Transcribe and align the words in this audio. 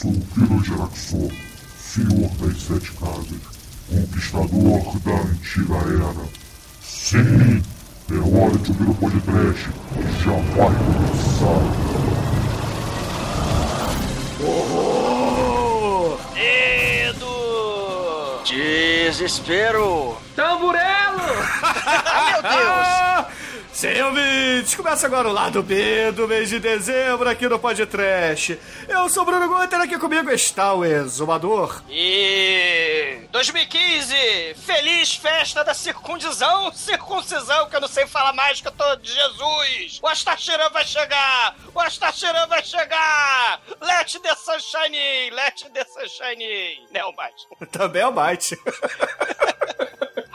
sou 0.00 0.10
o 0.12 0.20
Kiro 0.32 0.64
Geraxor, 0.64 1.30
senhor 1.78 2.30
das 2.38 2.62
sete 2.62 2.90
casas, 2.92 3.42
conquistador 3.86 4.98
da 5.00 5.12
antiga 5.12 5.74
era. 5.74 6.24
Sim, 6.80 7.62
é 8.10 8.14
hora 8.14 8.56
de 8.56 8.70
ouvir 8.70 8.88
o 8.88 8.94
podcast, 8.94 9.68
já 10.24 10.32
vai 10.56 10.72
começar. 10.86 11.60
Horror! 14.42 16.18
Medo! 16.32 17.36
Desespero! 18.46 20.16
Tamburelo! 20.34 20.80
ah, 21.62 22.40
meu 22.42 22.50
Deus! 22.50 23.09
Sem 23.80 24.02
ouvintes, 24.02 24.74
começa 24.74 25.06
agora 25.06 25.26
o 25.26 25.32
lado 25.32 25.62
B 25.62 26.12
do 26.12 26.28
mês 26.28 26.50
de 26.50 26.60
dezembro 26.60 27.26
aqui 27.26 27.48
no 27.48 27.58
Podcast. 27.58 28.60
Eu 28.86 29.08
sou 29.08 29.22
o 29.22 29.24
Bruno 29.24 29.48
Guter, 29.48 29.80
aqui 29.80 29.98
comigo 29.98 30.30
está 30.30 30.74
o 30.74 30.84
Exumador. 30.84 31.82
E 31.88 33.22
2015, 33.30 34.54
feliz 34.66 35.14
festa 35.14 35.64
da 35.64 35.72
circuncisão, 35.72 36.70
circuncisão, 36.76 37.70
que 37.70 37.76
eu 37.76 37.80
não 37.80 37.88
sei 37.88 38.06
falar 38.06 38.34
mais 38.34 38.60
que 38.60 38.68
eu 38.68 38.72
tô 38.72 38.96
de 38.96 39.14
Jesus. 39.14 39.98
O 40.02 40.08
Astacheran 40.08 40.68
vai 40.68 40.84
chegar, 40.84 41.56
o 41.74 41.80
Astacheran 41.80 42.46
vai 42.48 42.62
chegar. 42.62 43.62
Let 43.80 44.12
the 44.20 44.34
sunshine 44.34 44.94
in, 44.94 45.30
let 45.30 45.64
the 45.72 45.84
sunshine 45.86 46.44
in. 46.44 46.86
Não, 46.92 47.12
mais. 47.12 47.32
Também 47.72 48.02
é 48.02 48.06
o 48.06 48.12
Mate. 48.12 48.60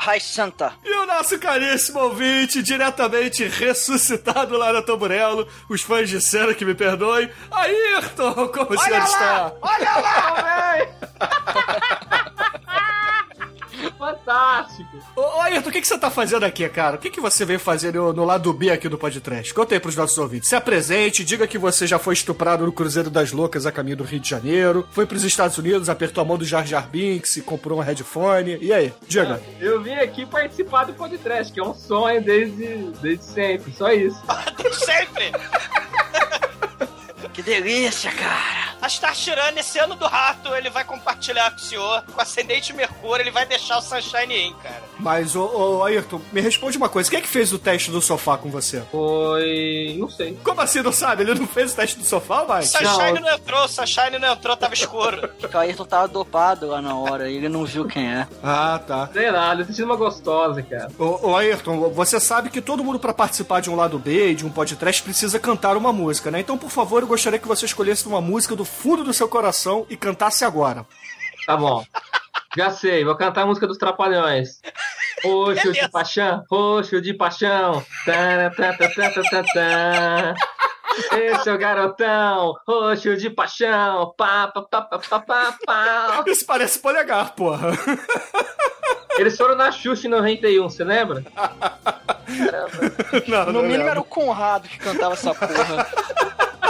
Ai, 0.06 0.20
santa. 0.20 0.74
E 0.84 0.92
o 0.96 1.06
nosso 1.06 1.40
caríssimo 1.40 2.00
ouvinte, 2.00 2.62
diretamente 2.62 3.44
ressuscitado 3.48 4.56
lá 4.58 4.72
na 4.72 4.82
Tamburello, 4.82 5.48
os 5.70 5.82
fãs 5.82 6.10
disseram 6.10 6.54
que 6.54 6.64
me 6.64 6.76
perdoem. 6.76 7.30
Ayrton, 7.52 8.48
como 8.50 8.74
o 8.74 8.78
senhor 8.78 9.00
lá, 9.00 9.06
está? 9.06 9.54
Olha 9.62 9.92
lá, 9.98 10.78
velho! 10.78 12.35
Fantástico! 13.98 14.98
Ô, 15.16 15.22
ô, 15.22 15.42
Ayrton, 15.42 15.70
o 15.70 15.72
que, 15.72 15.82
que 15.82 15.88
você 15.88 15.98
tá 15.98 16.10
fazendo 16.10 16.44
aqui, 16.44 16.68
cara? 16.70 16.96
O 16.96 17.00
que, 17.00 17.10
que 17.10 17.20
você 17.20 17.46
veio 17.46 17.60
fazer 17.60 17.94
no, 17.94 18.14
no 18.14 18.24
lado 18.24 18.52
B 18.54 18.72
aqui 18.72 18.88
do 18.90 18.98
podcast? 18.98 19.54
Conta 19.54 19.76
aí 19.76 19.80
pros 19.80 19.96
nossos 19.96 20.18
ouvintes. 20.18 20.50
Se 20.50 20.56
apresente, 20.56 21.24
diga 21.24 21.48
que 21.48 21.58
você 21.58 21.86
já 21.88 22.00
foi 22.00 22.14
estuprado 22.14 22.66
no 22.66 22.72
Cruzeiro 22.72 23.10
das 23.10 23.32
Loucas 23.32 23.66
a 23.66 23.72
caminho 23.72 23.98
do 23.98 24.04
Rio 24.04 24.20
de 24.20 24.30
Janeiro, 24.30 24.88
foi 24.92 25.06
pros 25.06 25.24
Estados 25.24 25.58
Unidos, 25.58 25.90
apertou 25.90 26.22
a 26.22 26.26
mão 26.26 26.38
do 26.38 26.46
Jar 26.46 26.66
Jar 26.66 26.88
Binks 26.90 27.38
e 27.38 27.42
comprou 27.42 27.80
um 27.80 27.82
headphone. 27.82 28.58
E 28.62 28.74
aí, 28.74 28.94
diga. 29.08 29.42
Eu 29.60 29.82
vim 29.82 29.96
aqui 29.96 30.26
participar 30.26 30.86
do 30.86 30.94
podcast, 30.94 31.52
que 31.52 31.60
é 31.60 31.64
um 31.64 31.74
sonho 31.74 32.22
desde, 32.22 32.92
desde 33.02 33.26
sempre, 33.26 33.72
só 33.74 33.92
isso. 33.92 34.22
Desde 34.62 34.86
sempre. 34.86 35.32
Que 37.34 37.42
delícia, 37.44 38.12
cara! 38.12 38.75
Astacheran, 38.86 39.54
esse 39.58 39.80
ano 39.80 39.96
do 39.96 40.06
rato, 40.06 40.54
ele 40.56 40.70
vai 40.70 40.84
compartilhar 40.84 41.50
com 41.52 41.58
o 41.58 41.60
senhor, 41.60 42.04
com 42.04 42.18
o 42.18 42.22
ascendente 42.22 42.72
Mercúrio, 42.74 43.24
ele 43.24 43.32
vai 43.32 43.46
deixar 43.46 43.78
o 43.78 43.82
Sunshine 43.82 44.48
in, 44.48 44.54
cara. 44.62 44.84
Mas, 45.00 45.36
ô, 45.36 45.46
ô, 45.78 45.84
Ayrton, 45.84 46.22
me 46.32 46.40
responde 46.40 46.78
uma 46.78 46.88
coisa. 46.88 47.10
Quem 47.10 47.20
é 47.20 47.22
que 47.22 47.28
fez 47.28 47.52
o 47.52 47.60
teste 47.60 47.92
do 47.92 48.02
sofá 48.02 48.38
com 48.38 48.50
você? 48.50 48.82
Foi. 48.92 49.96
não 49.98 50.10
sei. 50.10 50.38
Como 50.44 50.62
assim, 50.62 50.82
não 50.82 50.92
sabe? 50.92 51.24
Ele 51.24 51.34
não 51.34 51.48
fez 51.48 51.74
o 51.74 51.76
teste 51.76 51.98
do 51.98 52.06
sofá, 52.06 52.44
vai? 52.44 52.62
Sunshine 52.64 53.20
não, 53.20 53.34
entrou, 53.34 53.68
Sunshine 53.68 54.20
não 54.20 54.34
entrou, 54.34 54.56
tava 54.56 54.74
escuro. 54.74 55.30
O 55.56 55.58
Ayrton 55.58 55.86
tava 55.86 56.08
dopado 56.10 56.68
lá 56.68 56.82
na 56.82 56.98
hora, 56.98 57.30
ele 57.30 57.48
não 57.48 57.64
viu 57.64 57.86
quem 57.86 58.12
é. 58.12 58.28
Ah, 58.44 58.78
tá. 58.86 59.10
Sei 59.14 59.32
lá, 59.32 59.56
eu 59.56 59.66
sentindo 59.66 59.86
uma 59.86 59.96
gostosa, 59.96 60.62
cara. 60.62 60.90
Ô, 61.00 61.30
ô, 61.30 61.38
Ayrton, 61.38 61.90
você 61.92 62.20
sabe 62.20 62.50
que 62.50 62.60
todo 62.60 62.84
mundo 62.84 63.00
pra 63.00 63.14
participar 63.14 63.62
de 63.62 63.70
um 63.70 63.76
lado 63.76 63.98
B 63.98 64.32
e 64.32 64.36
de 64.36 64.46
um 64.46 64.50
podcast 64.50 65.02
precisa 65.02 65.40
cantar 65.40 65.78
uma 65.78 65.94
música, 65.94 66.30
né? 66.30 66.42
Então, 66.42 66.58
por 66.58 66.70
favor, 66.70 67.02
eu 67.02 67.08
gostaria 67.08 67.40
que 67.40 67.48
você 67.48 67.66
escolhesse 67.66 68.06
uma 68.06 68.20
música 68.20 68.54
do 68.54 68.66
fundo 68.76 69.04
do 69.04 69.14
seu 69.14 69.28
coração 69.28 69.86
e 69.90 69.98
cantasse 69.98 70.44
agora. 70.46 70.86
Tá 71.46 71.56
bom. 71.58 71.84
Já 72.58 72.70
sei, 72.72 73.04
vou 73.04 73.16
cantar 73.16 73.42
a 73.42 73.46
música 73.46 73.68
dos 73.68 73.78
Trapalhões. 73.78 74.62
Roxo 75.24 75.72
de 75.74 75.90
paixão, 75.90 76.44
roxo 76.50 77.02
de 77.02 77.14
paixão. 77.14 77.84
Tá, 78.06 78.50
tá, 78.56 78.74
tá, 78.74 78.88
tá, 78.90 79.10
tá, 79.12 79.24
tá, 79.24 79.44
tá. 79.54 80.34
Esse 81.18 81.50
é 81.50 81.54
o 81.54 81.58
garotão, 81.58 82.54
roxo 82.68 83.18
de 83.18 83.30
paixão. 83.30 84.14
Pá, 84.18 84.48
pá, 84.48 84.62
pá, 84.62 84.82
pá, 84.84 85.00
pá, 85.00 85.20
pá, 85.20 85.58
pá. 85.66 86.24
Isso 86.28 86.46
parece 86.46 86.80
polegar, 86.80 87.32
porra. 87.36 87.72
Eles 89.18 89.36
foram 89.38 89.56
na 89.56 89.72
Xuxa 89.72 90.08
em 90.08 90.10
91, 90.10 90.70
você 90.70 90.84
lembra? 90.84 91.24
Não, 93.28 93.46
No 93.46 93.52
não 93.54 93.62
mínimo 93.62 93.78
lembro. 93.78 93.90
era 93.92 94.00
o 94.00 94.04
Conrado 94.04 94.68
que 94.68 94.78
cantava 94.78 95.14
essa 95.14 95.34
porra. 95.34 95.88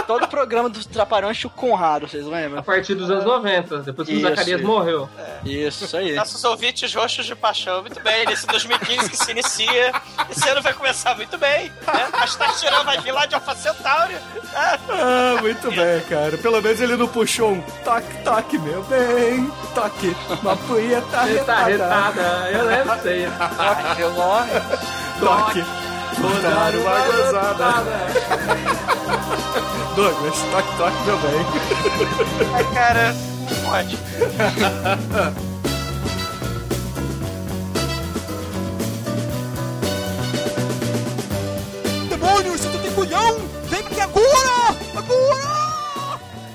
Todo 0.06 0.24
o 0.24 0.28
programa 0.28 0.68
dos 0.68 0.86
Trapalhões 0.86 1.36
tinha 1.38 1.48
o 1.48 1.50
Conrado, 1.50 2.06
vocês 2.08 2.24
A 2.26 2.30
lembram? 2.30 2.62
partir 2.62 2.94
dos 2.94 3.10
anos 3.10 3.24
90, 3.24 3.78
depois 3.78 4.08
que 4.08 4.16
o 4.16 4.20
Zacarias 4.20 4.60
isso. 4.60 4.68
morreu. 4.68 5.08
Isso, 5.44 5.84
isso 5.84 5.96
aí. 5.96 6.14
Nossos 6.14 6.42
ouvintes 6.44 6.94
roxos 6.94 7.26
de 7.26 7.34
paixão, 7.34 7.80
muito 7.82 8.00
bem, 8.00 8.24
nesse 8.26 8.46
2015 8.46 9.10
que 9.10 9.16
se 9.16 9.30
inicia, 9.32 9.92
esse 10.30 10.48
ano 10.48 10.62
vai 10.62 10.72
começar 10.72 11.14
muito 11.16 11.36
bem, 11.36 11.72
né? 11.86 12.08
Astacheran 12.12 12.84
vai 12.84 13.00
vir 13.00 13.12
lá 13.12 13.26
de 13.26 13.34
Alpha 13.34 13.54
Centauri, 13.54 14.14
né? 14.14 14.78
Ah, 14.88 15.36
muito 15.40 15.70
bem, 15.70 16.00
cara. 16.08 16.36
Pelo 16.38 16.62
menos 16.62 16.80
ele 16.80 16.96
não 16.96 17.08
puxou 17.08 17.52
um 17.52 17.60
toque, 17.84 18.16
toque, 18.24 18.58
meu 18.58 18.82
bem. 18.84 19.50
Toque. 19.74 20.16
Uma 20.42 20.56
punheta 20.56 21.06
tá 21.10 21.22
retada. 21.24 21.64
retada, 21.66 22.50
eu 22.52 22.64
lembro 22.64 22.94
disso 22.96 23.08
aí. 23.08 23.26
Toque. 25.20 25.62
Toque. 25.62 25.85
Vou 26.18 26.40
dar 26.42 26.74
uma 26.74 26.98
gozada. 27.06 27.84
Douglas, 29.94 30.38
toque, 30.50 30.76
toque, 30.76 31.02
meu 31.06 31.18
bem. 31.18 31.46
Ai, 32.54 32.64
cara, 32.74 33.14
pode. 33.64 33.98
Demônios, 42.08 42.60
você 42.60 42.78
tem 42.78 42.92
culhão! 42.92 43.36
Vem 43.64 43.80
aqui 43.80 44.00
agora! 44.00 44.76
Agora! 44.96 45.65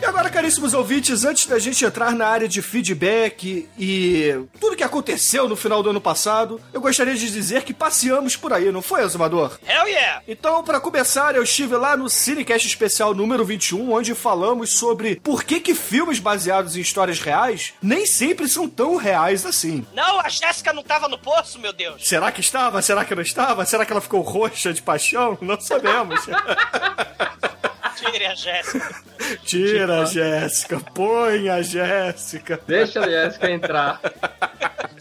E 0.01 0.05
agora, 0.05 0.31
caríssimos 0.31 0.73
ouvintes, 0.73 1.23
antes 1.23 1.45
da 1.45 1.59
gente 1.59 1.85
entrar 1.85 2.15
na 2.15 2.25
área 2.25 2.47
de 2.47 2.59
feedback 2.59 3.69
e 3.77 4.35
tudo 4.59 4.75
que 4.75 4.83
aconteceu 4.83 5.47
no 5.47 5.55
final 5.55 5.83
do 5.83 5.91
ano 5.91 6.01
passado, 6.01 6.59
eu 6.73 6.81
gostaria 6.81 7.13
de 7.13 7.31
dizer 7.31 7.61
que 7.61 7.71
passeamos 7.71 8.35
por 8.35 8.51
aí, 8.51 8.71
não 8.71 8.81
foi, 8.81 9.03
Azumador? 9.03 9.59
Hell 9.63 9.87
yeah! 9.87 10.23
Então, 10.27 10.63
pra 10.63 10.79
começar, 10.79 11.35
eu 11.35 11.43
estive 11.43 11.75
lá 11.75 11.95
no 11.95 12.09
Cinecast 12.09 12.67
Especial 12.67 13.13
número 13.13 13.45
21, 13.45 13.91
onde 13.93 14.15
falamos 14.15 14.73
sobre 14.73 15.17
por 15.17 15.43
que 15.43 15.59
que 15.59 15.75
filmes 15.75 16.17
baseados 16.17 16.75
em 16.75 16.81
histórias 16.81 17.19
reais 17.19 17.73
nem 17.79 18.07
sempre 18.07 18.47
são 18.47 18.67
tão 18.67 18.95
reais 18.95 19.45
assim. 19.45 19.85
Não, 19.93 20.19
a 20.19 20.29
Jéssica 20.29 20.73
não 20.73 20.81
tava 20.81 21.07
no 21.07 21.19
poço, 21.19 21.59
meu 21.59 21.73
Deus. 21.73 22.07
Será 22.07 22.31
que 22.31 22.41
estava? 22.41 22.81
Será 22.81 23.05
que 23.05 23.13
não 23.13 23.21
estava? 23.21 23.63
Será 23.67 23.85
que 23.85 23.91
ela 23.91 24.01
ficou 24.01 24.21
roxa 24.21 24.73
de 24.73 24.81
paixão? 24.81 25.37
Não 25.41 25.61
sabemos. 25.61 26.21
Tire 27.95 28.25
a 28.25 28.35
Jéssica. 28.35 29.03
Tira 29.45 30.01
a 30.01 30.05
Jéssica, 30.05 30.79
põe 30.93 31.49
a 31.49 31.61
Jéssica. 31.61 32.59
Deixa 32.67 33.01
a 33.01 33.09
Jéssica 33.09 33.49
entrar. 33.49 33.99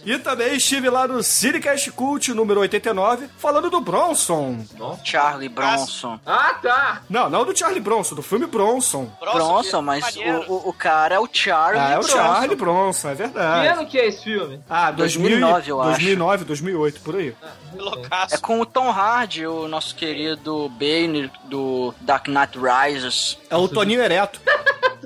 E 0.04 0.18
também 0.18 0.56
estive 0.56 0.88
lá 0.88 1.06
no 1.06 1.22
Cinecast 1.22 1.90
Cult 1.92 2.32
número 2.32 2.60
89, 2.60 3.28
falando 3.38 3.68
do 3.70 3.80
Bronson. 3.80 4.64
Charlie 5.04 5.48
Bronson. 5.48 6.18
Ah, 6.24 6.54
tá! 6.62 7.02
Não, 7.08 7.28
não 7.28 7.44
do 7.44 7.56
Charlie 7.56 7.80
Bronson, 7.80 8.14
do 8.14 8.22
filme 8.22 8.46
Bronson. 8.46 9.10
Bronson, 9.20 9.82
mas 9.82 10.16
o, 10.16 10.52
o, 10.52 10.68
o 10.70 10.72
cara 10.72 11.16
é 11.16 11.18
o 11.18 11.28
Charlie 11.30 11.80
Ah, 11.80 11.90
é 11.90 11.96
o 11.98 12.00
Bronson. 12.00 12.16
Charlie 12.16 12.56
Bronson, 12.56 13.08
é 13.08 13.12
Que 13.12 13.22
verdade. 13.22 13.68
ano 13.68 13.86
que 13.86 13.98
é 13.98 14.08
esse 14.08 14.24
filme? 14.24 14.60
Ah, 14.68 14.90
2009, 14.90 15.70
eu 15.70 15.80
acho. 15.80 15.90
2009, 15.90 16.44
2008, 16.44 17.00
por 17.00 17.16
aí. 17.16 17.34
Loucaço. 17.74 18.34
É 18.34 18.38
com 18.38 18.60
o 18.60 18.66
Tom 18.66 18.90
Hardy, 18.90 19.46
o 19.46 19.68
nosso 19.68 19.94
querido 19.94 20.68
Bane 20.70 21.30
do 21.44 21.94
Dark 22.00 22.26
Knight 22.28 22.58
Rises. 22.58 23.38
É 23.48 23.56
o 23.56 23.68
Toninho 23.68 24.02
Ereto. 24.02 24.40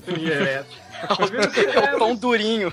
Vi, 0.06 0.24
no 0.24 0.83
É 1.74 1.94
o 1.94 1.98
pão 1.98 2.14
durinho. 2.14 2.72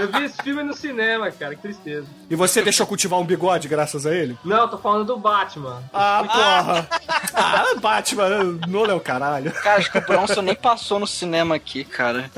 eu 0.00 0.12
vi 0.12 0.24
esse 0.24 0.42
filme 0.42 0.62
no 0.62 0.74
cinema, 0.74 1.30
cara, 1.30 1.54
que 1.54 1.62
tristeza. 1.62 2.06
E 2.28 2.34
você 2.34 2.62
deixou 2.62 2.86
cultivar 2.86 3.18
um 3.18 3.24
bigode 3.24 3.68
graças 3.68 4.06
a 4.06 4.14
ele? 4.14 4.38
Não, 4.44 4.68
tô 4.68 4.78
falando 4.78 5.04
do 5.04 5.16
Batman. 5.16 5.82
Ah, 5.92 6.22
porra. 6.26 6.88
Ah, 7.34 7.74
Batman, 7.80 8.58
Nolan 8.68 8.92
é 8.92 8.96
o 8.96 9.00
caralho. 9.00 9.52
Cara, 9.52 9.78
acho 9.78 9.90
que 9.90 9.98
o 9.98 10.00
Bronson 10.00 10.42
nem 10.42 10.54
passou 10.54 10.98
no 10.98 11.06
cinema 11.06 11.54
aqui, 11.54 11.84
cara. 11.84 12.30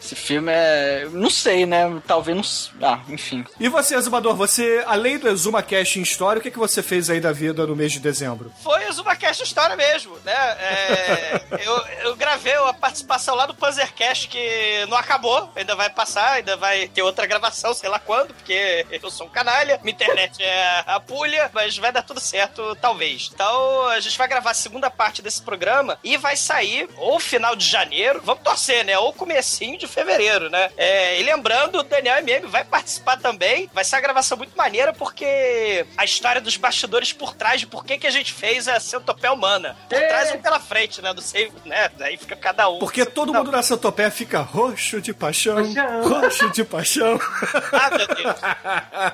Esse 0.00 0.14
filme 0.14 0.50
é. 0.52 1.08
Não 1.10 1.30
sei, 1.30 1.66
né? 1.66 2.00
Talvez 2.06 2.70
não. 2.78 2.88
Ah, 2.88 3.00
enfim. 3.08 3.44
E 3.58 3.68
você, 3.68 3.94
Azumador, 3.94 4.34
você, 4.34 4.82
além 4.86 5.18
do 5.18 5.28
Exuma 5.28 5.62
Cash 5.62 5.96
em 5.96 6.02
História, 6.02 6.40
o 6.40 6.42
que, 6.42 6.50
que 6.50 6.58
você 6.58 6.82
fez 6.82 7.08
aí 7.08 7.20
da 7.20 7.32
vida 7.32 7.66
no 7.66 7.76
mês 7.76 7.92
de 7.92 8.00
dezembro? 8.00 8.52
Foi 8.62 8.88
o 8.88 8.92
Zumacast 8.92 9.42
História 9.42 9.76
mesmo, 9.76 10.16
né? 10.24 10.32
É, 10.32 11.42
eu, 11.60 11.76
eu 12.08 12.16
gravei 12.16 12.54
a 12.54 12.72
participação 12.72 13.34
lá 13.34 13.46
do 13.46 13.54
Panzercast 13.54 14.28
que 14.34 14.84
não 14.88 14.96
acabou, 14.96 15.48
ainda 15.54 15.76
vai 15.76 15.88
passar, 15.88 16.32
ainda 16.32 16.56
vai 16.56 16.88
ter 16.88 17.02
outra 17.02 17.24
gravação, 17.24 17.72
sei 17.72 17.88
lá 17.88 18.00
quando, 18.00 18.34
porque 18.34 18.84
eu 18.90 19.08
sou 19.08 19.28
um 19.28 19.30
canalha, 19.30 19.78
minha 19.84 19.94
internet 19.94 20.42
é 20.42 20.82
a 20.86 20.98
pulha, 20.98 21.48
mas 21.54 21.78
vai 21.78 21.92
dar 21.92 22.02
tudo 22.02 22.18
certo, 22.18 22.74
talvez. 22.80 23.30
Então 23.32 23.86
a 23.90 24.00
gente 24.00 24.18
vai 24.18 24.26
gravar 24.26 24.50
a 24.50 24.54
segunda 24.54 24.90
parte 24.90 25.22
desse 25.22 25.40
programa 25.40 25.98
e 26.02 26.16
vai 26.16 26.36
sair 26.36 26.88
ou 26.96 27.20
final 27.20 27.54
de 27.54 27.64
janeiro, 27.64 28.20
vamos 28.24 28.42
torcer, 28.42 28.84
né? 28.84 28.98
Ou 28.98 29.12
comecinho 29.12 29.78
de 29.78 29.86
fevereiro, 29.86 30.50
né? 30.50 30.68
É, 30.76 31.20
e 31.20 31.22
lembrando, 31.22 31.78
o 31.78 31.82
Daniel 31.84 32.18
MM 32.18 32.48
vai 32.48 32.64
participar 32.64 33.16
também. 33.18 33.70
Vai 33.72 33.84
ser 33.84 33.94
uma 33.94 34.02
gravação 34.02 34.36
muito 34.36 34.56
maneira 34.56 34.92
porque 34.92 35.86
a 35.96 36.04
história 36.04 36.40
dos 36.40 36.56
bastidores 36.56 37.12
por 37.12 37.34
trás 37.34 37.60
de 37.60 37.68
por 37.68 37.84
que, 37.84 37.98
que 37.98 38.06
a 38.06 38.10
gente 38.10 38.32
fez 38.32 38.66
a 38.66 38.80
centopeia 38.80 39.32
humana. 39.32 39.76
Por 39.88 39.96
É. 39.96 40.08
trás 40.08 40.30
e 40.32 40.38
pela 40.38 40.58
frente, 40.58 41.00
né? 41.00 41.12
Não 41.12 41.22
sei, 41.22 41.52
né? 41.64 41.88
Daí 41.96 42.16
fica 42.16 42.34
cada 42.34 42.68
um. 42.68 42.80
Porque 42.80 43.04
todo 43.06 43.32
mundo 43.32 43.52
na 43.52 43.62
centopeia 43.62 44.10
fica 44.10 44.23
roxo 44.32 45.00
de 45.00 45.12
paixão, 45.12 45.56
Paixão. 45.56 46.08
roxo 46.08 46.50
de 46.50 46.64
paixão. 46.64 47.18
Ah, 47.72 47.90
meu 47.90 48.06
Deus. 48.06 48.36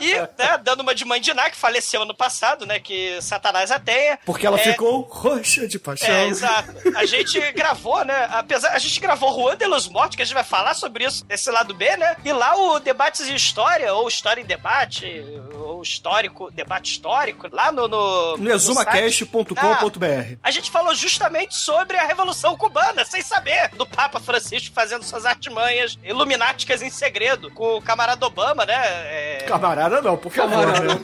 E, 0.00 0.14
né, 0.42 0.58
dando 0.62 0.80
uma 0.80 0.94
de 0.94 1.04
mãe 1.04 1.20
de 1.20 1.32
Ná, 1.32 1.50
que 1.50 1.56
faleceu 1.56 2.02
ano 2.02 2.14
passado, 2.14 2.66
né? 2.66 2.78
Que 2.78 3.20
Satanás 3.22 3.70
a 3.70 3.78
tenha. 3.78 4.18
Porque 4.24 4.46
ela 4.46 4.58
É, 4.58 4.62
ficou 4.72 5.00
roxa 5.02 5.66
de 5.66 5.78
paixão. 5.78 6.08
É, 6.14 6.26
exato. 6.28 6.72
A 6.96 7.04
gente 7.06 7.40
gravou, 7.52 8.04
né? 8.04 8.28
Apesar, 8.30 8.70
a 8.72 8.78
gente 8.78 9.00
gravou 9.00 9.32
Juan 9.34 9.56
de 9.56 9.66
los 9.66 9.88
Mortos, 9.88 10.16
que 10.16 10.22
a 10.22 10.24
gente 10.24 10.34
vai 10.34 10.44
falar 10.44 10.74
sobre 10.74 11.04
isso, 11.04 11.24
esse 11.28 11.50
lado 11.50 11.74
B, 11.74 11.96
né? 11.96 12.16
E 12.24 12.32
lá 12.32 12.54
o 12.56 12.78
Debates 12.80 13.28
em 13.28 13.34
História, 13.34 13.92
ou 13.94 14.06
História 14.08 14.40
em 14.40 14.44
Debate, 14.44 15.22
ou 15.54 15.82
Histórico, 15.82 16.50
Debate 16.52 16.92
Histórico, 16.92 17.48
lá 17.50 17.72
no... 17.72 17.88
No, 17.88 18.36
No 18.36 18.44
no 18.44 18.58
site, 18.60 19.24
exumacast.com.br. 19.24 20.36
a 20.42 20.50
gente 20.50 20.70
falou 20.70 20.94
justamente 20.94 21.54
sobre 21.56 21.96
a 21.96 22.04
Revolução 22.06 22.56
Cubana, 22.56 23.04
sem 23.04 23.22
saber, 23.22 23.68
do 23.70 23.86
Papa 23.86 24.20
Francisco 24.20 24.74
fazendo 24.74 25.00
suas 25.02 25.26
artimanhas 25.26 25.99
ilumináticas 26.02 26.82
em 26.82 26.91
segredo, 26.91 27.50
com 27.50 27.76
o 27.76 27.82
camarada 27.82 28.26
Obama, 28.26 28.64
né? 28.64 28.75
É, 28.75 29.44
Camarada 29.49 30.00
não, 30.02 30.17
por 30.17 30.31
favor. 30.31 30.73
Camarada, 30.73 30.94
né? 30.94 31.00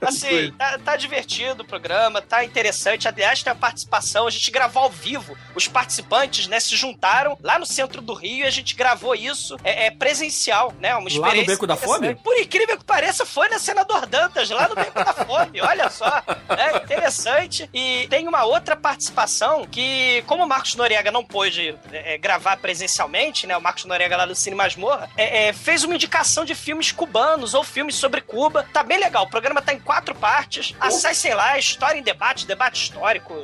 Assim, 0.06 0.52
tá, 0.52 0.78
tá 0.78 0.96
divertido 0.96 1.62
o 1.62 1.66
programa, 1.66 2.22
tá 2.22 2.44
interessante. 2.44 3.08
Aliás, 3.08 3.42
tem 3.42 3.52
a 3.52 3.56
participação, 3.56 4.26
a 4.26 4.30
gente 4.30 4.50
gravou 4.50 4.84
ao 4.84 4.90
vivo. 4.90 5.36
Os 5.54 5.66
participantes, 5.66 6.46
né, 6.46 6.60
se 6.60 6.76
juntaram 6.76 7.36
lá 7.42 7.58
no 7.58 7.66
centro 7.66 8.00
do 8.00 8.14
Rio 8.14 8.44
e 8.44 8.46
a 8.46 8.50
gente 8.50 8.74
gravou 8.74 9.14
isso 9.14 9.56
é, 9.64 9.86
é 9.86 9.90
presencial, 9.90 10.72
né? 10.78 10.94
Uma 10.94 11.08
experiência. 11.08 11.52
Beco 11.52 11.66
da. 11.66 11.76
Fome? 11.76 12.14
Por 12.16 12.38
incrível 12.38 12.78
que 12.78 12.84
pareça, 12.84 13.26
foi 13.26 13.48
na 13.48 13.58
Senador 13.58 14.06
Dantas, 14.06 14.48
lá 14.50 14.68
no 14.68 14.74
Beco 14.74 15.04
da 15.04 15.12
Fome. 15.12 15.60
Olha 15.60 15.90
só. 15.90 16.22
É 16.48 16.76
interessante. 16.76 17.68
E 17.72 18.06
tem 18.08 18.26
uma 18.28 18.44
outra 18.44 18.76
participação 18.76 19.66
que, 19.66 20.22
como 20.26 20.44
o 20.44 20.48
Marcos 20.48 20.74
Noriega 20.74 21.10
não 21.16 21.24
pôde 21.24 21.74
é, 21.92 22.18
gravar 22.18 22.58
presencialmente, 22.58 23.46
né? 23.46 23.56
O 23.56 23.60
Marcos 23.60 23.86
Noriega 23.86 24.16
lá 24.16 24.26
do 24.26 24.34
Cine 24.34 24.54
Masmorra, 24.54 25.08
é, 25.16 25.48
é, 25.48 25.52
fez 25.52 25.82
uma 25.82 25.94
indicação 25.94 26.44
de 26.44 26.54
filmes 26.54 26.92
cubanos 26.92 27.54
ou 27.54 27.64
filmes 27.64 27.94
sobre 27.94 28.20
Cuba. 28.20 28.66
Tá 28.72 28.82
bem 28.82 28.98
legal. 28.98 29.24
O 29.24 29.30
programa 29.30 29.62
tá 29.62 29.72
em 29.72 29.80
quatro 29.80 30.14
partes. 30.14 30.74
Acessem 30.78 31.32
lá, 31.32 31.58
História 31.58 31.98
em 31.98 32.02
Debate, 32.02 32.46
Debate 32.46 32.82
Histórico, 32.82 33.34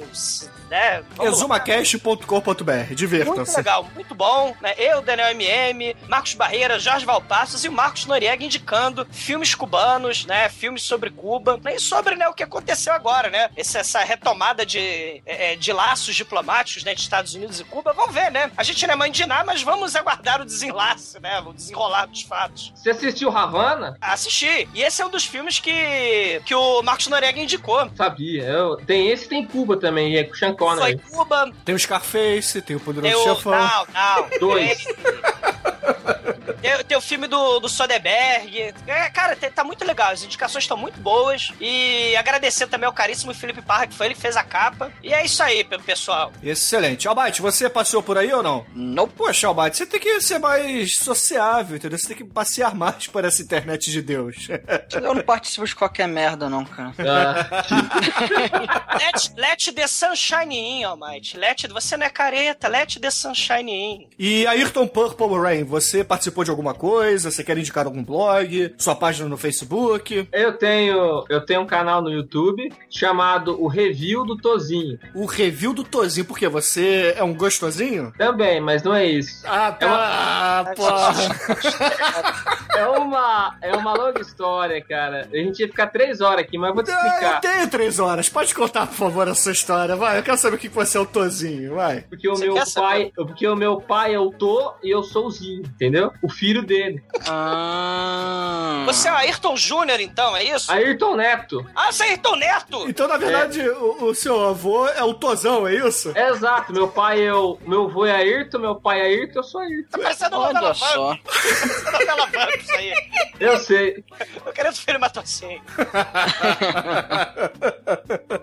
né? 0.69 1.03
Exumacast.com.br. 1.21 2.73
Muito 2.73 2.95
Divirtam-se. 2.95 3.57
legal, 3.57 3.89
muito 3.95 4.15
bom, 4.15 4.55
né? 4.61 4.75
Eu, 4.77 5.01
Daniel 5.01 5.31
MM, 5.31 5.97
Marcos 6.09 6.35
Barreira, 6.35 6.79
Jorge 6.79 7.07
Valpassos 7.07 7.65
e 7.65 7.69
o 7.69 7.73
Marcos 7.73 8.05
Noriega 8.05 8.45
indicando 8.45 9.07
filmes 9.11 9.55
cubanos, 9.55 10.27
né? 10.27 10.49
Filmes 10.51 10.83
sobre 10.83 11.11
Cuba 11.11 11.59
né? 11.63 11.77
e 11.77 11.81
sobre 11.81 12.17
né, 12.17 12.29
o 12.29 12.35
que 12.35 12.43
aconteceu 12.43 12.93
agora, 12.93 13.31
né? 13.31 13.49
Essa, 13.57 13.79
essa 13.79 14.01
retomada 14.01 14.67
de, 14.67 15.23
é, 15.25 15.57
de 15.57 15.73
laços 15.73 16.15
diplomáticos 16.15 16.85
né, 16.85 16.95
de 16.95 17.01
Estados 17.01 17.35
Unidos 17.35 17.62
e 17.63 17.65
Cuba. 17.65 17.93
Vamos 17.93 18.15
ver, 18.15 18.31
né? 18.31 18.51
A 18.57 18.63
gente 18.63 18.87
não 18.87 18.95
é 18.95 18.97
mãe 18.97 19.11
de 19.11 19.25
nada, 19.27 19.45
mas 19.45 19.63
vamos 19.63 19.95
aguardar 19.97 20.41
o 20.41 20.45
desenlace, 20.45 21.19
né? 21.21 21.41
O 21.41 21.53
desenrolar 21.53 22.07
dos 22.07 22.23
fatos. 22.23 22.73
Você 22.75 22.91
assistiu 22.91 23.31
Havana? 23.37 23.97
Assisti. 24.01 24.69
E 24.75 24.83
esse 24.83 25.01
é 25.01 25.07
um 25.07 25.11
dos 25.11 25.25
filmes 25.25 25.59
que, 25.59 26.41
que 26.45 26.55
o 26.55 26.83
Marcos 26.83 27.07
Noriega 27.09 27.41
indicou. 27.41 27.91
Sabia. 27.97 28.45
Eu- 28.45 28.77
tem 28.77 29.09
esse 29.11 29.25
e 29.27 29.29
tem 29.29 29.47
Cuba 29.47 29.77
também, 29.77 30.17
é 30.17 30.25
com 30.25 30.33
o 30.33 30.37
Sean 30.37 30.49
Foi 30.49 30.57
Connery. 30.57 30.99
Cuba, 31.11 31.51
Tem 31.65 31.75
o 31.75 31.79
Scarface, 31.79 32.61
tem 32.63 32.77
o 32.77 32.81
Poderoso 32.81 33.13
Tem 33.13 33.31
o. 33.31 33.35
Chefão. 33.37 33.53
Não, 33.53 33.87
não. 33.93 34.39
Dois. 34.41 34.85
Tem, 36.63 36.85
tem, 36.85 36.97
o 36.97 37.01
filme 37.01 37.27
do, 37.27 37.59
do 37.61 37.69
Soderbergh. 37.69 38.73
É, 38.87 39.11
cara, 39.11 39.35
tem- 39.37 39.51
tá 39.51 39.65
muito 39.65 39.85
legal. 39.85 40.13
As 40.13 40.23
indicações 40.23 40.65
estão 40.65 40.77
muito 40.77 40.99
boas. 41.01 41.51
E 41.61 42.15
agradecer 42.17 42.67
também 42.69 42.87
ao 42.87 42.93
caríssimo 42.93 43.35
Felipe 43.35 43.61
Parra, 43.61 43.87
que 43.87 43.95
foi 43.95 44.07
ele 44.07 44.15
que 44.15 44.21
fez 44.21 44.37
a 44.37 44.43
capa. 44.45 44.91
E 45.03 45.13
é 45.13 45.25
isso 45.25 45.43
aí, 45.43 45.65
pe- 45.65 45.79
pessoal. 45.79 46.33
Excelente. 46.43 47.07
Albite, 47.09 47.43
você 47.43 47.69
passeou 47.69 48.03
por 48.03 48.17
aí 48.17 48.33
ou 48.33 48.43
não? 48.43 48.65
Não. 48.75 49.09
Poxa, 49.09 49.49
Albite, 49.49 49.77
você 49.77 49.87
tem 49.87 49.99
que 50.01 50.21
ser 50.21 50.39
mais 50.39 50.97
sociável, 50.97 51.77
entendeu? 51.77 51.99
Você 51.99 52.09
tem 52.09 52.17
que 52.17 52.25
passear 52.25 52.75
mais 52.75 53.07
por 53.09 53.25
essa 53.25 53.43
internet 53.43 53.91
de 53.91 54.01
Deus. 54.01 54.47
Eu 54.93 55.15
não 55.15 55.23
participo 55.23 55.67
de 55.67 55.75
qualquer 55.75 56.07
merda, 56.07 56.49
não, 56.49 56.65
cara. 56.65 56.93
Ah, 57.01 57.63
Let, 58.99 59.33
let 59.37 59.75
the 59.75 59.87
sunshine 59.87 60.53
in, 60.55 60.85
Almighty. 60.85 61.37
Let, 61.37 61.67
você 61.69 61.97
não 61.97 62.07
é 62.07 62.11
careta, 62.11 62.69
let 62.69 62.97
the 63.01 63.11
sunshine 63.11 63.71
in. 63.71 64.09
E 64.19 64.47
Ayrton 64.47 64.87
Purple 64.87 65.39
Rain, 65.41 65.65
você 65.65 66.05
participou 66.05 66.45
de 66.45 66.51
alguma 66.53 66.75
coisa? 66.75 67.31
Você 67.31 67.43
quer 67.43 67.57
indicar 67.59 67.87
algum 67.87 68.03
blog? 68.05 68.75
Sua 68.79 68.95
página 68.95 69.29
no 69.29 69.37
Facebook? 69.37 70.29
eu 70.33 70.53
tenho 70.57 71.25
eu 71.29 71.41
tenho 71.45 71.61
um 71.63 71.67
canal 71.67 72.01
no 72.03 72.11
YouTube 72.11 72.73
chamado 72.91 73.61
O 73.63 73.67
Review 73.69 74.25
do 74.25 74.37
Tozinho. 74.37 74.99
O 75.15 75.27
review 75.27 75.73
do 75.73 75.85
Tozinho, 75.85 76.27
por 76.27 76.39
quê? 76.39 76.49
Você 76.49 77.15
é 77.17 77.23
um 77.25 77.35
gostosinho? 77.35 78.13
Também, 78.19 78.61
mas 78.61 78.83
não 78.83 78.95
é 78.95 79.05
isso. 79.07 79.45
Ah, 79.47 79.73
tá. 79.73 80.73
porra. 80.77 81.13
É 82.75 82.87
uma, 82.87 83.55
é 83.61 83.77
uma 83.77 83.93
longa 83.93 84.21
história, 84.21 84.83
cara. 84.83 85.29
A 85.33 85.37
gente 85.37 85.61
ia 85.61 85.69
ficar 85.69 85.89
três 85.89 86.21
horas 86.23 86.41
aqui, 86.41 86.57
mas 86.57 86.71
eu 86.71 86.75
vou 86.75 86.83
te 86.83 86.91
Ah, 86.91 86.95
eu 86.95 87.07
explicar. 87.09 87.41
tenho 87.41 87.69
três 87.69 87.99
horas. 87.99 88.29
Pode 88.31 88.55
contar, 88.55 88.87
por 88.87 88.95
favor, 88.95 89.29
a 89.29 89.35
sua 89.35 89.53
história. 89.53 89.95
Vai, 89.95 90.19
eu 90.19 90.23
quero 90.23 90.39
saber 90.39 90.57
o 90.57 90.59
que 90.59 90.69
você 90.71 90.97
é 90.97 91.01
o 91.01 91.05
Tozinho. 91.07 91.75
Vai. 91.75 92.01
Porque 92.09 92.27
o 92.29 92.35
Você 92.35 92.47
meu 92.47 92.65
saber? 92.65 92.87
pai, 92.89 93.13
porque 93.15 93.47
o 93.47 93.55
meu 93.55 93.79
pai 93.81 94.15
é 94.15 94.19
o 94.19 94.31
Tô 94.31 94.73
e 94.83 94.89
eu 94.91 95.03
sou 95.03 95.27
o 95.27 95.31
Zinho, 95.31 95.63
entendeu? 95.67 96.13
O 96.23 96.29
filho 96.43 96.63
dele. 96.65 97.01
Ah. 97.29 98.83
Você 98.87 99.09
é 99.09 99.13
o 99.13 99.17
Ayrton 99.17 99.57
Júnior, 99.57 100.01
então, 100.01 100.37
é 100.37 100.43
isso? 100.43 100.73
Ayrton 100.73 101.15
Neto. 101.15 101.65
Ah, 101.73 101.93
você 101.93 102.03
é 102.03 102.09
Ayrton 102.09 102.35
Neto! 102.35 102.89
Então, 102.89 103.07
na 103.07 103.17
verdade, 103.17 103.61
o, 103.61 104.07
o 104.07 104.15
seu 104.15 104.49
avô 104.49 104.89
é 104.89 105.05
o 105.05 105.15
Tozão, 105.15 105.69
é 105.69 105.77
isso? 105.77 106.11
É 106.17 106.31
exato, 106.31 106.73
meu 106.73 106.89
pai 106.89 107.25
é 107.25 107.33
o. 107.33 107.57
Meu 107.65 107.85
avô 107.85 108.05
é 108.05 108.11
Ayrton, 108.11 108.59
meu 108.59 108.75
pai 108.75 109.01
é 109.03 109.05
Ayrton, 109.05 109.39
eu 109.39 109.45
sou 109.45 109.61
Ayrton. 109.61 109.89
Tá 109.93 109.99
parecendo 109.99 110.37
novela 110.37 110.61
Olha 110.67 110.75
só. 110.75 111.09
Vamp. 111.11 111.21
Tá 111.23 111.93
parecendo 111.93 112.17
novela 112.17 112.47
Vamp 112.47 112.61
isso 112.61 112.75
aí. 112.75 112.93
Eu 113.39 113.57
sei. 113.59 114.05
Eu 114.45 114.53
quero 114.53 114.73
filho 114.73 114.99
matou 114.99 115.23
assim. 115.23 115.61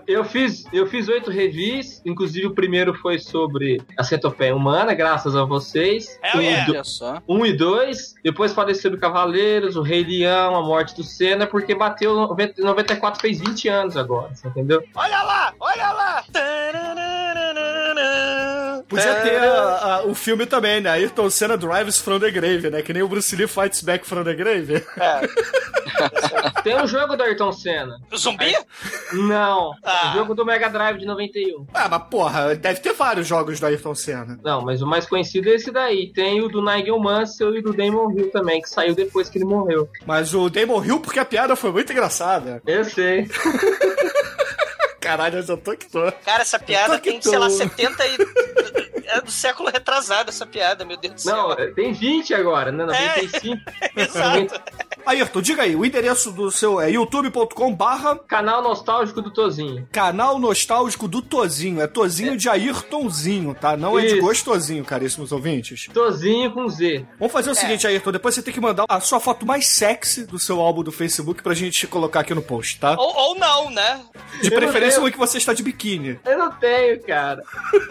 Eu 0.06 0.24
fiz, 0.24 0.64
eu 0.72 0.86
fiz 0.86 1.06
oito 1.08 1.30
revis, 1.30 2.00
inclusive 2.04 2.46
o 2.46 2.54
primeiro 2.54 2.94
foi 2.94 3.18
sobre 3.18 3.82
a 3.96 4.02
centopeia 4.02 4.56
humana, 4.56 4.94
graças 4.94 5.36
a 5.36 5.44
vocês. 5.44 6.18
Hell 6.24 6.40
um, 6.40 6.42
yeah. 6.42 6.62
e 6.62 6.66
do- 6.66 6.72
Olha 6.72 6.84
só. 6.84 7.22
um 7.28 7.44
e 7.44 7.52
dois. 7.52 7.89
Depois 8.22 8.52
falei 8.52 8.74
sobre 8.74 8.98
Cavaleiros, 8.98 9.76
o 9.76 9.82
Rei 9.82 10.04
Leão, 10.04 10.56
a 10.56 10.62
morte 10.62 10.94
do 10.96 11.02
Senna, 11.02 11.46
porque 11.46 11.74
bateu 11.74 12.14
90 12.14 12.62
94, 12.62 13.20
fez 13.20 13.38
20 13.40 13.68
anos 13.68 13.96
agora, 13.96 14.30
entendeu? 14.44 14.82
Olha 14.94 15.22
lá, 15.22 15.54
olha 15.60 15.92
lá. 15.92 16.24
Podia 18.88 19.04
É. 19.10 19.20
ter 19.22 19.36
a- 19.38 19.96
a- 19.96 20.02
o 20.06 20.14
filme 20.14 20.46
também, 20.46 20.80
né? 20.80 20.90
Ayrton 20.90 21.30
Senna 21.30 21.56
Drives 21.56 21.98
from 22.00 22.18
the 22.18 22.30
Grave, 22.30 22.70
né? 22.70 22.82
Que 22.82 22.92
nem 22.92 23.02
o 23.02 23.08
Bruce 23.08 23.34
Lee 23.36 23.46
Fights 23.46 23.82
Back 23.82 24.06
from 24.06 24.24
the 24.24 24.34
Grave. 24.34 24.84
Tem 26.62 26.76
um 26.76 26.86
jogo 26.86 27.16
do 27.16 27.22
Ayrton 27.22 27.52
Senna. 27.52 27.96
Zumbi? 28.16 28.54
Não. 29.12 29.72
Ah. 29.84 30.12
O 30.12 30.18
jogo 30.18 30.34
do 30.34 30.44
Mega 30.44 30.68
Drive 30.68 30.98
de 30.98 31.06
91. 31.06 31.66
Ah, 31.74 31.88
mas 31.88 32.02
porra, 32.10 32.54
deve 32.54 32.80
ter 32.80 32.92
vários 32.92 33.26
jogos 33.26 33.58
do 33.60 33.66
Ayrton 33.66 33.94
Senna. 33.94 34.38
Não, 34.42 34.62
mas 34.62 34.80
o 34.82 34.86
mais 34.86 35.06
conhecido 35.06 35.48
é 35.48 35.54
esse 35.54 35.70
daí. 35.70 36.12
Tem 36.12 36.40
o 36.42 36.48
do 36.48 36.62
Nigel 36.64 36.98
Mansell 36.98 37.56
e 37.56 37.62
do 37.62 37.72
Damon 37.72 38.10
Hill 38.12 38.30
também, 38.30 38.60
que 38.60 38.68
saiu 38.68 38.94
depois 38.94 39.28
que 39.28 39.38
ele 39.38 39.44
morreu. 39.44 39.88
Mas 40.06 40.34
o 40.34 40.48
Damon 40.48 40.84
Hill, 40.84 41.00
porque 41.00 41.18
a 41.18 41.24
piada 41.24 41.56
foi 41.56 41.70
muito 41.72 41.92
engraçada. 41.92 42.62
Eu 42.66 42.84
sei. 42.84 43.28
Caralho, 45.10 45.38
eu 45.38 45.42
já 45.42 45.56
tô 45.56 45.76
que 45.76 45.86
tô. 45.86 46.12
Cara, 46.24 46.42
essa 46.42 46.56
piada 46.56 46.94
Eu 46.94 46.98
tô 46.98 47.02
tem, 47.10 47.20
sei 47.20 47.36
lá, 47.36 47.46
tô. 47.46 47.50
70 47.56 48.06
e. 48.06 48.16
É 49.12 49.20
do 49.20 49.30
século 49.30 49.70
retrasado 49.70 50.30
essa 50.30 50.46
piada, 50.46 50.84
meu 50.84 50.96
Deus 50.96 51.14
do 51.14 51.20
céu. 51.20 51.48
Não, 51.48 51.74
tem 51.74 51.92
20 51.92 52.32
agora, 52.34 52.70
né? 52.70 52.84
95. 52.84 53.60
Exato. 53.96 54.60
Ayrton, 55.06 55.40
diga 55.42 55.62
aí, 55.62 55.74
o 55.74 55.84
endereço 55.84 56.30
do 56.30 56.50
seu 56.50 56.80
é 56.80 56.90
youtube.com 56.90 57.74
barra 57.74 58.16
Canal 58.28 58.62
nostálgico 58.62 59.20
do 59.22 59.30
Tozinho. 59.30 59.88
canal 59.90 60.38
nostálgico 60.38 61.08
do 61.08 61.22
Tozinho. 61.22 61.80
É 61.80 61.86
Tozinho 61.86 62.36
de 62.36 62.48
Ayrtonzinho, 62.48 63.54
tá? 63.54 63.76
Não 63.76 63.98
é 63.98 64.02
de 64.02 64.14
Isso. 64.14 64.20
gostosinho, 64.20 64.84
caríssimos 64.84 65.32
ouvintes. 65.32 65.88
Tozinho 65.92 66.50
com 66.52 66.68
Z. 66.68 67.04
Vamos 67.18 67.32
fazer 67.32 67.50
o 67.50 67.54
seguinte, 67.54 67.86
Ayrton, 67.86 68.12
depois 68.12 68.34
você 68.34 68.42
tem 68.42 68.52
que 68.52 68.60
mandar 68.60 68.84
a 68.88 69.00
sua 69.00 69.18
foto 69.18 69.46
mais 69.46 69.66
sexy 69.68 70.24
do 70.26 70.38
seu 70.38 70.60
álbum 70.60 70.82
do 70.82 70.92
Facebook 70.92 71.42
pra 71.42 71.54
gente 71.54 71.86
colocar 71.86 72.20
aqui 72.20 72.34
no 72.34 72.42
post, 72.42 72.78
tá? 72.78 72.94
Ou, 72.98 73.16
ou 73.16 73.34
não, 73.38 73.70
né? 73.70 74.00
De 74.42 74.46
Eu 74.48 74.50
não 74.50 74.58
preferência 74.58 75.00
uma 75.00 75.10
que 75.10 75.18
você 75.18 75.38
está 75.38 75.52
de 75.52 75.62
biquíni. 75.62 76.20
Eu 76.24 76.38
não 76.38 76.52
tenho, 76.52 77.00
cara. 77.02 77.42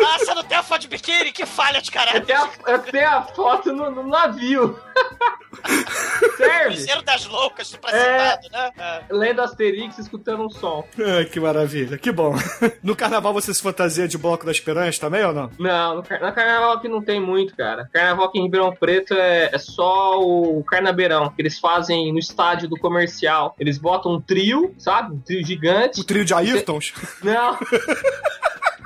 Ah, 0.01 0.19
você 0.19 0.33
não 0.33 0.43
tem 0.43 0.57
a 0.57 0.63
foto 0.63 0.81
de 0.81 0.87
biquíni? 0.87 1.08
Que 1.33 1.45
falha 1.45 1.81
de 1.81 1.89
Eu 1.89 1.93
caralho. 1.93 2.25
tenho 2.25 2.41
a, 2.41 2.49
eu 2.71 2.79
tenho 2.79 3.07
a 3.09 3.21
foto 3.23 3.71
no, 3.73 3.89
no 3.91 4.03
navio. 4.07 4.77
Serve. 6.37 6.75
Cruzeiro 6.75 7.01
das 7.01 7.25
Loucas, 7.25 7.75
pra 7.75 7.91
É. 7.91 8.31
citado, 8.37 8.49
né? 8.51 8.71
É. 8.77 9.01
Lendo 9.13 9.41
Asterix, 9.41 9.97
escutando 9.97 10.43
um 10.45 10.49
som. 10.49 10.85
Ah, 10.99 11.25
que 11.25 11.39
maravilha, 11.39 11.97
que 11.97 12.11
bom. 12.11 12.33
No 12.83 12.95
carnaval 12.95 13.33
você 13.33 13.53
se 13.53 13.61
fantasia 13.61 14.07
de 14.07 14.17
bloco 14.17 14.45
da 14.45 14.51
esperança 14.51 14.99
também 14.99 15.23
ou 15.23 15.33
não? 15.33 15.49
Não, 15.59 15.95
no, 15.95 16.03
car- 16.03 16.21
no 16.21 16.31
carnaval 16.33 16.73
aqui 16.73 16.87
não 16.87 17.01
tem 17.01 17.19
muito, 17.19 17.55
cara. 17.55 17.89
Carnaval 17.91 18.25
aqui 18.27 18.39
em 18.39 18.43
Ribeirão 18.43 18.73
Preto 18.75 19.13
é, 19.13 19.49
é 19.53 19.57
só 19.57 20.19
o 20.21 20.63
carnabeirão, 20.63 21.29
que 21.29 21.41
eles 21.41 21.57
fazem 21.59 22.11
no 22.13 22.19
estádio 22.19 22.69
do 22.69 22.77
comercial. 22.77 23.55
Eles 23.59 23.77
botam 23.77 24.13
um 24.13 24.21
trio, 24.21 24.73
sabe? 24.77 25.13
Um 25.15 25.19
trio 25.19 25.45
gigante. 25.45 25.99
O 25.99 26.03
trio 26.03 26.23
de 26.25 26.33
Ayrtons? 26.33 26.93
Não. 27.23 27.57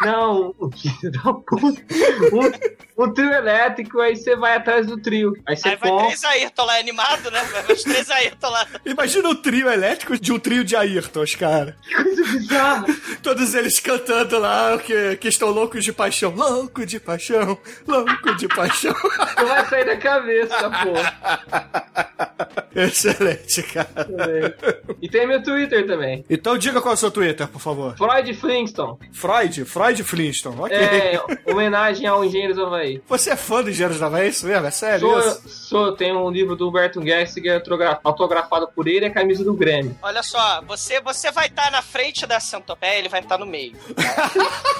Não, 0.06 0.54
o 0.60 0.70
filho 0.72 1.12
da 1.12 1.34
puta. 1.34 1.82
Um 2.98 3.12
trio 3.12 3.32
elétrico, 3.34 4.00
aí 4.00 4.16
você 4.16 4.36
vai 4.36 4.56
atrás 4.56 4.86
do 4.86 4.98
trio. 5.02 5.34
Aí 5.48 5.58
você 5.58 5.70
Aí 5.70 5.76
vai 5.78 5.90
compra. 5.90 6.06
três 6.08 6.24
Ayrton 6.24 6.66
lá 6.66 6.78
animado, 6.80 7.32
né? 7.32 7.44
Vai 7.52 7.74
os 7.76 7.84
três 7.84 8.10
Ayrton 8.12 8.50
lá. 8.50 8.68
Imagina 8.86 9.30
o 9.30 9.36
trio 9.36 9.70
elétrico 9.70 10.18
de 10.20 10.32
um 10.32 10.40
trio 10.40 10.64
de 10.64 10.76
Ayrtons, 10.76 11.36
cara. 11.36 11.76
Que 11.82 11.96
coisa 12.04 12.24
bizarra. 12.24 12.86
Todos 13.22 13.54
eles 13.56 13.80
cantando 13.80 14.38
lá 14.40 14.78
que, 14.78 15.16
que 15.18 15.28
estão 15.28 15.50
loucos 15.50 15.84
de 15.84 15.92
paixão. 15.92 16.34
Louco 16.36 16.86
de 16.86 17.00
paixão, 17.00 17.58
louco 17.88 18.36
de 18.36 18.48
paixão. 18.48 18.94
Não 19.38 19.48
vai 19.48 19.66
sair 19.68 19.86
da 19.86 19.98
cabeça, 19.98 20.70
porra. 20.70 22.64
Excelente, 22.76 23.64
cara. 23.64 23.90
E 25.02 25.10
tem 25.10 25.28
meu 25.28 25.42
Twitter 25.44 25.86
também. 25.86 26.24
Então 26.30 26.58
diga 26.58 26.82
qual 26.82 26.94
é 26.94 26.96
o 26.96 27.00
seu 27.00 27.12
Twitter, 27.12 27.48
por 27.48 27.60
favor. 27.62 27.96
Freud 27.98 28.34
Flintstone. 28.36 28.98
Freud? 29.12 29.66
Freud 29.66 29.93
Flintstone, 30.02 30.56
ok. 30.62 30.78
É, 30.78 31.22
homenagem 31.46 32.08
ao 32.08 32.24
Engenheiros 32.24 32.56
do 32.56 32.66
Havaí. 32.66 33.02
Você 33.10 33.32
é 33.32 33.36
fã 33.36 33.62
do 33.62 33.70
Engenheiros 33.70 34.00
da 34.00 34.06
Havaí, 34.06 34.28
é 34.28 34.30
isso 34.30 34.46
mesmo? 34.48 34.66
É 34.66 34.72
sério 34.72 35.02
Sou, 35.02 35.20
isso? 35.20 35.50
sou, 35.50 35.92
tem 35.92 36.16
um 36.16 36.30
livro 36.32 36.56
do 36.56 36.70
Humberto 36.70 37.02
Gessinger 37.04 37.56
autogra- 37.56 38.00
autografado 38.02 38.70
por 38.74 38.88
ele 38.88 39.06
e 39.06 39.10
a 39.10 39.14
camisa 39.14 39.44
do 39.44 39.54
Grêmio. 39.54 39.98
Olha 40.02 40.24
só, 40.24 40.62
você, 40.66 41.02
você 41.02 41.30
vai 41.32 41.48
estar 41.48 41.70
na 41.70 41.82
frente 41.82 42.26
da 42.26 42.40
centopeia, 42.40 42.98
ele 43.00 43.10
vai 43.10 43.20
estar 43.20 43.38
no 43.38 43.46
meio. 43.46 43.74
tá? 43.94 44.32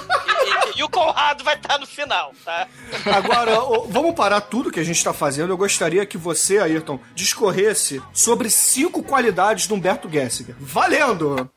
E, 0.44 0.76
e- 0.76 0.80
e 0.80 0.84
o 0.84 0.88
Conrado 0.88 1.42
vai 1.42 1.54
estar 1.56 1.78
no 1.78 1.86
final, 1.86 2.32
tá? 2.44 2.66
Agora, 3.14 3.52
vamos 3.88 4.14
parar 4.14 4.40
tudo 4.42 4.70
que 4.70 4.78
a 4.80 4.84
gente 4.84 5.02
tá 5.02 5.12
fazendo. 5.12 5.50
Eu 5.52 5.56
gostaria 5.56 6.04
que 6.04 6.18
você, 6.18 6.58
Ayrton, 6.58 6.98
discorresse 7.14 8.02
sobre 8.12 8.50
cinco 8.50 9.02
qualidades 9.02 9.66
do 9.66 9.74
Humberto 9.74 10.08
Gessinger. 10.10 10.54
Valendo! 10.58 11.50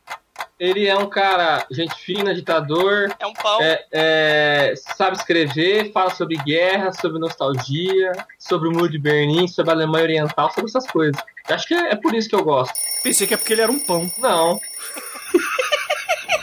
Ele 0.59 0.87
é 0.87 0.97
um 0.97 1.07
cara, 1.07 1.65
gente 1.69 1.93
fina, 1.95 2.33
ditador, 2.33 3.13
É 3.19 3.27
um 3.27 3.33
pão. 3.33 3.61
é, 3.61 3.85
é, 3.91 4.73
sabe 4.75 5.15
escrever, 5.15 5.91
fala 5.91 6.09
sobre 6.09 6.35
guerra, 6.37 6.91
sobre 6.93 7.19
nostalgia, 7.19 8.11
sobre 8.39 8.67
o 8.67 8.71
muro 8.71 8.89
de 8.89 8.97
Berlim, 8.97 9.47
sobre 9.47 9.71
a 9.71 9.75
Alemanha 9.75 10.03
Oriental, 10.03 10.51
sobre 10.51 10.69
essas 10.69 10.87
coisas. 10.89 11.21
Eu 11.47 11.55
Acho 11.55 11.67
que 11.67 11.75
é, 11.75 11.91
é 11.91 11.95
por 11.95 12.15
isso 12.15 12.27
que 12.27 12.35
eu 12.35 12.43
gosto. 12.43 12.73
Pensei 13.03 13.27
que 13.27 13.35
é 13.35 13.37
porque 13.37 13.53
ele 13.53 13.61
era 13.61 13.71
um 13.71 13.79
pão. 13.79 14.11
Não. 14.17 14.59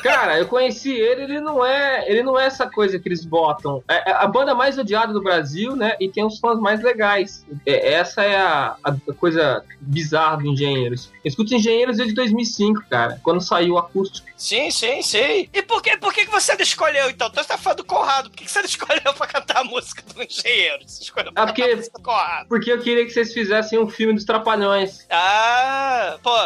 Cara, 0.04 0.38
eu 0.38 0.46
conheci 0.46 0.92
ele, 0.92 1.22
ele 1.22 1.40
não 1.40 1.64
é, 1.64 2.04
ele 2.10 2.22
não 2.22 2.38
é 2.38 2.44
essa 2.46 2.68
coisa 2.68 2.98
que 2.98 3.08
eles 3.08 3.24
botam. 3.24 3.82
É, 3.88 4.10
é 4.10 4.14
a 4.14 4.26
banda 4.26 4.54
mais 4.54 4.76
odiada 4.78 5.12
do 5.14 5.22
Brasil, 5.22 5.74
né? 5.74 5.96
E 5.98 6.08
tem 6.10 6.24
os 6.24 6.38
fãs 6.38 6.60
mais 6.60 6.82
legais. 6.82 7.44
É, 7.64 7.94
essa 7.94 8.22
é 8.22 8.36
a, 8.36 8.76
a 8.84 8.92
coisa 9.16 9.64
bizarra 9.80 10.36
do 10.36 10.46
Engenheiros. 10.46 11.10
Eu 11.24 11.28
escuto 11.30 11.54
Engenheiros 11.54 11.96
desde 11.96 12.14
2005, 12.14 12.84
cara, 12.90 13.18
quando 13.22 13.40
saiu 13.40 13.74
o 13.74 13.78
acústico. 13.78 14.28
Sim, 14.36 14.70
sim, 14.70 15.00
sim. 15.00 15.48
E 15.52 15.62
por 15.62 15.80
que, 15.82 15.96
por 15.96 16.12
que 16.12 16.26
que 16.26 16.30
você 16.30 16.52
não 16.54 16.60
escolheu, 16.60 17.08
então? 17.08 17.28
Então 17.28 17.42
você 17.42 17.48
tá 17.48 17.56
falando 17.56 17.78
do 17.78 17.84
Conrado. 17.84 18.28
Por 18.28 18.36
que 18.36 18.46
você 18.50 18.58
não 18.58 18.66
escolheu 18.66 19.14
pra 19.16 19.26
cantar 19.26 19.58
a 19.60 19.64
música 19.64 20.02
do 20.14 20.22
Engenheiro? 20.22 20.82
Você 20.86 21.02
escolheu 21.02 21.32
pra 21.32 21.42
Ah, 21.42 21.46
cantar 21.46 21.54
porque- 21.62 21.72
a 21.72 21.76
música 21.76 21.98
do 21.98 22.04
Conrado. 22.04 22.48
Porque 22.48 22.70
eu 22.72 22.78
queria 22.82 23.04
que 23.06 23.10
vocês 23.10 23.32
fizessem 23.32 23.78
um 23.78 23.88
filme 23.88 24.12
dos 24.12 24.24
Trapalhões. 24.26 25.06
Ah, 25.10 26.18
pô, 26.22 26.36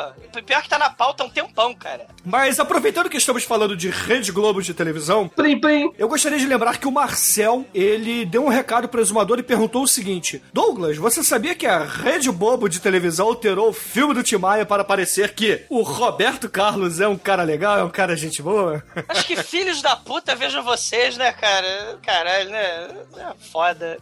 pior 0.43 0.63
que 0.63 0.69
tá 0.69 0.79
na 0.79 0.91
pauta 0.91 1.25
há 1.25 1.27
um 1.27 1.31
tempão, 1.31 1.75
cara. 1.75 2.07
Mas 2.25 2.61
aproveitando 2.61 3.09
que 3.11 3.17
estamos 3.17 3.43
falando 3.49 3.75
de 3.77 3.89
Rede 3.89 4.31
Globo 4.31 4.63
de 4.63 4.75
televisão, 4.75 5.27
Plim, 5.29 5.59
plim. 5.59 5.91
eu 5.99 6.07
gostaria 6.07 6.39
de 6.39 6.47
lembrar 6.47 6.79
que 6.79 6.87
o 6.87 6.93
Marcel, 6.93 7.65
ele 7.75 8.25
deu 8.27 8.45
um 8.45 8.49
recado 8.49 8.89
pro 8.89 9.01
exumador 9.01 9.39
e 9.39 9.43
perguntou 9.43 9.83
o 9.83 9.89
seguinte: 9.89 10.43
Douglas, 10.53 10.99
você 10.99 11.25
sabia 11.25 11.55
que 11.55 11.67
a 11.67 11.79
Rede 11.83 12.31
Bobo 12.31 12.69
de 12.69 12.79
televisão 12.81 13.27
alterou 13.27 13.71
o 13.71 13.73
filme 13.73 14.13
do 14.13 14.23
Timaya 14.23 14.67
para 14.67 14.85
parecer 14.85 15.33
que 15.35 15.65
o 15.71 15.81
Roberto 15.83 16.49
Carlos 16.49 17.01
é 17.01 17.09
um 17.09 17.17
cara 17.17 17.43
legal, 17.43 17.79
é 17.79 17.83
um 17.85 17.89
cara 17.91 18.15
gente 18.15 18.43
boa? 18.43 18.85
Acho 19.09 19.25
que 19.27 19.37
filhos 19.43 19.81
da 19.81 19.97
puta 19.97 20.37
vejam 20.37 20.63
vocês, 20.63 21.17
né, 21.17 21.33
cara? 21.33 21.99
Caralho, 22.03 22.51
né? 22.51 22.89
É 23.17 23.33
foda. 23.51 23.99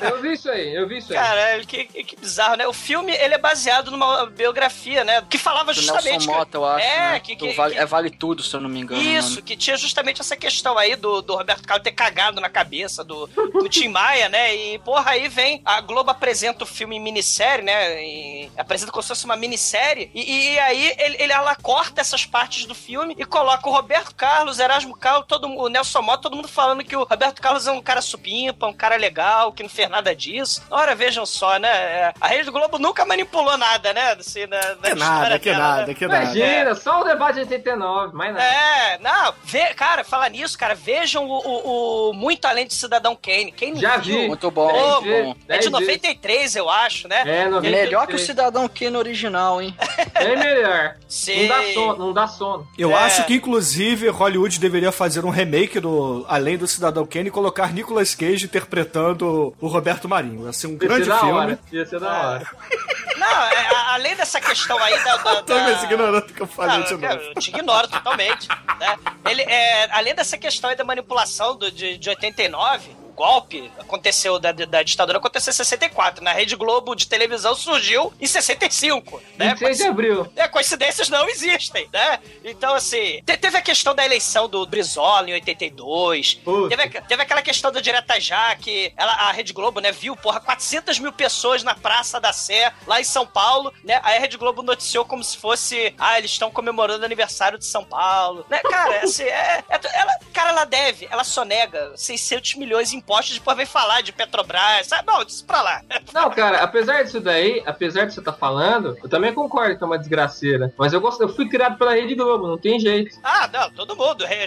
Eu 0.00 0.20
vi 0.20 0.32
isso 0.32 0.50
aí, 0.50 0.74
eu 0.74 0.88
vi 0.88 0.98
isso 0.98 1.12
aí. 1.12 1.18
Caralho, 1.18 1.66
que, 1.66 1.84
que, 1.84 2.02
que 2.04 2.16
bizarro, 2.16 2.56
né? 2.56 2.66
O 2.66 2.72
filme, 2.72 3.12
ele 3.12 3.34
é 3.34 3.38
baseado 3.38 3.90
numa 3.90 4.26
biografia, 4.26 5.04
né? 5.04 5.22
Que 5.28 5.38
falava 5.38 5.72
Do 5.72 5.80
justamente... 5.80 6.10
Nelson 6.10 6.30
que- 6.32 6.36
Mota, 6.38 6.56
eu 6.58 6.64
acho. 6.64 6.84
É, 6.84 6.98
né? 7.12 7.20
que... 7.20 7.36
Que, 7.36 7.52
vale, 7.52 7.74
que- 7.74 7.80
É 7.80 7.86
Vale 7.86 8.10
Tudo, 8.10 8.42
se 8.42 8.55
eu 8.56 8.60
não 8.62 8.68
me 8.68 8.80
engano. 8.80 9.00
o 9.00 9.04
Isso, 9.04 9.42
que 9.42 9.56
tinha 9.56 9.76
justamente 9.76 10.20
essa 10.20 10.36
questão 10.36 10.76
aí 10.78 10.96
do, 10.96 11.20
do 11.22 11.34
Roberto 11.36 11.66
Carlos 11.66 11.84
ter 11.84 11.92
cagado 11.92 12.40
na 12.40 12.48
cabeça 12.48 13.04
do, 13.04 13.26
do 13.26 13.68
Tim 13.68 13.88
Maia, 13.88 14.28
né? 14.28 14.54
E, 14.54 14.78
porra, 14.80 15.12
aí 15.12 15.28
vem. 15.28 15.60
A 15.64 15.80
Globo 15.80 16.10
apresenta 16.10 16.64
o 16.64 16.66
filme 16.66 16.96
em 16.96 17.00
minissérie, 17.00 17.64
né? 17.64 18.02
E 18.04 18.50
apresenta 18.56 18.90
como 18.92 19.02
se 19.02 19.08
fosse 19.08 19.24
uma 19.24 19.36
minissérie. 19.36 20.10
E, 20.14 20.52
e 20.54 20.58
aí 20.58 20.94
ele, 20.98 21.16
ele- 21.22 21.32
ela 21.32 21.54
corta 21.56 22.00
essas 22.00 22.24
partes 22.24 22.64
do 22.66 22.74
filme 22.74 23.14
e 23.18 23.24
coloca 23.24 23.68
o 23.68 23.72
Roberto 23.72 24.14
Carlos, 24.14 24.58
Erasmo 24.58 24.96
Carlos, 24.96 25.26
todo, 25.28 25.46
o 25.48 25.68
Nelson 25.68 26.02
Mota, 26.02 26.22
todo 26.22 26.36
mundo 26.36 26.48
falando 26.48 26.84
que 26.84 26.96
o 26.96 27.04
Roberto 27.04 27.40
Carlos 27.42 27.66
é 27.66 27.72
um 27.72 27.82
cara 27.82 28.00
supimpa, 28.00 28.66
um 28.66 28.72
cara 28.72 28.96
legal, 28.96 29.52
que 29.52 29.62
não 29.62 29.70
fez 29.70 29.88
nada 29.90 30.14
disso. 30.14 30.62
Ora, 30.70 30.94
vejam 30.94 31.26
só, 31.26 31.58
né? 31.58 32.12
A 32.20 32.28
Rede 32.28 32.50
Globo 32.50 32.78
nunca 32.78 33.04
manipulou 33.04 33.56
nada, 33.58 33.92
né? 33.92 34.12
Assim, 34.12 34.46
da, 34.46 34.74
da 34.74 34.88
Que 34.90 34.94
nada, 34.94 35.38
que 35.38 35.50
dela, 35.50 35.58
né? 35.58 35.64
nada, 35.80 35.94
que 35.94 36.06
nada. 36.06 36.24
Imagina, 36.24 36.74
só 36.74 37.00
o 37.00 37.04
debate 37.04 37.34
de 37.34 37.40
89, 37.40 38.14
mais 38.16 38.32
nada. 38.34 38.45
É, 38.46 38.98
não, 38.98 39.34
vê, 39.44 39.74
cara, 39.74 40.04
falar 40.04 40.28
nisso, 40.30 40.56
cara, 40.58 40.74
vejam 40.74 41.26
o, 41.26 41.36
o- 41.38 42.10
o 42.10 42.12
Muito 42.14 42.44
Além 42.46 42.66
de 42.66 42.74
Cidadão 42.74 43.16
Kane. 43.20 43.52
Quem 43.52 43.72
não 43.72 43.80
Já 43.80 43.96
viu? 43.96 44.20
vi. 44.20 44.28
Muito 44.28 44.50
bom, 44.50 45.02
vezes. 45.02 45.24
bom. 45.24 45.30
É 45.30 45.34
de 45.34 45.46
Dez 45.46 45.58
vezes. 45.58 45.70
93, 45.72 46.56
eu 46.56 46.70
acho, 46.70 47.08
né? 47.08 47.22
É, 47.26 47.48
93. 47.48 47.84
Melhor 47.84 48.06
que 48.06 48.14
o 48.14 48.18
Cidadão 48.18 48.68
Kane 48.68 48.96
original, 48.96 49.60
hein? 49.60 49.74
É 50.14 50.34
melhor. 50.36 50.94
Sei. 51.08 51.46
Não 51.48 51.56
dá 51.56 51.72
sono, 51.74 51.96
não 52.06 52.12
dá 52.12 52.26
sono. 52.28 52.66
Eu 52.78 52.90
É. 52.92 52.94
acho 52.94 53.24
que, 53.26 53.34
inclusive, 53.34 54.08
Hollywood 54.08 54.58
deveria 54.58 54.90
fazer 54.90 55.24
um 55.24 55.30
remake 55.30 55.78
do 55.78 56.24
Além 56.28 56.56
do 56.56 56.66
Cidadão 56.66 57.06
Kane 57.06 57.28
e 57.28 57.30
colocar 57.30 57.72
Nicolas 57.72 58.14
Cage 58.14 58.46
interpretando 58.46 59.54
o 59.60 59.66
Roberto 59.68 60.08
Marinho. 60.08 60.46
Ia 60.46 60.52
ser 60.52 60.68
um 60.68 60.72
Ia 60.72 60.78
grande 60.78 61.04
ser 61.04 61.14
filme. 61.18 61.32
hora. 61.32 61.58
Ia 61.72 61.86
ser 61.86 62.00
da 62.00 62.28
hora. 62.30 62.46
Não, 63.30 63.42
é, 63.48 63.66
a- 63.74 63.94
além 63.94 64.14
dessa 64.16 64.40
questão 64.40 64.78
aí 64.82 65.02
da. 65.04 65.16
da, 65.16 65.40
da... 65.42 65.54
me 65.54 65.84
ignorando 65.84 66.32
que 66.32 66.40
eu 66.40 66.46
falei 66.46 66.78
Não, 66.78 66.84
de 66.84 66.92
novo. 66.96 67.14
eu 67.14 67.34
te 67.40 67.50
ignoro 67.50 67.88
totalmente. 67.88 68.48
Né? 68.48 68.96
Ele, 69.28 69.42
é, 69.42 69.88
além 69.92 70.14
dessa 70.14 70.36
questão 70.38 70.70
aí 70.70 70.76
da 70.76 70.84
manipulação 70.84 71.56
do, 71.56 71.70
de, 71.70 71.96
de 71.98 72.08
89, 72.08 72.90
o 72.90 73.05
golpe 73.16 73.72
aconteceu 73.78 74.38
da, 74.38 74.52
da 74.52 74.82
ditadura 74.82 75.18
aconteceu 75.18 75.50
em 75.50 75.54
64. 75.54 76.22
Na 76.22 76.32
Rede 76.32 76.54
Globo 76.54 76.94
de 76.94 77.08
televisão 77.08 77.54
surgiu 77.56 78.12
em 78.20 78.26
65. 78.26 79.20
Né? 79.36 79.48
26 79.54 79.76
de 79.78 79.82
abril. 79.84 80.32
É, 80.36 80.46
coincidências 80.46 81.08
não 81.08 81.28
existem, 81.28 81.88
né? 81.92 82.20
Então, 82.44 82.74
assim, 82.74 83.22
te- 83.24 83.36
teve 83.36 83.56
a 83.56 83.62
questão 83.62 83.94
da 83.94 84.04
eleição 84.04 84.48
do 84.48 84.64
Brizola 84.66 85.28
em 85.30 85.32
82. 85.32 86.34
Puta. 86.34 86.76
Teve, 86.76 87.00
teve 87.02 87.22
aquela 87.22 87.42
questão 87.42 87.72
do 87.72 87.80
Direta 87.80 88.20
Já, 88.20 88.54
que 88.56 88.92
ela, 88.96 89.12
a 89.12 89.32
Rede 89.32 89.52
Globo, 89.52 89.80
né, 89.80 89.90
viu, 89.90 90.14
porra, 90.16 90.38
400 90.40 90.98
mil 90.98 91.12
pessoas 91.12 91.62
na 91.62 91.74
Praça 91.74 92.20
da 92.20 92.32
Sé, 92.32 92.72
lá 92.86 93.00
em 93.00 93.04
São 93.04 93.26
Paulo, 93.26 93.72
né? 93.82 93.98
Aí 94.02 94.18
a 94.18 94.20
Rede 94.20 94.36
Globo 94.36 94.62
noticiou 94.62 95.04
como 95.04 95.24
se 95.24 95.36
fosse, 95.38 95.94
ah, 95.98 96.18
eles 96.18 96.30
estão 96.32 96.50
comemorando 96.50 97.02
o 97.02 97.06
aniversário 97.06 97.58
de 97.58 97.64
São 97.64 97.84
Paulo, 97.84 98.44
né? 98.50 98.60
Cara, 98.60 99.00
assim, 99.04 99.22
é, 99.24 99.64
é- 99.68 99.80
ela, 99.94 100.12
cara, 100.32 100.50
ela 100.50 100.64
deve, 100.64 101.08
ela 101.10 101.24
sonega 101.24 101.92
600 101.96 102.54
milhões 102.56 102.92
em 102.92 103.00
impostos, 103.06 103.34
depois 103.38 103.56
vem 103.56 103.66
falar 103.66 104.00
de 104.02 104.12
Petrobras, 104.12 104.88
sabe? 104.88 105.06
Não, 105.06 105.22
isso 105.22 105.44
pra 105.46 105.62
lá. 105.62 105.80
Não, 106.12 106.30
cara, 106.30 106.62
apesar 106.62 107.02
disso 107.04 107.20
daí, 107.20 107.62
apesar 107.64 108.04
de 108.06 108.14
você 108.14 108.20
estar 108.20 108.32
falando, 108.32 108.96
eu 109.02 109.08
também 109.08 109.32
concordo 109.32 109.76
que 109.78 109.84
é 109.84 109.86
uma 109.86 109.98
desgraceira. 109.98 110.72
Mas 110.76 110.92
eu 110.92 111.00
gosto, 111.00 111.22
eu 111.22 111.28
fui 111.28 111.48
criado 111.48 111.78
pela 111.78 111.92
Rede 111.94 112.14
Globo, 112.14 112.46
não 112.48 112.58
tem 112.58 112.80
jeito. 112.80 113.16
Ah, 113.22 113.48
não, 113.52 113.70
todo 113.70 113.94
mundo. 113.96 114.24
É, 114.26 114.44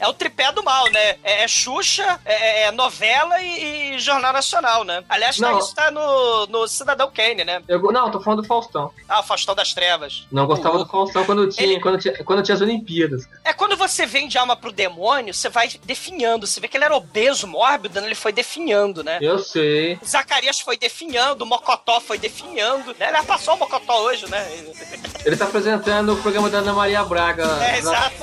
é 0.00 0.08
o 0.08 0.12
tripé 0.12 0.52
do 0.52 0.62
mal, 0.62 0.90
né? 0.90 1.16
É, 1.22 1.44
é 1.44 1.48
Xuxa, 1.48 2.20
é, 2.24 2.64
é 2.64 2.70
novela 2.72 3.40
e, 3.40 3.94
e 3.94 3.98
Jornal 3.98 4.32
Nacional, 4.32 4.84
né? 4.84 5.02
Aliás, 5.08 5.36
tá, 5.38 5.50
Não. 5.50 5.58
isso 5.58 5.74
tá 5.74 5.90
no, 5.90 6.46
no 6.46 6.68
Cidadão 6.68 7.10
Kane, 7.10 7.44
né? 7.44 7.62
Eu, 7.68 7.80
não, 7.92 8.10
tô 8.10 8.20
falando 8.20 8.42
do 8.42 8.48
Faustão. 8.48 8.92
Ah, 9.08 9.20
o 9.20 9.22
Faustão 9.22 9.54
das 9.54 9.72
Trevas. 9.72 10.26
Não 10.30 10.46
gostava 10.46 10.76
O- 10.76 10.84
do 10.84 10.90
Faustão 10.90 11.24
quando 11.24 11.48
tinha, 11.48 11.66
Ele- 11.66 11.80
quando 11.80 11.98
tinha, 11.98 12.24
quando 12.24 12.42
tinha 12.42 12.54
as 12.54 12.60
Olimpíadas. 12.60 13.28
É 13.44 13.52
quando 13.52 13.76
você 13.76 14.04
vende 14.04 14.36
alma 14.36 14.56
pro 14.56 14.72
demônio, 14.72 15.32
você 15.32 15.48
vai 15.48 15.68
definhando. 15.84 16.46
Você 16.46 16.60
vê 16.60 16.68
que 16.68 16.76
ele 16.76 16.84
era 16.84 16.94
obeso, 16.96 17.46
mórbido, 17.46 17.93
ele 18.02 18.14
foi 18.14 18.32
definhando, 18.32 19.02
né? 19.04 19.18
Eu 19.20 19.38
sei. 19.38 19.98
Zacarias 20.06 20.60
foi 20.60 20.76
definhando, 20.76 21.42
o 21.44 21.46
Mocotó 21.46 22.00
foi 22.00 22.18
definhando. 22.18 22.94
Né? 22.98 23.08
Ele 23.08 23.22
passou 23.24 23.54
o 23.54 23.58
Mocotó 23.58 24.00
hoje, 24.02 24.28
né? 24.30 24.46
Ele 25.24 25.36
tá 25.36 25.44
apresentando 25.44 26.12
o 26.12 26.16
programa 26.16 26.48
da 26.50 26.58
Ana 26.58 26.72
Maria 26.72 27.04
Braga. 27.04 27.44
É, 27.44 27.72
na- 27.72 27.78
exato. 27.78 28.14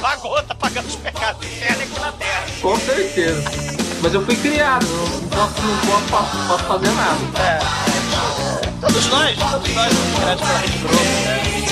Pagou, 0.00 0.42
tá 0.42 0.54
pagando 0.54 0.86
os 0.88 0.96
pecados 0.96 1.40
do 1.40 1.46
inferno 1.46 1.82
aqui 1.82 2.00
na 2.00 2.12
Terra. 2.12 2.46
Com 2.60 2.76
certeza. 2.80 3.42
Mas 4.02 4.14
eu 4.14 4.24
fui 4.24 4.36
criado, 4.36 4.84
não, 4.86 5.06
não 5.06 5.52
posso, 5.52 5.62
não 5.62 6.06
posso, 6.08 6.48
posso 6.48 6.64
fazer 6.64 6.90
nada. 6.90 7.18
É. 7.40 8.80
Todos 8.80 9.06
nós, 9.06 9.38
todos 9.38 9.74
nós 9.74 9.92
fomos 9.92 10.18
criados 10.18 10.42
pela 10.44 10.58
Rede 10.58 10.78
Globo, 10.78 11.04
né? 11.04 11.71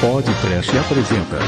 Podcast 0.00 0.74
apresenta 0.76 1.38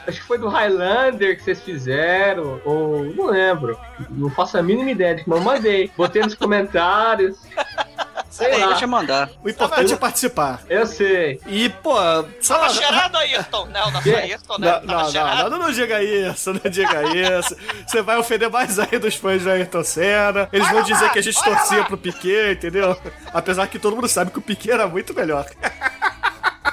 Acho 0.08 0.20
que 0.20 0.28
foi 0.28 0.38
do 0.38 0.48
Highlander 0.48 1.38
que 1.38 1.44
vocês 1.44 1.62
fizeram, 1.62 2.62
ou 2.66 3.04
não 3.04 3.28
lembro. 3.28 3.80
Não 4.10 4.30
faço 4.30 4.58
a 4.58 4.64
mínima 4.64 4.92
ideia 4.92 5.16
de 5.16 5.24
como 5.24 5.38
eu 5.38 5.42
mandei. 5.42 5.92
Botei 5.96 6.22
nos 6.22 6.36
comentários. 6.36 7.38
Sei 8.32 8.58
lá. 8.58 8.68
Deixa 8.68 8.86
eu 8.86 8.90
mandar. 8.90 9.30
O 9.44 9.50
importante 9.50 9.92
é 9.92 9.96
participar. 9.98 10.62
Eu 10.70 10.88
sei. 10.88 11.42
E, 11.46 11.68
pô, 11.68 11.96
só. 12.40 12.60
Tava 12.60 12.70
cheirado, 12.70 13.18
Ayrton? 13.18 13.66
Não, 13.66 13.92
não 13.92 14.02
foi 14.02 14.16
Ayrton, 14.16 14.58
né? 14.58 14.82
Não, 14.86 15.04
não, 15.04 15.12
não, 15.12 15.50
não, 15.50 15.60
não 15.60 15.72
diga 15.72 16.02
isso, 16.02 16.54
não 16.54 16.72
diga 16.72 17.04
isso. 17.40 17.58
Você 17.86 18.02
vai 18.02 18.18
ofender 18.18 18.50
mais 18.50 18.80
ainda 18.80 19.06
os 19.06 19.16
fãs 19.16 19.44
do 19.44 19.50
Ayrton 19.50 19.84
Senna. 19.84 20.48
Eles 20.54 20.70
vão 20.70 20.82
dizer 20.82 21.12
que 21.12 21.20
a 21.20 21.22
gente 21.22 21.44
torcia 21.44 21.84
pro 21.84 21.98
Piquet, 21.98 22.54
entendeu? 22.54 22.98
Apesar 23.34 23.68
que 23.68 23.78
todo 23.78 23.96
mundo 23.96 24.08
sabe 24.08 24.32
que 24.32 24.40
o 24.40 24.42
Piquet 24.42 24.72
era 24.72 24.88
muito 24.88 25.14
melhor. 25.14 25.46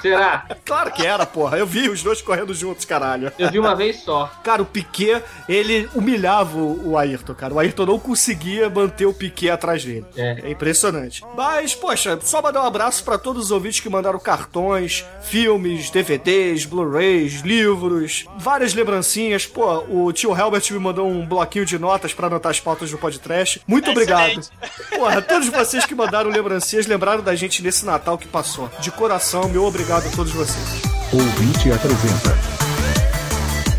Será? 0.01 0.45
Claro 0.65 0.91
que 0.91 1.05
era, 1.05 1.25
porra. 1.25 1.57
Eu 1.57 1.65
vi 1.65 1.89
os 1.89 2.03
dois 2.03 2.21
correndo 2.21 2.53
juntos, 2.53 2.85
caralho. 2.85 3.31
Eu 3.37 3.51
vi 3.51 3.59
uma 3.59 3.75
vez 3.75 4.01
só. 4.03 4.31
Cara, 4.43 4.61
o 4.61 4.65
Piquet, 4.65 5.23
ele 5.47 5.89
humilhava 5.93 6.57
o 6.57 6.89
o 6.89 6.97
Ayrton, 6.97 7.33
cara. 7.35 7.53
O 7.53 7.59
Ayrton 7.59 7.85
não 7.85 7.99
conseguia 7.99 8.69
manter 8.69 9.05
o 9.05 9.13
Piquet 9.13 9.49
atrás 9.49 9.83
dele. 9.83 10.05
É. 10.15 10.39
É 10.43 10.51
impressionante. 10.51 11.23
Mas, 11.35 11.75
poxa, 11.75 12.17
só 12.21 12.41
mandar 12.41 12.63
um 12.63 12.65
abraço 12.65 13.03
pra 13.03 13.17
todos 13.17 13.45
os 13.45 13.51
ouvintes 13.51 13.79
que 13.79 13.89
mandaram 13.89 14.19
cartões, 14.19 15.05
filmes, 15.21 15.89
DVDs, 15.89 16.65
Blu-rays, 16.65 17.41
livros, 17.41 18.25
várias 18.37 18.73
lembrancinhas. 18.73 19.45
Pô, 19.45 19.83
o 19.89 20.11
tio 20.11 20.35
Helbert 20.35 20.63
me 20.71 20.79
mandou 20.79 21.07
um 21.07 21.25
bloquinho 21.25 21.65
de 21.65 21.77
notas 21.77 22.13
pra 22.13 22.27
anotar 22.27 22.51
as 22.51 22.59
pautas 22.59 22.91
do 22.91 22.97
podcast. 22.97 23.61
Muito 23.67 23.89
obrigado. 23.91 24.29
Excelente. 24.29 24.49
Porra, 24.95 25.21
todos 25.21 25.47
vocês 25.49 25.85
que 25.85 25.95
mandaram 25.95 26.29
lembrancinhas 26.29 26.87
lembraram 26.87 27.21
da 27.23 27.35
gente 27.35 27.61
nesse 27.61 27.85
Natal 27.85 28.17
que 28.17 28.27
passou. 28.27 28.69
De 28.79 28.91
coração, 28.91 29.47
meu 29.49 29.63
obrigado 29.63 29.88
a 29.97 30.01
todos 30.15 30.31
vocês. 30.33 30.81
Ouvinte 31.11 31.71
apresenta. 31.71 32.37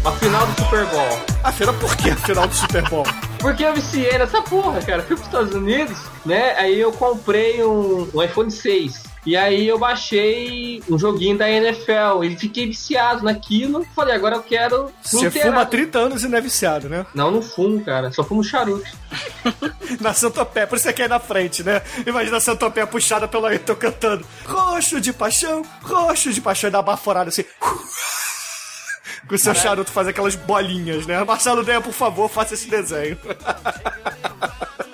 A 0.05 0.13
final 0.13 0.47
do 0.47 0.65
Super 0.65 0.87
Bowl. 0.87 1.19
Afinal, 1.45 1.75
por 1.75 1.97
que 1.97 2.11
a 2.11 2.17
final 2.17 2.49
do 2.49 2.55
Super 2.55 2.83
Bowl? 2.89 3.05
Porque 3.39 3.65
eu 3.65 3.75
viciei 3.75 4.19
nessa 4.19 4.43
porra, 4.43 4.81
cara. 4.83 5.03
Fui 5.03 5.15
pros 5.15 5.27
Estados 5.29 5.55
Unidos, 5.55 5.97
né? 6.27 6.57
Aí 6.59 6.81
eu 6.81 6.91
comprei 6.93 7.63
um, 7.65 8.09
um 8.13 8.23
iPhone 8.23 8.51
6. 8.51 9.10
E 9.27 9.37
aí 9.37 9.69
eu 9.69 9.79
baixei 9.79 10.83
um 10.89 10.99
joguinho 10.99 11.37
da 11.37 11.49
NFL. 11.49 12.25
E 12.25 12.37
fiquei 12.37 12.67
viciado 12.67 13.25
naquilo. 13.25 13.87
Falei, 13.95 14.15
agora 14.15 14.37
eu 14.37 14.43
quero. 14.43 14.91
Você 15.03 15.31
fuma 15.31 15.63
há 15.63 15.67
30 15.67 15.99
anos 15.99 16.25
e 16.25 16.29
não 16.29 16.39
é 16.39 16.41
viciado, 16.41 16.89
né? 16.89 17.07
Não, 17.15 17.31
não 17.31 17.43
fumo, 17.43 17.83
cara. 17.85 18.11
Só 18.13 18.25
fumo 18.25 18.43
charuto. 18.43 18.87
Na 20.01 20.15
Santopé, 20.15 20.67
por 20.67 20.77
isso 20.77 20.85
você 20.85 20.93
quer 20.93 21.07
ir 21.07 21.09
na 21.09 21.19
frente, 21.19 21.63
né? 21.63 21.83
Imagina 22.07 22.37
a 22.37 22.41
Santopé 22.41 22.87
puxada 22.87 23.27
pelo 23.27 23.47
Ayrton 23.47 23.75
cantando 23.75 24.25
Roxo 24.47 25.01
de 25.01 25.13
paixão, 25.13 25.65
roxo 25.83 26.33
de 26.33 26.41
paixão, 26.41 26.69
e 26.69 26.71
dá 26.71 26.79
uma 26.79 26.85
baforada 26.85 27.29
assim. 27.29 27.45
Com 29.31 29.37
o 29.37 29.39
seu 29.39 29.55
charuto 29.55 29.93
faz 29.93 30.09
aquelas 30.09 30.35
bolinhas, 30.35 31.07
né? 31.07 31.23
Marcelo 31.25 31.65
Deia, 31.65 31.81
por 31.81 31.93
favor, 31.93 32.29
faça 32.29 32.55
esse 32.55 32.69
desenho. 32.69 33.17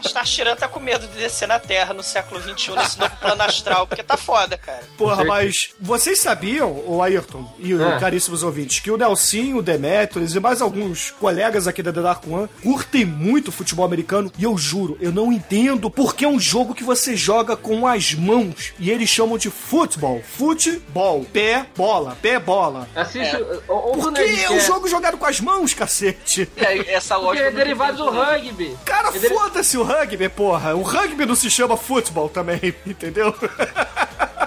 Starchiran 0.05 0.55
tá 0.57 0.69
com 0.69 0.79
medo 0.79 1.07
de 1.09 1.19
descer 1.19 1.49
na 1.49 1.59
Terra 1.59 1.93
no 1.93 2.03
século 2.03 2.41
XXI, 2.41 2.73
nesse 2.77 2.99
novo 2.99 3.15
plano 3.17 3.43
astral, 3.43 3.87
porque 3.87 4.03
tá 4.03 4.17
foda, 4.17 4.57
cara. 4.57 4.83
Porra, 4.97 5.25
mas 5.25 5.71
vocês 5.81 6.19
sabiam, 6.21 6.71
o 6.87 7.03
Ayrton 7.03 7.51
e 7.59 7.75
o 7.75 7.85
Ah. 7.87 7.99
caríssimos 7.99 8.43
ouvintes, 8.43 8.79
que 8.81 8.91
o 8.91 8.97
Nelsinho, 8.97 9.57
o 9.59 9.63
Demetrius 9.63 10.35
e 10.35 10.41
mais 10.41 10.63
alguns 10.63 11.11
colegas 11.13 11.67
aqui 11.67 11.83
da 11.83 11.93
The 11.93 12.01
Dark 12.03 12.25
One 12.27 12.49
curtem 12.63 13.05
muito 13.05 13.51
futebol 13.51 13.85
americano 13.85 14.31
e 14.39 14.45
eu 14.45 14.57
juro, 14.57 14.97
eu 15.01 15.11
não 15.11 15.33
entendo 15.33 15.91
porque 15.91 16.25
é 16.25 16.29
um 16.29 16.39
jogo 16.39 16.75
que 16.75 16.85
você 16.85 17.17
joga 17.17 17.57
com 17.57 17.87
as 17.87 18.15
mãos 18.15 18.73
e 18.79 18.91
eles 18.91 19.09
chamam 19.11 19.37
de 19.37 19.51
futebol. 19.51 20.23
Futebol. 20.37 21.25
Pé, 21.33 21.67
bola. 21.77 22.17
Pé, 22.23 22.39
bola. 22.39 22.89
Assiste. 22.95 23.37
Ou, 23.69 23.97
ou 23.99 24.11
do 24.13 24.26
Porque 24.29 24.45
é 24.45 24.51
um 24.51 24.61
jogo 24.61 24.89
jogado 24.89 25.17
com 25.19 25.27
as 25.27 25.41
mãos, 25.41 25.73
cacete. 25.75 26.49
Aí, 26.57 26.81
essa 26.89 27.15
Porque 27.15 27.27
lógica. 27.27 27.45
é 27.45 27.49
eu 27.49 27.51
não 27.53 27.57
derivado 27.59 27.97
do 27.99 28.11
rugby. 28.11 28.77
Cara, 28.85 29.09
É 29.09 29.19
deri- 29.19 29.35
foda-se 29.35 29.77
o 29.79 29.83
rugby, 29.83 30.29
porra. 30.29 30.75
O 30.75 30.83
rugby 30.83 31.25
não 31.27 31.35
se 31.35 31.51
chama 31.51 31.77
futebol 31.77 32.29
também, 32.29 32.75
entendeu? 32.87 33.35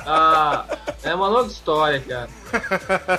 Ah, 0.06 0.66
é 1.04 1.14
uma 1.14 1.28
longa 1.28 1.52
história, 1.52 2.00
cara. 2.02 2.30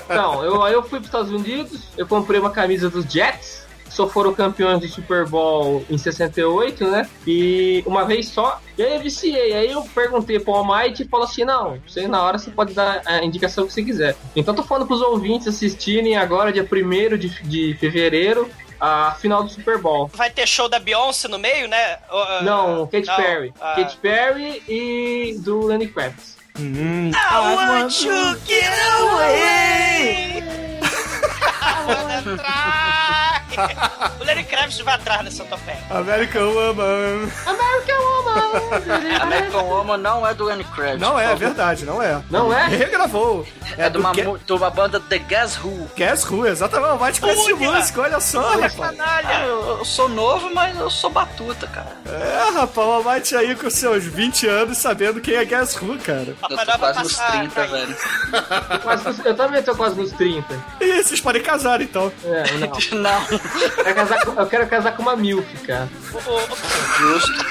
Então, 0.05 0.45
eu, 0.45 0.63
aí 0.63 0.73
eu 0.73 0.83
fui 0.83 0.99
para 0.99 1.01
os 1.01 1.07
Estados 1.07 1.31
Unidos, 1.31 1.83
eu 1.97 2.07
comprei 2.07 2.41
uma 2.41 2.51
camisa 2.51 2.91
dos 2.91 3.05
Jets, 3.05 3.65
só 3.91 4.09
foram 4.09 4.33
campeões 4.33 4.81
de 4.81 4.89
Super 4.89 5.27
Bowl 5.27 5.85
em 5.91 5.99
68, 5.99 6.87
né? 6.91 7.09
E 7.27 7.83
uma 7.87 8.05
vez 8.05 8.29
só, 8.29 8.61
e 8.79 8.83
aí 8.83 8.95
eu 8.95 9.01
viciei. 9.01 9.53
Aí 9.53 9.71
eu 9.71 9.83
perguntei 9.95 10.39
pro 10.41 10.55
Almighty 10.55 11.03
e 11.03 11.09
falou 11.09 11.27
assim: 11.27 11.45
não, 11.45 11.79
você 11.87 12.07
na 12.09 12.23
hora 12.23 12.39
você 12.39 12.51
pode 12.51 12.73
dar 12.73 13.03
a 13.05 13.23
indicação 13.25 13.67
que 13.67 13.73
você 13.73 13.83
quiser. 13.83 14.17
Então 14.35 14.55
tô 14.55 14.63
falando 14.63 14.87
pros 14.87 15.03
ouvintes 15.03 15.49
assistirem 15.49 16.17
agora, 16.17 16.53
dia 16.53 16.63
1 16.71 17.17
de, 17.19 17.29
de 17.43 17.77
fevereiro, 17.79 18.49
a 18.81 19.13
final 19.21 19.43
do 19.43 19.51
Super 19.51 19.77
Bowl. 19.79 20.11
Vai 20.15 20.31
ter 20.31 20.47
show 20.47 20.69
da 20.69 20.79
Beyoncé 20.79 21.29
no 21.29 21.39
meio, 21.39 21.69
né? 21.69 21.99
Uh, 22.11 22.45
Não, 22.45 22.87
Katy 22.87 23.07
não, 23.07 23.17
Perry. 23.17 23.53
ah. 23.61 23.75
Katy 23.77 23.97
Perry 23.99 24.63
e 24.69 25.37
do 25.41 25.67
Lenny 25.67 25.89
Kravitz. 25.89 26.39
Hum, 26.59 27.11
I 27.15 27.55
want 27.57 27.93
to 28.01 28.39
get 28.47 28.73
away! 29.01 30.43
I 31.63 31.85
wanna 31.87 32.37
try! 32.37 33.30
o 34.21 34.25
Lenny 34.25 34.45
Kravitz 34.45 34.79
vai 34.81 34.95
atrás 34.95 35.25
dessa 35.25 35.45
topé. 35.45 35.79
American 35.91 36.49
Woman. 36.49 37.29
American 37.47 38.01
Woman! 38.01 39.21
American 39.23 39.63
Woman 39.65 39.97
não 39.99 40.27
é 40.27 40.35
do 40.35 40.45
Lenny 40.45 40.65
Kravitz. 40.65 41.01
Não 41.01 41.19
é, 41.19 41.33
é 41.33 41.35
verdade, 41.35 41.85
não 41.85 42.03
é. 42.03 42.21
Não 42.31 42.53
é? 42.53 42.67
Regravou. 42.67 43.47
É, 43.77 43.89
de 43.89 43.99
uma, 43.99 44.13
do 44.13 44.23
mu- 44.25 44.39
de 44.39 44.53
uma 44.53 44.71
banda 44.71 44.99
The 45.01 45.19
Guess 45.19 45.59
Who. 45.63 45.89
Guess 45.97 46.25
Who, 46.31 46.47
exatamente. 46.47 46.99
Vai 46.99 47.13
te 47.13 47.21
conhecer 47.21 47.53
Olha! 47.55 47.71
música, 47.73 48.01
olha 48.03 48.21
só, 48.21 48.41
rapaz. 48.59 48.75
Ah, 48.81 48.93
Canalha! 48.93 49.45
eu, 49.45 49.79
eu 49.79 49.85
sou 49.85 50.09
novo, 50.09 50.53
mas 50.55 50.77
eu 50.79 50.91
sou 50.91 51.11
batuta, 51.11 51.67
cara. 51.69 51.89
É, 52.07 52.51
rapaz, 52.53 52.87
o 52.87 52.91
Almighty 52.91 53.37
aí 53.37 53.55
com 53.55 53.71
seus 53.71 54.05
20 54.05 54.47
anos 54.49 54.79
sabendo 54.79 55.21
quem 55.21 55.35
é 55.35 55.45
Guess 55.45 55.77
Who, 55.81 55.99
cara. 55.99 56.21
Eu 56.29 56.35
Papai 56.37 56.67
tô 56.67 56.79
quase 56.79 56.99
nos 57.01 57.17
passar 57.17 57.31
30, 57.33 57.51
pra 57.55 57.63
aí. 57.63 57.71
velho. 57.71 57.97
Quase 58.83 59.05
nos- 59.05 59.25
eu 59.25 59.37
também 59.37 59.63
tô 59.63 59.75
quase 59.77 59.95
nos 59.97 60.13
30. 60.13 60.55
Ih, 60.81 61.03
vocês 61.03 61.21
podem 61.21 61.43
casar 61.43 61.81
então. 61.81 62.13
É, 62.25 62.53
não. 62.59 62.71
Não, 63.01 63.23
Eu 63.31 63.40
quero 63.83 63.95
casar 63.95 64.25
com, 64.25 64.41
eu 64.41 64.47
quero 64.47 64.67
casar 64.67 64.93
com 64.97 65.03
uma 65.03 65.17
milf, 65.17 65.47
cara. 65.67 65.89
Ô, 66.13 66.17
ô, 66.31 66.37
ô, 66.37 66.57
justo. 66.99 67.47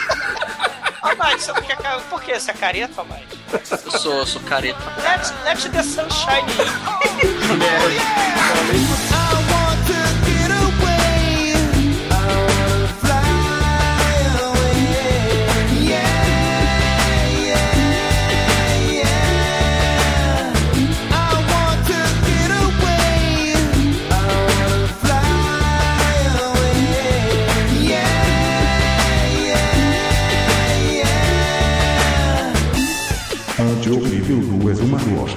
Ô, 1.01 1.07
Mike, 1.23 1.41
você 1.43 1.53
não 1.53 1.61
quer 1.61 1.77
ca- 1.77 1.99
Por 2.09 2.21
que 2.21 2.37
você 2.39 2.51
é 2.51 2.53
careta, 2.53 3.03
Mike? 3.03 3.39
Eu 3.53 3.99
sou, 3.99 4.13
eu 4.19 4.25
sou 4.25 4.41
careta. 4.43 4.77
Let, 5.01 5.33
let 5.45 5.71
the 5.71 5.83
sunshine 5.83 6.43
in. 6.49 7.59
I 9.11 9.33
want 9.33 9.38
Fonte 34.29 34.33
horrível 34.33 34.59
do 34.59 34.69
exumador. 34.69 35.29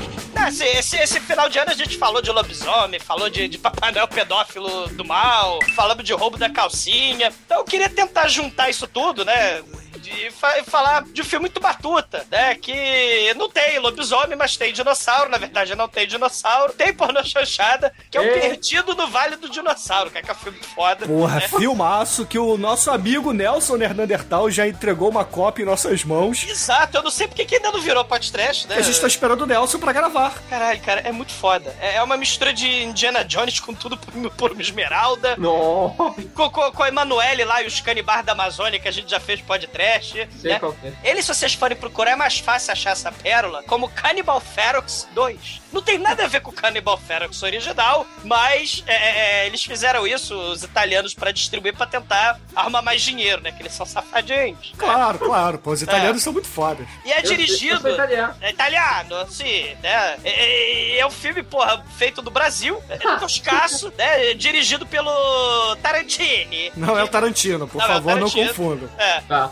Esse, 0.48 0.64
esse, 0.64 0.96
esse 0.96 1.20
final 1.20 1.48
de 1.48 1.58
ano 1.58 1.70
a 1.70 1.74
gente 1.74 1.96
falou 1.96 2.20
de 2.20 2.30
lobisomem, 2.30 3.00
falou 3.00 3.30
de, 3.30 3.48
de 3.48 3.58
Papai 3.58 3.92
Noel 3.92 4.08
pedófilo 4.08 4.88
do 4.88 5.04
mal, 5.04 5.58
falamos 5.74 6.04
de 6.04 6.12
roubo 6.12 6.36
da 6.36 6.50
calcinha. 6.50 7.32
Então 7.46 7.58
eu 7.58 7.64
queria 7.64 7.88
tentar 7.88 8.28
juntar 8.28 8.68
isso 8.68 8.86
tudo, 8.86 9.24
né? 9.24 9.62
De 10.02 10.30
fa 10.30 10.62
falar 10.64 11.04
de 11.04 11.22
um 11.22 11.24
filme 11.24 11.44
muito 11.44 11.60
batuta, 11.60 12.26
né? 12.30 12.54
Que 12.56 13.32
não 13.34 13.48
tem 13.48 13.78
lobisomem, 13.78 14.36
mas 14.36 14.56
tem 14.56 14.72
dinossauro. 14.72 15.30
Na 15.30 15.38
verdade, 15.38 15.74
não 15.74 15.88
tem 15.88 16.06
dinossauro. 16.06 16.72
Tem 16.72 16.92
pornô 16.92 17.22
chanchada, 17.24 17.92
que 18.10 18.18
é 18.18 18.20
o 18.20 18.24
É. 18.24 18.40
Perdido 18.40 18.94
no 18.94 19.06
Vale 19.08 19.36
do 19.36 19.48
Dinossauro, 19.48 20.10
que 20.10 20.18
é, 20.18 20.22
que 20.22 20.30
é 20.30 20.32
um 20.32 20.36
filme 20.36 20.58
foda. 20.74 21.06
Porra, 21.06 21.36
né? 21.40 21.48
filmaço 21.48 22.26
que 22.26 22.38
o 22.38 22.58
nosso 22.58 22.90
amigo 22.90 23.32
Nelson 23.32 23.76
Hernandertal 23.76 24.50
já 24.50 24.66
entregou 24.66 25.08
uma 25.08 25.24
cópia 25.24 25.62
em 25.62 25.66
nossas 25.66 26.02
mãos. 26.04 26.44
Exato, 26.48 26.96
eu 26.96 27.02
não 27.02 27.10
sei 27.10 27.28
porque 27.28 27.44
que 27.44 27.56
ainda 27.56 27.70
não 27.70 27.80
virou 27.80 28.04
podcast, 28.04 28.66
né? 28.66 28.76
A 28.76 28.82
gente 28.82 29.00
tá 29.00 29.06
esperando 29.06 29.42
o 29.42 29.46
Nelson 29.46 29.78
pra 29.78 29.92
gravar. 29.92 30.34
Caralho, 30.50 30.80
cara, 30.80 31.00
é 31.02 31.12
muito 31.12 31.32
foda. 31.32 31.74
É 31.80 31.92
é 32.02 32.02
uma 32.02 32.16
mistura 32.16 32.52
de 32.52 32.66
Indiana 32.82 33.24
Jones 33.24 33.60
com 33.60 33.74
tudo 33.74 33.96
por, 33.96 34.30
por 34.30 34.52
uma 34.52 34.62
esmeralda. 34.62 35.36
Não. 35.36 35.94
Com, 36.34 36.50
com, 36.50 36.72
com 36.72 36.82
a 36.82 36.88
Emanuele 36.88 37.44
lá 37.44 37.62
e 37.62 37.66
os 37.66 37.80
canibais 37.80 38.24
da 38.24 38.32
Amazônia 38.32 38.80
que 38.80 38.88
a 38.88 38.90
gente 38.90 39.10
já 39.10 39.20
fez 39.20 39.40
podcast. 39.40 39.91
Sei 40.00 40.26
né? 40.52 40.58
qual 40.58 40.74
é. 40.84 40.92
Ele, 41.04 41.22
se 41.22 41.28
vocês 41.34 41.54
forem 41.54 41.76
procurar, 41.76 42.12
é 42.12 42.16
mais 42.16 42.38
fácil 42.38 42.72
achar 42.72 42.90
essa 42.90 43.10
pérola 43.12 43.62
como 43.64 43.88
Cannibal 43.88 44.40
Ferox 44.40 45.06
2. 45.14 45.60
Não 45.72 45.82
tem 45.82 45.98
nada 45.98 46.24
a 46.24 46.28
ver 46.28 46.40
com 46.40 46.50
o 46.50 46.54
Cannibal 46.54 46.98
Ferox 46.98 47.42
original, 47.42 48.06
mas 48.24 48.82
é, 48.86 48.94
é, 48.94 49.18
é, 49.42 49.46
eles 49.46 49.64
fizeram 49.64 50.06
isso, 50.06 50.36
os 50.38 50.62
italianos, 50.62 51.14
pra 51.14 51.30
distribuir, 51.32 51.74
pra 51.74 51.86
tentar 51.86 52.38
arrumar 52.54 52.82
mais 52.82 53.00
dinheiro, 53.02 53.40
né? 53.42 53.52
Que 53.52 53.62
eles 53.62 53.72
são 53.72 53.86
safadinhos. 53.86 54.72
Claro, 54.76 55.18
claro, 55.18 55.58
pô, 55.58 55.70
os 55.70 55.80
italianos 55.82 56.22
são 56.22 56.32
muito 56.32 56.48
fodas. 56.48 56.86
E 57.04 57.12
é 57.12 57.18
Eu- 57.20 57.22
dirigido. 57.22 57.74
Eu 57.76 57.80
sou 57.80 57.90
italiano. 57.92 58.34
É 58.40 58.50
italiano, 58.50 59.30
sim, 59.30 59.74
né? 59.82 60.16
É, 60.24 60.96
é- 60.96 60.98
é 60.98 61.06
um 61.06 61.10
filme, 61.10 61.42
porra, 61.42 61.82
feito 61.96 62.20
do 62.20 62.30
Brasil, 62.30 62.82
é 62.88 62.96
toscaço, 63.18 63.92
né? 63.96 64.30
É 64.30 64.34
Dirigido 64.34 64.86
pelo 64.86 65.76
Tarantini. 65.76 66.70
Não 66.76 66.98
é 66.98 67.02
o 67.04 67.08
Tarantino, 67.08 67.66
por 67.68 67.78
Não, 67.78 67.84
é 67.84 67.88
favor, 67.88 68.10
não 68.16 68.28
Tarantino. 68.28 68.48
confunda. 68.48 68.90
É, 68.98 69.20
Tá. 69.22 69.50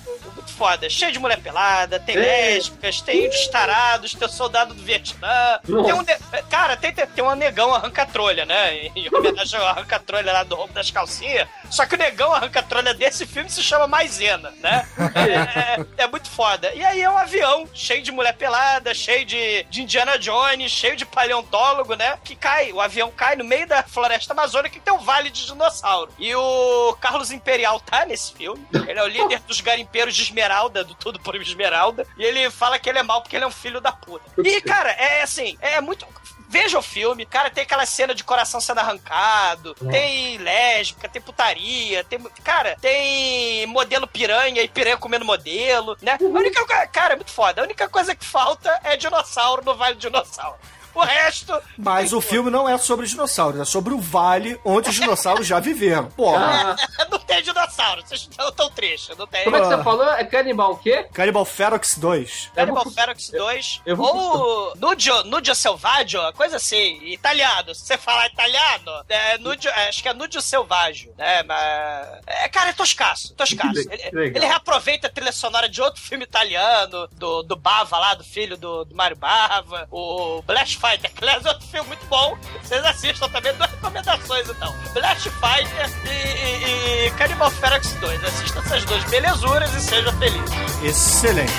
Foda. 0.60 0.90
Cheio 0.90 1.10
de 1.10 1.18
mulher 1.18 1.40
pelada, 1.40 1.98
tem 1.98 2.14
É. 2.16 2.18
lésbicas, 2.20 3.00
tem 3.00 3.26
os 3.28 3.46
tarados, 3.48 4.12
tem 4.14 4.28
o 4.28 4.30
soldado 4.30 4.74
do 4.74 4.82
Vietnã. 4.82 5.58
Tem 5.64 5.94
um 5.94 6.02
ne- 6.02 6.42
Cara, 6.50 6.76
tem, 6.76 6.92
tem, 6.92 7.06
tem 7.06 7.24
um 7.24 7.34
negão 7.34 7.74
arranca-trolha, 7.74 8.44
né? 8.44 8.74
Em 8.94 9.08
homenagem 9.14 9.58
ao 9.58 9.66
arranca-trolha 9.66 10.30
lá 10.32 10.42
do 10.44 10.54
roubo 10.54 10.74
das 10.74 10.90
calcinhas. 10.90 11.48
Só 11.70 11.86
que 11.86 11.94
o 11.94 11.98
negão 11.98 12.32
arranca-trolha 12.34 12.92
desse 12.92 13.26
filme 13.26 13.48
se 13.48 13.62
chama 13.62 13.86
Maisena, 13.86 14.52
né? 14.60 14.86
É, 15.14 15.80
é- 15.80 16.04
é 16.04 16.06
muito 16.06 16.28
foda. 16.28 16.72
E 16.74 16.84
aí 16.84 17.00
é 17.00 17.08
um 17.10 17.16
avião 17.16 17.66
cheio 17.72 18.02
de 18.02 18.12
mulher 18.12 18.34
pelada, 18.34 18.92
cheio 18.94 19.24
de, 19.24 19.64
de 19.70 19.80
Indiana 19.82 20.18
Jones, 20.18 20.70
cheio 20.70 20.94
de 20.96 21.06
paleontólogo, 21.06 21.94
né? 21.94 22.18
Que 22.22 22.34
cai, 22.36 22.70
o 22.72 22.80
avião 22.80 23.10
cai 23.10 23.34
no 23.36 23.44
meio 23.44 23.66
da 23.66 23.82
floresta 23.82 24.32
amazônica 24.34 24.74
que 24.74 24.80
tem 24.80 24.92
um 24.92 24.98
vale 24.98 25.30
de 25.30 25.46
dinossauro. 25.46 26.12
E 26.18 26.34
o 26.34 26.96
Carlos 27.00 27.30
Imperial 27.30 27.80
tá 27.80 28.04
nesse 28.04 28.32
filme. 28.34 28.64
Ele 28.86 28.98
é 28.98 29.02
o 29.02 29.06
líder 29.08 29.40
dos 29.40 29.60
garimpeiros 29.60 30.14
de 30.14 30.22
Esmeralda, 30.22 30.49
do 30.84 30.94
Tudo 30.94 31.20
por 31.20 31.34
Esmeralda. 31.36 32.06
E 32.16 32.24
ele 32.24 32.50
fala 32.50 32.78
que 32.78 32.88
ele 32.88 32.98
é 32.98 33.02
mal 33.02 33.22
porque 33.22 33.36
ele 33.36 33.44
é 33.44 33.48
um 33.48 33.52
filho 33.52 33.80
da 33.80 33.92
puta. 33.92 34.24
E, 34.42 34.60
cara, 34.60 34.90
é 34.90 35.22
assim, 35.22 35.56
é 35.60 35.80
muito. 35.80 36.06
Veja 36.48 36.76
o 36.78 36.82
filme, 36.82 37.24
cara, 37.24 37.48
tem 37.48 37.62
aquela 37.62 37.86
cena 37.86 38.12
de 38.12 38.24
coração 38.24 38.60
sendo 38.60 38.80
arrancado, 38.80 39.72
tem 39.88 40.36
lésbica, 40.38 41.08
tem 41.08 41.22
putaria, 41.22 42.02
tem. 42.02 42.18
Cara, 42.42 42.76
tem 42.80 43.64
modelo 43.66 44.06
piranha 44.08 44.60
e 44.60 44.68
piranha 44.68 44.96
comendo 44.96 45.24
modelo, 45.24 45.96
né? 46.02 46.18
A 46.20 46.24
única. 46.24 46.66
Cara, 46.88 47.12
é 47.12 47.16
muito 47.16 47.30
foda. 47.30 47.60
A 47.60 47.64
única 47.64 47.88
coisa 47.88 48.16
que 48.16 48.24
falta 48.24 48.80
é 48.82 48.96
dinossauro 48.96 49.64
no 49.64 49.76
Vale 49.76 49.94
do 49.94 50.00
Dinossauro. 50.00 50.58
O 50.94 51.00
resto. 51.04 51.56
Mas 51.78 52.12
o 52.12 52.20
filme 52.20 52.50
não 52.50 52.68
é 52.68 52.76
sobre 52.76 53.06
dinossauros, 53.06 53.60
é 53.60 53.64
sobre 53.64 53.94
o 53.94 54.00
vale 54.00 54.60
onde 54.64 54.88
os 54.88 54.94
dinossauros 54.96 55.46
já 55.46 55.60
viveram. 55.60 56.06
Porra. 56.10 56.76
Ah, 56.98 57.06
não 57.10 57.18
tem 57.18 57.42
dinossauro, 57.42 57.70
vocês 58.08 58.22
estão 58.22 58.50
tão 58.52 58.70
tristes, 58.70 59.16
não 59.16 59.26
tem. 59.26 59.44
como 59.44 59.56
é 59.56 59.60
que 59.60 59.66
Ah. 59.66 59.76
você 59.76 59.82
falou? 59.84 60.10
É 60.14 60.24
canibal 60.24 60.72
o 60.72 60.78
quê? 60.78 61.06
Cannibal 61.12 61.44
Ferox 61.44 61.96
2. 61.98 62.50
Cannibal 62.54 62.78
Eu 62.78 62.84
vou- 62.84 62.92
Ferox 62.92 63.30
2 63.30 63.80
eu 63.86 63.96
vou 63.96 64.16
ou 64.16 64.76
Nudio, 64.76 65.24
Nudio 65.24 65.54
Selvaggio, 65.54 66.20
coisa 66.34 66.56
assim, 66.56 66.98
italiano. 67.04 67.74
Se 67.74 67.84
você 67.86 67.98
falar 67.98 68.26
italiano, 68.26 69.04
é 69.08 69.38
Nudio, 69.38 69.70
é, 69.70 69.88
acho 69.88 70.02
que 70.02 70.08
é 70.08 70.14
Nudio 70.14 70.40
Selvaggio, 70.40 71.12
né? 71.16 71.42
Mas, 71.42 72.20
é, 72.26 72.48
cara, 72.48 72.70
é 72.70 72.72
toscaço, 72.72 73.34
toscaço. 73.34 73.72
Le- 73.74 74.10
Ele, 74.12 74.36
ele 74.36 74.46
reaproveita 74.46 75.06
a 75.06 75.10
trilha 75.10 75.32
sonora 75.32 75.68
de 75.68 75.80
outro 75.82 76.00
filme 76.00 76.24
italiano, 76.24 77.08
do, 77.12 77.42
do 77.42 77.56
Bava 77.56 77.98
lá, 77.98 78.14
do 78.14 78.24
filho 78.24 78.56
do, 78.56 78.84
do 78.84 78.94
Mario 78.94 79.16
Bava, 79.16 79.86
o 79.90 80.42
Blast 80.42 80.76
Fighter, 80.78 81.12
que 81.12 81.22
aliás 81.24 81.44
é 81.44 81.48
outro 81.50 81.66
filme 81.68 81.88
muito 81.88 82.04
bom. 82.06 82.36
Vocês 82.62 82.84
assistam 82.84 83.28
também, 83.28 83.52
duas 83.54 83.70
recomendações 83.70 84.48
então. 84.48 84.74
Blast 84.92 85.28
Fighter 85.30 85.90
e, 86.06 86.08
e, 86.08 87.06
e 87.06 87.10
Cannibal 87.12 87.50
Ferox 87.50 87.89
2. 87.94 88.24
Assista 88.24 88.60
essas 88.60 88.84
duas 88.84 89.04
belezuras 89.04 89.74
e 89.74 89.80
seja 89.80 90.12
feliz. 90.14 90.50
Excelente. 90.84 91.52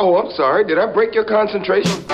Oh, 0.00 0.16
I'm 0.16 0.30
sorry. 0.32 0.64
Did 0.64 0.78
I 0.78 0.86
break 0.92 1.14
your 1.14 1.24
concentration? 1.24 2.04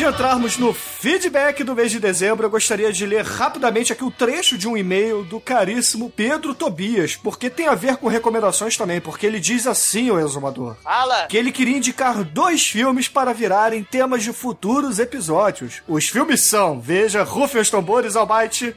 De 0.00 0.06
entrarmos 0.06 0.56
no 0.56 0.72
feedback 0.72 1.62
do 1.62 1.74
mês 1.74 1.90
de 1.90 2.00
dezembro, 2.00 2.46
eu 2.46 2.50
gostaria 2.50 2.90
de 2.90 3.04
ler 3.04 3.22
rapidamente 3.22 3.92
aqui 3.92 4.02
o 4.02 4.10
trecho 4.10 4.56
de 4.56 4.66
um 4.66 4.74
e-mail 4.74 5.24
do 5.24 5.38
caríssimo 5.38 6.08
Pedro 6.08 6.54
Tobias, 6.54 7.16
porque 7.16 7.50
tem 7.50 7.68
a 7.68 7.74
ver 7.74 7.98
com 7.98 8.08
recomendações 8.08 8.78
também, 8.78 8.98
porque 8.98 9.26
ele 9.26 9.38
diz 9.38 9.66
assim, 9.66 10.10
o 10.10 10.18
exumador. 10.18 10.76
Fala! 10.82 11.26
Que 11.26 11.36
ele 11.36 11.52
queria 11.52 11.76
indicar 11.76 12.24
dois 12.24 12.66
filmes 12.66 13.08
para 13.08 13.34
virarem 13.34 13.84
temas 13.84 14.22
de 14.22 14.32
futuros 14.32 14.98
episódios. 14.98 15.82
Os 15.86 16.08
filmes 16.08 16.40
são, 16.40 16.80
veja, 16.80 17.22
rufem 17.22 17.60
os 17.60 17.68
tambores, 17.68 18.16
Almighty. 18.16 18.74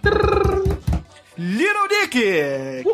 Little 1.47 1.87
Nick! 1.89 2.85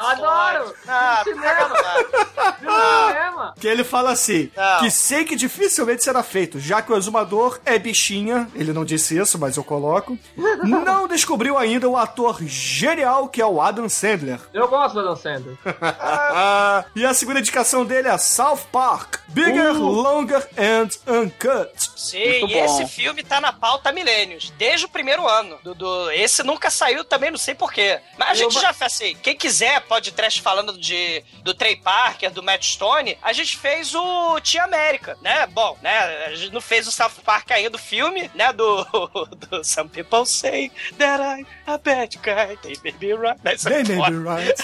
Adoro! 0.00 0.74
Ah, 0.88 1.22
No 1.24 1.40
caga 1.40 1.68
no 1.68 1.74
mato. 1.74 2.60
No 2.62 3.06
cinema! 3.08 3.54
Que 3.60 3.68
ele 3.68 3.84
fala 3.84 4.10
assim: 4.10 4.50
Não. 4.56 4.78
que 4.80 4.90
sei 4.90 5.24
que 5.24 5.36
dificilmente 5.36 6.02
será 6.02 6.22
feito, 6.22 6.58
já 6.58 6.82
que 6.82 6.92
o 6.92 6.96
exumador 6.96 7.60
é 7.64 7.78
bichinha, 7.78 8.48
ele 8.56 8.72
não 8.72 8.84
disse 8.84 9.16
isso, 9.16 9.38
mas 9.38 9.56
eu 9.56 9.62
coloco. 9.62 10.18
não 10.64 11.06
descobriu 11.08 11.56
ainda 11.56 11.88
o 11.88 11.96
ator 11.96 12.38
genial 12.42 13.28
que 13.28 13.40
é 13.40 13.46
o 13.46 13.60
Adam 13.60 13.88
Sandler. 13.88 14.40
Eu 14.52 14.66
gosto 14.66 14.94
do 14.94 15.00
Adam 15.00 15.16
Sandler. 15.16 15.56
Ah, 15.80 16.84
e 16.96 17.04
a 17.06 17.14
segunda 17.14 17.38
indicação 17.38 17.84
dele 17.84 18.08
é 18.08 18.18
South 18.18 18.62
Park: 18.72 19.16
Bigger, 19.28 19.74
Uh. 19.76 19.84
Longer 19.94 20.44
and 20.58 20.88
Uncut. 21.06 21.70
Sim, 21.96 22.18
e 22.46 22.54
esse 22.58 22.86
filme 22.88 23.22
tá 23.22 23.40
na 23.40 23.52
pauta 23.52 23.88
há 23.90 23.92
milênios, 23.92 24.52
desde 24.58 24.86
o 24.86 24.88
primeiro 24.88 25.26
ano. 25.26 25.56
Do, 25.62 25.74
do- 25.74 26.10
esse 26.10 26.42
nunca 26.42 26.68
saiu 26.68 27.04
também, 27.04 27.30
não 27.30 27.38
sei 27.44 27.54
porquê. 27.54 28.00
Mas 28.18 28.30
a 28.30 28.34
gente 28.34 28.54
Eu- 28.56 28.62
já 28.62 28.72
fez 28.72 28.92
assim, 28.92 29.14
quem 29.16 29.36
quiser 29.36 29.80
pode 29.82 30.12
trash 30.12 30.38
falando 30.38 30.76
de, 30.78 31.22
do 31.42 31.52
Trey 31.54 31.76
Parker, 31.76 32.30
do 32.30 32.42
Matt 32.42 32.64
Stone, 32.64 33.18
a 33.22 33.32
gente 33.32 33.56
fez 33.56 33.94
o 33.94 34.40
Tia 34.40 34.64
América, 34.64 35.16
né? 35.20 35.46
Bom, 35.46 35.76
né? 35.82 36.26
A 36.26 36.34
gente 36.34 36.52
não 36.52 36.60
fez 36.60 36.86
o 36.88 36.92
South 36.92 37.10
Park 37.24 37.50
ainda, 37.50 37.76
o 37.76 37.80
filme, 37.80 38.30
né? 38.34 38.52
Do, 38.52 38.84
do 39.50 39.62
Some 39.64 39.88
People 39.90 40.24
Say 40.26 40.70
That 40.98 41.22
I'm 41.22 41.46
a 41.66 41.78
Bad 41.78 42.18
Guy, 42.18 42.56
They 42.62 42.76
May 42.82 42.92
Be 42.92 43.14
Right. 43.14 43.40
É 43.44 43.56
They 43.56 43.84
may 43.96 44.10
be 44.10 44.16
right. 44.28 44.62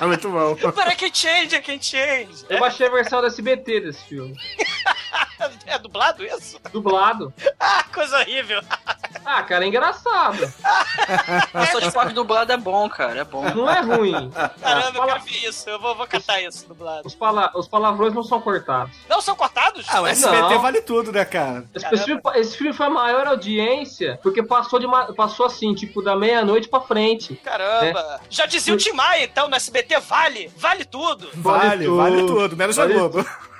Muito 0.06 0.28
bom. 0.30 0.54
But 0.54 0.86
I 0.88 0.94
can 0.94 1.12
change, 1.12 1.54
I 1.56 1.60
can 1.60 1.80
change. 1.80 2.44
Eu 2.48 2.60
baixei 2.60 2.86
a 2.86 2.90
versão 2.90 3.20
da 3.20 3.28
SBT 3.28 3.80
desse 3.80 4.04
filme. 4.04 4.34
É 5.66 5.78
dublado 5.78 6.24
isso? 6.24 6.58
Dublado. 6.72 7.32
Ah, 7.60 7.84
coisa 7.92 8.18
horrível. 8.20 8.60
Ah, 9.28 9.42
cara, 9.42 9.64
é 9.64 9.68
engraçado. 9.68 10.38
Mas 11.52 11.70
South 11.70 11.90
Park 11.92 12.12
dublado 12.12 12.52
é 12.52 12.56
bom, 12.56 12.88
cara, 12.88 13.20
é 13.20 13.24
bom. 13.24 13.42
Não 13.54 13.68
é 13.68 13.80
ruim. 13.80 14.30
Caramba, 14.62 14.88
eu 14.88 14.92
Fala- 14.92 15.12
quero 15.14 15.24
ver 15.24 15.48
isso. 15.48 15.68
Eu 15.68 15.80
vou, 15.80 15.96
vou 15.96 16.06
catar 16.06 16.40
isso 16.40 16.68
dublado. 16.68 17.02
Os, 17.04 17.14
pala- 17.14 17.50
os 17.56 17.66
palavrões 17.66 18.14
não 18.14 18.22
são 18.22 18.40
cortados. 18.40 18.96
Não 19.08 19.20
são 19.20 19.34
cortados? 19.34 19.84
Ah, 19.88 20.00
o 20.02 20.06
SBT 20.06 20.40
Não. 20.54 20.60
vale 20.60 20.80
tudo, 20.80 21.10
né, 21.10 21.24
cara? 21.24 21.64
Esse, 21.74 22.04
filme, 22.04 22.22
esse 22.36 22.56
filme 22.56 22.72
foi 22.72 22.86
a 22.86 22.90
maior 22.90 23.26
audiência 23.26 24.18
porque 24.22 24.42
passou, 24.42 24.78
de 24.78 24.86
uma- 24.86 25.12
passou 25.12 25.46
assim, 25.46 25.74
tipo, 25.74 26.00
da 26.00 26.14
meia-noite 26.14 26.68
pra 26.68 26.80
frente. 26.80 27.34
Caramba! 27.42 28.20
Já 28.30 28.46
dizia 28.46 28.74
o 28.74 28.76
Tim 28.76 28.92
Maia, 28.92 29.24
então, 29.24 29.48
no 29.48 29.56
SBT, 29.56 29.98
vale, 30.00 30.50
vale 30.56 30.84
tudo. 30.84 31.28
Vale, 31.34 31.88
vale 31.88 32.26
tudo, 32.26 32.56
menos 32.56 32.78
a 32.78 32.82
Vale 32.82 32.94
Globo. 32.94 33.26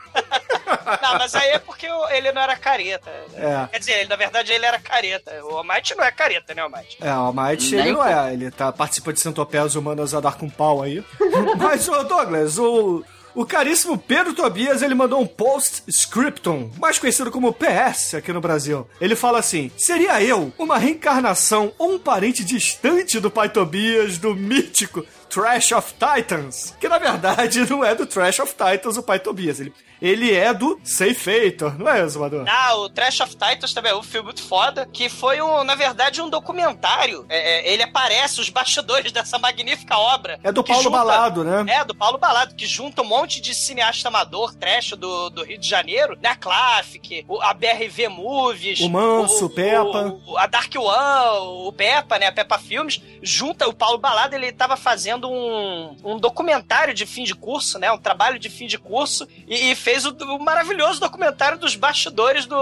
Não, 1.03 1.19
mas 1.19 1.35
aí 1.35 1.51
é 1.51 1.59
porque 1.59 1.87
ele 2.11 2.33
não 2.33 2.43
era 2.43 2.57
careta. 2.57 3.11
É. 3.35 3.69
Quer 3.71 3.79
dizer, 3.79 3.93
ele, 4.01 4.09
na 4.09 4.17
verdade 4.17 4.53
ele 4.53 4.65
era 4.65 4.79
careta. 4.79 5.33
O 5.45 5.57
Almighty 5.57 5.95
não 5.97 6.05
é 6.05 6.11
careta, 6.11 6.55
né, 6.55 6.63
Almighty? 6.63 6.99
É, 7.01 7.15
o 7.15 7.33
Might, 7.33 7.71
Nem 7.71 7.81
ele 7.81 7.93
não 7.93 8.07
é. 8.07 8.33
Ele 8.33 8.51
tá, 8.51 8.73
participa 8.73 9.13
de 9.13 9.21
centopéias 9.21 9.75
humanas 9.75 10.15
a 10.15 10.21
dar 10.21 10.37
com 10.37 10.49
pau 10.49 10.83
aí. 10.83 11.05
Mas, 11.59 11.89
ô 11.89 12.03
Douglas, 12.05 12.59
o, 12.59 13.05
o 13.35 13.45
caríssimo 13.45 13.99
Pedro 13.99 14.35
Tobias, 14.35 14.83
ele 14.83 14.95
mandou 14.95 15.21
um 15.21 15.27
post-scriptum, 15.27 16.71
mais 16.79 16.99
conhecido 16.99 17.31
como 17.31 17.53
PS 17.53 18.15
aqui 18.15 18.33
no 18.33 18.41
Brasil. 18.41 18.89
Ele 19.01 19.15
fala 19.15 19.39
assim, 19.39 19.71
seria 19.77 20.23
eu 20.23 20.53
uma 20.59 20.79
reencarnação 20.79 21.73
ou 21.79 21.95
um 21.95 21.99
parente 21.99 22.45
distante 22.45 23.21
do 23.21 23.31
pai 23.31 23.49
Tobias, 23.49 24.19
do 24.19 24.35
mítico 24.35 25.05
Trash 25.29 25.73
of 25.73 25.93
Titans? 25.95 26.75
Que, 26.81 26.89
na 26.89 26.99
verdade, 26.99 27.61
não 27.69 27.85
é 27.85 27.95
do 27.95 28.07
Trash 28.07 28.41
of 28.41 28.55
Titans 28.55 28.97
o 28.97 29.03
pai 29.03 29.19
Tobias. 29.19 29.61
Ele, 29.61 29.73
ele 30.01 30.35
é 30.35 30.53
do 30.53 30.79
Seifator, 30.85 31.79
não 31.79 31.89
é, 31.89 32.01
Exumador? 32.03 32.45
Ah, 32.49 32.75
o 32.77 32.89
Trash 32.89 33.21
of 33.21 33.37
Titans 33.37 33.73
também 33.73 33.93
é 33.93 33.97
um 33.97 34.03
filme 34.03 34.27
muito 34.27 34.43
foda, 34.43 34.87
que 34.93 35.09
foi, 35.09 35.41
um, 35.41 35.65
na 35.65 35.75
verdade, 35.75 36.21
um 36.21 36.29
documentário. 36.29 37.25
É, 37.29 37.69
é, 37.69 37.73
ele 37.73 37.83
aparece, 37.83 38.41
os 38.41 38.49
bastidores 38.49 39.11
dessa 39.13 39.39
magnífica 39.39 39.97
obra. 39.99 40.39
É 40.43 40.53
do 40.53 40.63
Paulo 40.65 40.91
Balado, 40.91 41.45
né? 41.45 41.65
É, 41.69 41.85
do 41.85 41.95
Paulo 41.95 42.19
Balado, 42.19 42.55
que 42.55 42.67
junta 42.67 43.03
um 43.03 43.07
monte 43.07 43.41
de 43.41 43.55
cineasta 43.55 44.09
amador, 44.09 44.55
trash 44.55 44.91
do, 44.91 45.31
do 45.31 45.45
Rio 45.45 45.59
de 45.59 45.69
Janeiro, 45.69 46.17
né? 46.21 46.31
A 46.31 46.37
Classic, 46.37 47.25
a 47.41 47.55
BRV 47.55 48.09
Movies. 48.09 48.81
O 48.81 48.89
Manso, 48.91 49.47
o 49.47 49.51
Peppa. 49.51 50.19
o- 50.27 50.37
a 50.37 50.47
Dark 50.47 50.73
One, 50.77 51.67
o 51.69 51.73
Peppa, 51.73 52.19
né? 52.19 52.27
A 52.27 52.33
Peppa 52.33 52.59
Filmes. 52.59 53.01
Junta 53.23 53.69
o 53.69 53.73
Paulo 53.75 53.99
Balado, 53.99 54.35
ele 54.37 54.53
tava 54.53 54.77
fazendo 54.77 55.29
um, 55.29 55.97
um 56.05 56.19
documentário 56.19 56.95
de 56.95 57.05
fim 57.07 57.25
de 57.25 57.35
curso, 57.35 57.79
né? 57.79 57.91
Um 57.91 57.99
trabalho 57.99 58.39
de 58.39 58.49
fim 58.49 58.67
de 58.67 58.79
curso. 58.79 59.27
E, 59.49 59.71
e 59.71 59.75
fez 59.87 60.05
o, 60.05 60.11
o 60.11 60.43
maravilhoso 60.43 60.99
documentário 60.99 61.57
dos 61.59 61.77
bastidores 61.77 62.45
do 62.45 62.57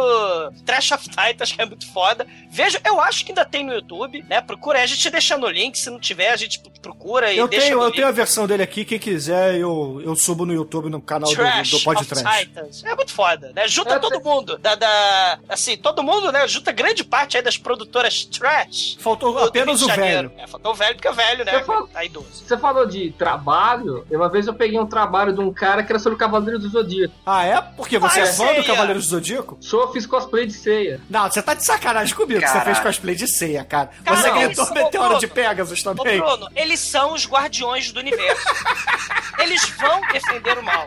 Trash 0.66 0.92
of 0.92 1.08
Titans, 1.08 1.52
que 1.52 1.62
é 1.62 1.64
muito 1.64 1.90
foda. 1.90 2.26
Veja, 2.50 2.78
eu 2.84 3.00
acho 3.00 3.24
que 3.24 3.30
ainda 3.32 3.46
tem 3.46 3.64
no 3.64 3.72
YouTube, 3.72 4.22
né? 4.28 4.42
Procura 4.42 4.76
aí, 4.78 4.84
a 4.84 4.86
gente 4.86 5.08
deixa 5.08 5.38
no 5.38 5.48
link. 5.48 5.78
Se 5.78 5.88
não 5.88 5.98
tiver, 5.98 6.28
a 6.30 6.36
gente 6.36 6.60
procura 6.82 7.32
e 7.32 7.38
Eu 7.38 7.48
deixa 7.48 7.64
tenho, 7.64 7.78
no 7.78 7.82
eu 7.84 7.86
link. 7.86 7.96
tenho 7.96 8.08
a 8.08 8.10
versão 8.10 8.46
dele 8.46 8.62
aqui, 8.62 8.84
quem 8.84 8.98
quiser 8.98 9.54
eu, 9.54 10.02
eu 10.04 10.14
subo 10.14 10.44
no 10.44 10.52
YouTube, 10.52 10.90
no 10.90 11.00
canal 11.00 11.30
do, 11.30 11.34
Trash 11.34 11.70
do 11.70 11.80
Pod 11.80 11.98
of 12.02 12.06
Trash. 12.14 12.40
Titans. 12.40 12.84
É 12.84 12.94
muito 12.94 13.10
foda, 13.12 13.52
né? 13.56 13.66
Junta 13.68 13.94
É, 13.94 13.98
todo 13.98 14.20
mundo. 14.22 14.58
Da, 14.58 14.74
da- 14.74 15.38
assim, 15.48 15.78
todo 15.78 16.02
mundo, 16.02 16.30
né? 16.30 16.46
Junta 16.46 16.72
grande 16.72 17.02
parte 17.02 17.38
aí 17.38 17.42
das 17.42 17.56
produtoras 17.56 18.22
trash. 18.26 18.98
Faltou 19.00 19.32
do- 19.32 19.38
do 19.40 19.44
apenas 19.46 19.80
Rio 19.80 19.88
o 19.90 19.96
velho. 19.96 20.32
É, 20.36 20.46
faltou 20.46 20.72
o 20.72 20.74
velho 20.74 20.94
porque 20.94 21.08
é 21.08 21.12
velho, 21.12 21.42
né? 21.46 21.54
Eu 21.56 21.64
falo- 21.64 21.88
Tá 21.88 22.04
idoso. 22.04 22.44
Você 22.46 22.58
falou 22.58 22.84
de 22.84 23.12
trabalho, 23.12 24.06
uma 24.10 24.28
vez 24.28 24.46
eu 24.46 24.52
peguei 24.52 24.78
um 24.78 24.86
trabalho 24.86 25.32
de 25.32 25.40
um 25.40 25.50
cara 25.52 25.82
que 25.82 25.90
era 25.90 25.98
sobre 25.98 26.16
o 26.16 26.18
Cavaleiro 26.18 26.58
do 26.58 26.68
Zodíaco. 26.68 27.13
Ah, 27.26 27.44
é? 27.44 27.60
Porque 27.60 27.98
você 27.98 28.20
Ah, 28.20 28.22
é 28.24 28.26
fã 28.26 28.46
sei, 28.46 28.54
do 28.56 28.60
ó. 28.60 28.64
Cavaleiro 28.66 28.98
do 29.00 29.04
Zodíaco? 29.04 29.56
Sou, 29.60 29.90
fiz 29.92 30.06
cosplay 30.06 30.46
de 30.46 30.52
ceia. 30.52 31.00
Não, 31.08 31.30
você 31.30 31.42
tá 31.42 31.54
de 31.54 31.64
sacanagem 31.64 32.14
comigo, 32.14 32.40
que 32.40 32.46
você 32.48 32.60
fez 32.60 32.78
cosplay 32.80 33.14
de 33.14 33.26
ceia, 33.26 33.64
cara. 33.64 33.90
Cara, 34.04 34.16
você 34.16 34.30
gritou 34.30 34.64
ô, 34.66 34.74
meteoro 34.74 35.04
Bruno, 35.08 35.20
de 35.20 35.26
Pegasus 35.26 35.86
Ô, 35.86 35.94
também. 35.94 36.20
Bruno, 36.20 36.48
eles 36.54 36.80
são 36.80 37.12
os 37.14 37.26
guardiões 37.26 37.92
do 37.92 38.00
universo. 38.00 38.44
eles 39.40 39.68
vão 39.70 40.00
defender 40.12 40.58
o 40.58 40.62
mal. 40.62 40.86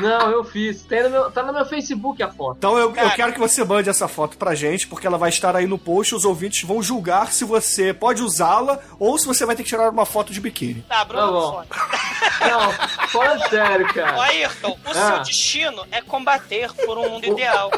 Não, 0.00 0.30
eu 0.30 0.44
fiz. 0.44 0.82
Tem 0.82 1.02
no 1.04 1.10
meu- 1.10 1.30
tá 1.30 1.42
no 1.42 1.52
meu 1.52 1.64
Facebook 1.64 2.22
a 2.22 2.30
foto. 2.30 2.56
Então 2.58 2.76
eu, 2.78 2.94
eu 2.94 3.10
quero 3.12 3.32
que 3.32 3.38
você 3.38 3.64
mande 3.64 3.88
essa 3.88 4.06
foto 4.08 4.36
pra 4.36 4.54
gente, 4.54 4.86
porque 4.86 5.06
ela 5.06 5.16
vai 5.18 5.30
estar 5.30 5.56
aí 5.56 5.66
no 5.66 5.78
post. 5.78 6.14
Os 6.14 6.24
ouvintes 6.24 6.62
vão 6.68 6.82
julgar 6.82 7.32
se 7.32 7.44
você 7.44 7.94
pode 7.94 8.22
usá-la 8.22 8.78
ou 8.98 9.18
se 9.18 9.26
você 9.26 9.46
vai 9.46 9.56
ter 9.56 9.62
que 9.62 9.68
tirar 9.70 9.88
uma 9.90 10.04
foto 10.04 10.32
de 10.32 10.40
biquíni. 10.40 10.84
Tá, 10.88 11.04
Bruno, 11.04 11.62
Tá. 11.64 11.66
Não, 12.40 12.72
falando 13.08 13.48
sério, 13.48 13.86
Ó, 13.90 13.92
cara. 13.92 14.22
Ayrton, 14.22 14.70
o 14.70 14.78
Ah. 14.90 14.94
seu 14.94 15.18
destino 15.24 15.86
é 15.90 16.00
combater 16.02 16.72
por 16.84 16.98
um 16.98 17.08
mundo 17.10 17.26
ideal. 17.26 17.70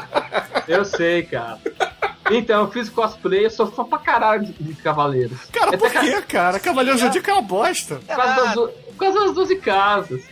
Eu 0.67 0.85
sei, 0.85 1.23
cara. 1.23 1.59
Então, 2.31 2.61
eu 2.65 2.71
fiz 2.71 2.89
cosplay, 2.91 3.47
eu 3.47 3.51
sou 3.51 3.67
fã 3.71 3.85
pra 3.85 3.99
caralho 3.99 4.45
de, 4.45 4.53
de 4.53 4.75
Cavaleiros. 4.83 5.39
Cara, 5.51 5.69
Até 5.69 5.77
por 5.79 5.91
ca- 5.91 6.01
quê, 6.01 6.23
cara? 6.23 6.61
Cavaleiro 6.61 6.99
do 6.99 7.05
Zodíaco 7.05 7.31
é 7.31 7.33
uma 7.33 7.43
bosta. 7.43 7.97
Por 8.07 8.17
causa, 8.17 8.35
das, 8.35 8.55
do- 8.55 8.69
por 8.69 8.97
causa 8.99 9.21
das 9.21 9.33
12 9.35 9.57
casas. 9.57 10.23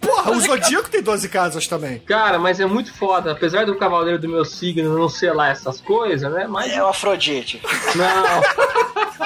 Porra, 0.00 0.30
o 0.32 0.40
Zodíaco 0.40 0.88
tem 0.90 1.02
12 1.02 1.28
casas 1.28 1.66
também. 1.66 1.98
Cara, 2.00 2.38
mas 2.38 2.60
é 2.60 2.66
muito 2.66 2.92
foda. 2.94 3.32
Apesar 3.32 3.66
do 3.66 3.76
Cavaleiro 3.76 4.18
do 4.20 4.28
meu 4.28 4.44
signo 4.44 4.96
não 4.96 5.08
ser 5.08 5.32
lá 5.32 5.48
essas 5.48 5.80
coisas, 5.80 6.30
né? 6.32 6.46
Mas. 6.48 6.72
É 6.72 6.82
o 6.82 6.86
Afrodite. 6.86 7.60
Não, 7.96 8.42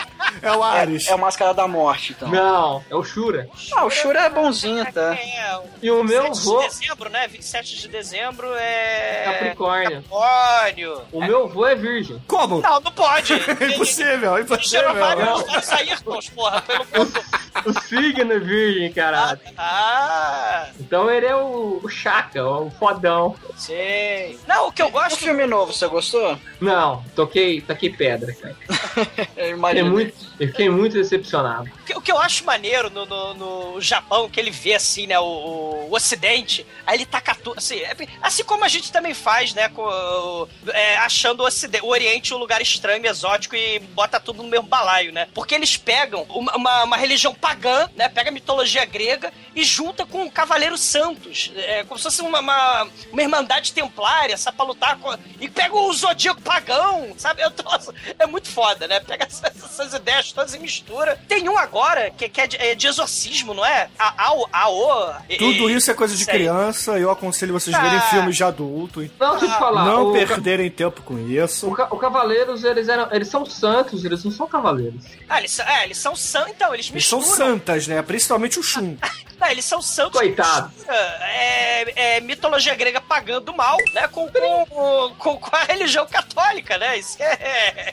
É 0.44 0.52
o 0.56 0.62
Ares. 0.62 1.08
É 1.08 1.14
o 1.14 1.18
Máscara 1.18 1.52
da 1.54 1.66
Morte, 1.66 2.12
então. 2.12 2.28
não, 2.28 2.84
é 2.90 2.94
o 2.94 3.02
Shura. 3.02 3.48
Ah, 3.74 3.84
o 3.84 3.90
Shura 3.90 4.20
é 4.20 4.30
bonzinho, 4.30 4.84
tá? 4.92 5.14
É, 5.14 5.60
E 5.82 5.90
o 5.90 6.02
meu 6.04 6.24
27 6.24 6.44
vô. 6.44 6.58
de 6.60 6.68
dezembro, 6.68 7.10
né? 7.10 7.28
27 7.28 7.76
de 7.76 7.88
dezembro 7.88 8.54
é. 8.54 9.22
Capricórnio. 9.24 10.02
Capricórnio. 10.02 11.02
O 11.12 11.20
meu 11.24 11.48
vô 11.48 11.66
é 11.66 11.74
virgem. 11.74 12.22
Como? 12.26 12.60
Não, 12.60 12.80
não 12.80 12.92
pode. 12.92 13.32
impossível, 13.74 14.38
impossível. 14.38 14.80
Gerou 14.80 14.94
vários, 14.94 15.42
vários 15.46 15.72
Ayrtons, 15.72 16.28
porra, 16.30 16.60
pelo 16.62 16.84
mundo. 16.84 17.24
O 17.66 17.80
signo 17.82 18.32
é 18.32 18.38
virgem, 18.38 18.92
caralho. 18.92 19.40
Ah, 19.56 20.68
Então 20.78 21.10
ele 21.10 21.26
é 21.26 21.34
o, 21.36 21.80
o 21.82 21.88
Chaka, 21.88 22.44
o 22.44 22.70
fodão. 22.70 23.34
sei. 23.56 24.38
Não, 24.46 24.68
o 24.68 24.72
que 24.72 24.82
eu 24.82 24.86
O 24.86 24.90
gosto. 24.90 25.16
filme 25.18 25.46
novo, 25.46 25.72
você 25.72 25.86
gostou? 25.88 26.38
Não, 26.60 27.02
toquei, 27.14 27.60
toquei 27.60 27.90
pedra, 27.90 28.34
cara. 28.34 28.56
Imagino. 29.48 29.90
muito, 29.90 30.14
eu 30.38 30.48
fiquei 30.48 30.68
muito 30.68 30.94
decepcionado. 30.94 31.70
O 31.82 31.84
que, 31.84 31.94
o 31.96 32.00
que 32.00 32.12
eu 32.12 32.18
acho 32.18 32.44
maneiro 32.44 32.90
no, 32.90 33.04
no, 33.06 33.34
no 33.74 33.80
Japão, 33.80 34.28
que 34.28 34.38
ele 34.40 34.50
vê 34.50 34.74
assim, 34.74 35.06
né, 35.06 35.18
o, 35.18 35.86
o 35.88 35.94
Ocidente, 35.94 36.66
aí 36.86 36.96
ele 36.96 37.06
taca 37.06 37.34
tudo, 37.34 37.58
assim, 37.58 37.76
é- 37.78 37.94
assim 38.22 38.42
como 38.44 38.64
a 38.64 38.68
gente 38.68 38.90
também 38.92 39.14
faz, 39.14 39.54
né, 39.54 39.68
com, 39.68 39.82
o- 39.82 40.48
é, 40.72 40.96
achando 40.98 41.40
o, 41.42 41.46
Ocidente, 41.46 41.84
o 41.84 41.88
Oriente 41.88 42.34
um 42.34 42.38
lugar 42.38 42.60
estranho, 42.60 43.04
exótico 43.06 43.54
e 43.56 43.78
bota 43.78 44.18
tudo 44.20 44.42
no 44.42 44.48
mesmo 44.48 44.66
balaio, 44.66 45.12
né? 45.12 45.28
Porque 45.34 45.54
eles 45.54 45.76
pegam 45.76 46.22
uma, 46.28 46.56
uma, 46.56 46.84
uma 46.84 46.96
religião 46.96 47.34
pagã, 47.34 47.88
né, 47.96 48.08
pega 48.08 48.30
a 48.30 48.32
mitologia 48.32 48.84
grega 48.84 49.32
e 49.54 49.62
junta 49.62 50.04
com 50.06 50.30
Cavaleiros 50.30 50.80
Santos, 50.80 51.52
é, 51.56 51.84
como 51.84 51.98
se 51.98 52.04
fosse 52.04 52.22
uma, 52.22 52.40
uma, 52.40 52.88
uma 53.12 53.22
irmandade 53.22 53.72
templária, 53.72 54.36
sabe, 54.36 54.56
pra 54.56 54.66
lutar 54.66 54.98
com, 54.98 55.14
e 55.40 55.48
pega 55.48 55.74
o 55.76 55.92
zodíaco 55.92 56.40
pagão, 56.42 57.14
sabe? 57.16 57.42
Eu 57.42 57.50
tô- 57.50 57.64
é 58.18 58.26
muito 58.26 58.48
foda, 58.48 58.88
né? 58.88 59.00
Pega 59.00 59.24
essas, 59.26 59.42
essas 59.64 59.94
ideias 59.94 60.23
todas 60.32 60.54
e 60.54 60.58
mistura. 60.58 61.18
Tem 61.28 61.48
um 61.48 61.56
agora 61.58 62.10
que, 62.10 62.28
que 62.28 62.40
é, 62.40 62.46
de, 62.46 62.56
é 62.56 62.74
de 62.74 62.86
exorcismo, 62.86 63.54
não 63.54 63.64
é? 63.64 63.88
A, 63.98 64.28
a, 64.28 64.34
a, 64.52 64.68
o, 64.70 65.12
Tudo 65.38 65.70
isso 65.70 65.90
é 65.90 65.94
coisa 65.94 66.16
de 66.16 66.24
criança, 66.26 66.98
eu 66.98 67.10
aconselho 67.10 67.52
vocês 67.52 67.74
Ah. 67.74 67.80
verem 67.80 68.00
filmes 68.02 68.36
de 68.36 68.44
adulto. 68.44 69.02
e 69.02 69.10
Não, 69.18 69.30
deixa 69.32 69.46
eu 69.46 69.50
te 69.50 69.58
falar. 69.58 69.84
Não 69.84 70.10
o, 70.10 70.12
perderem 70.12 70.70
tempo 70.70 71.02
com 71.02 71.18
isso. 71.18 71.68
o, 71.68 71.74
ca- 71.74 71.88
o 71.90 71.96
Cavaleiros, 71.98 72.64
eles, 72.64 72.88
eram, 72.88 73.08
eles 73.12 73.28
são 73.28 73.44
santos, 73.46 74.04
eles 74.04 74.22
não 74.24 74.30
são 74.30 74.46
cavaleiros. 74.46 75.02
Ah, 75.28 75.38
eles, 75.38 75.52
são- 75.52 75.66
é, 75.66 75.84
eles 75.84 75.98
são 75.98 76.14
santos, 76.16 76.50
então, 76.50 76.72
eles 76.74 76.90
Eles 76.90 77.06
são 77.06 77.18
misturam. 77.20 77.36
santas, 77.50 77.86
né? 77.86 78.00
Principalmente 78.02 78.58
o 78.58 78.62
Shun. 78.62 78.96
Não, 79.40 79.48
eles 79.48 79.64
são 79.64 79.82
santos. 79.82 80.18
Coitado. 80.20 80.70
É, 80.88 82.16
é 82.16 82.20
mitologia 82.20 82.72
grega 82.76 83.00
pagando 83.00 83.52
mal, 83.52 83.76
né? 83.92 84.06
Com, 84.08 84.28
com, 84.30 85.14
com, 85.18 85.36
com 85.38 85.56
a 85.56 85.64
religião 85.64 86.06
católica, 86.06 86.78
né? 86.78 86.96
Isso 86.98 87.16
é, 87.20 87.92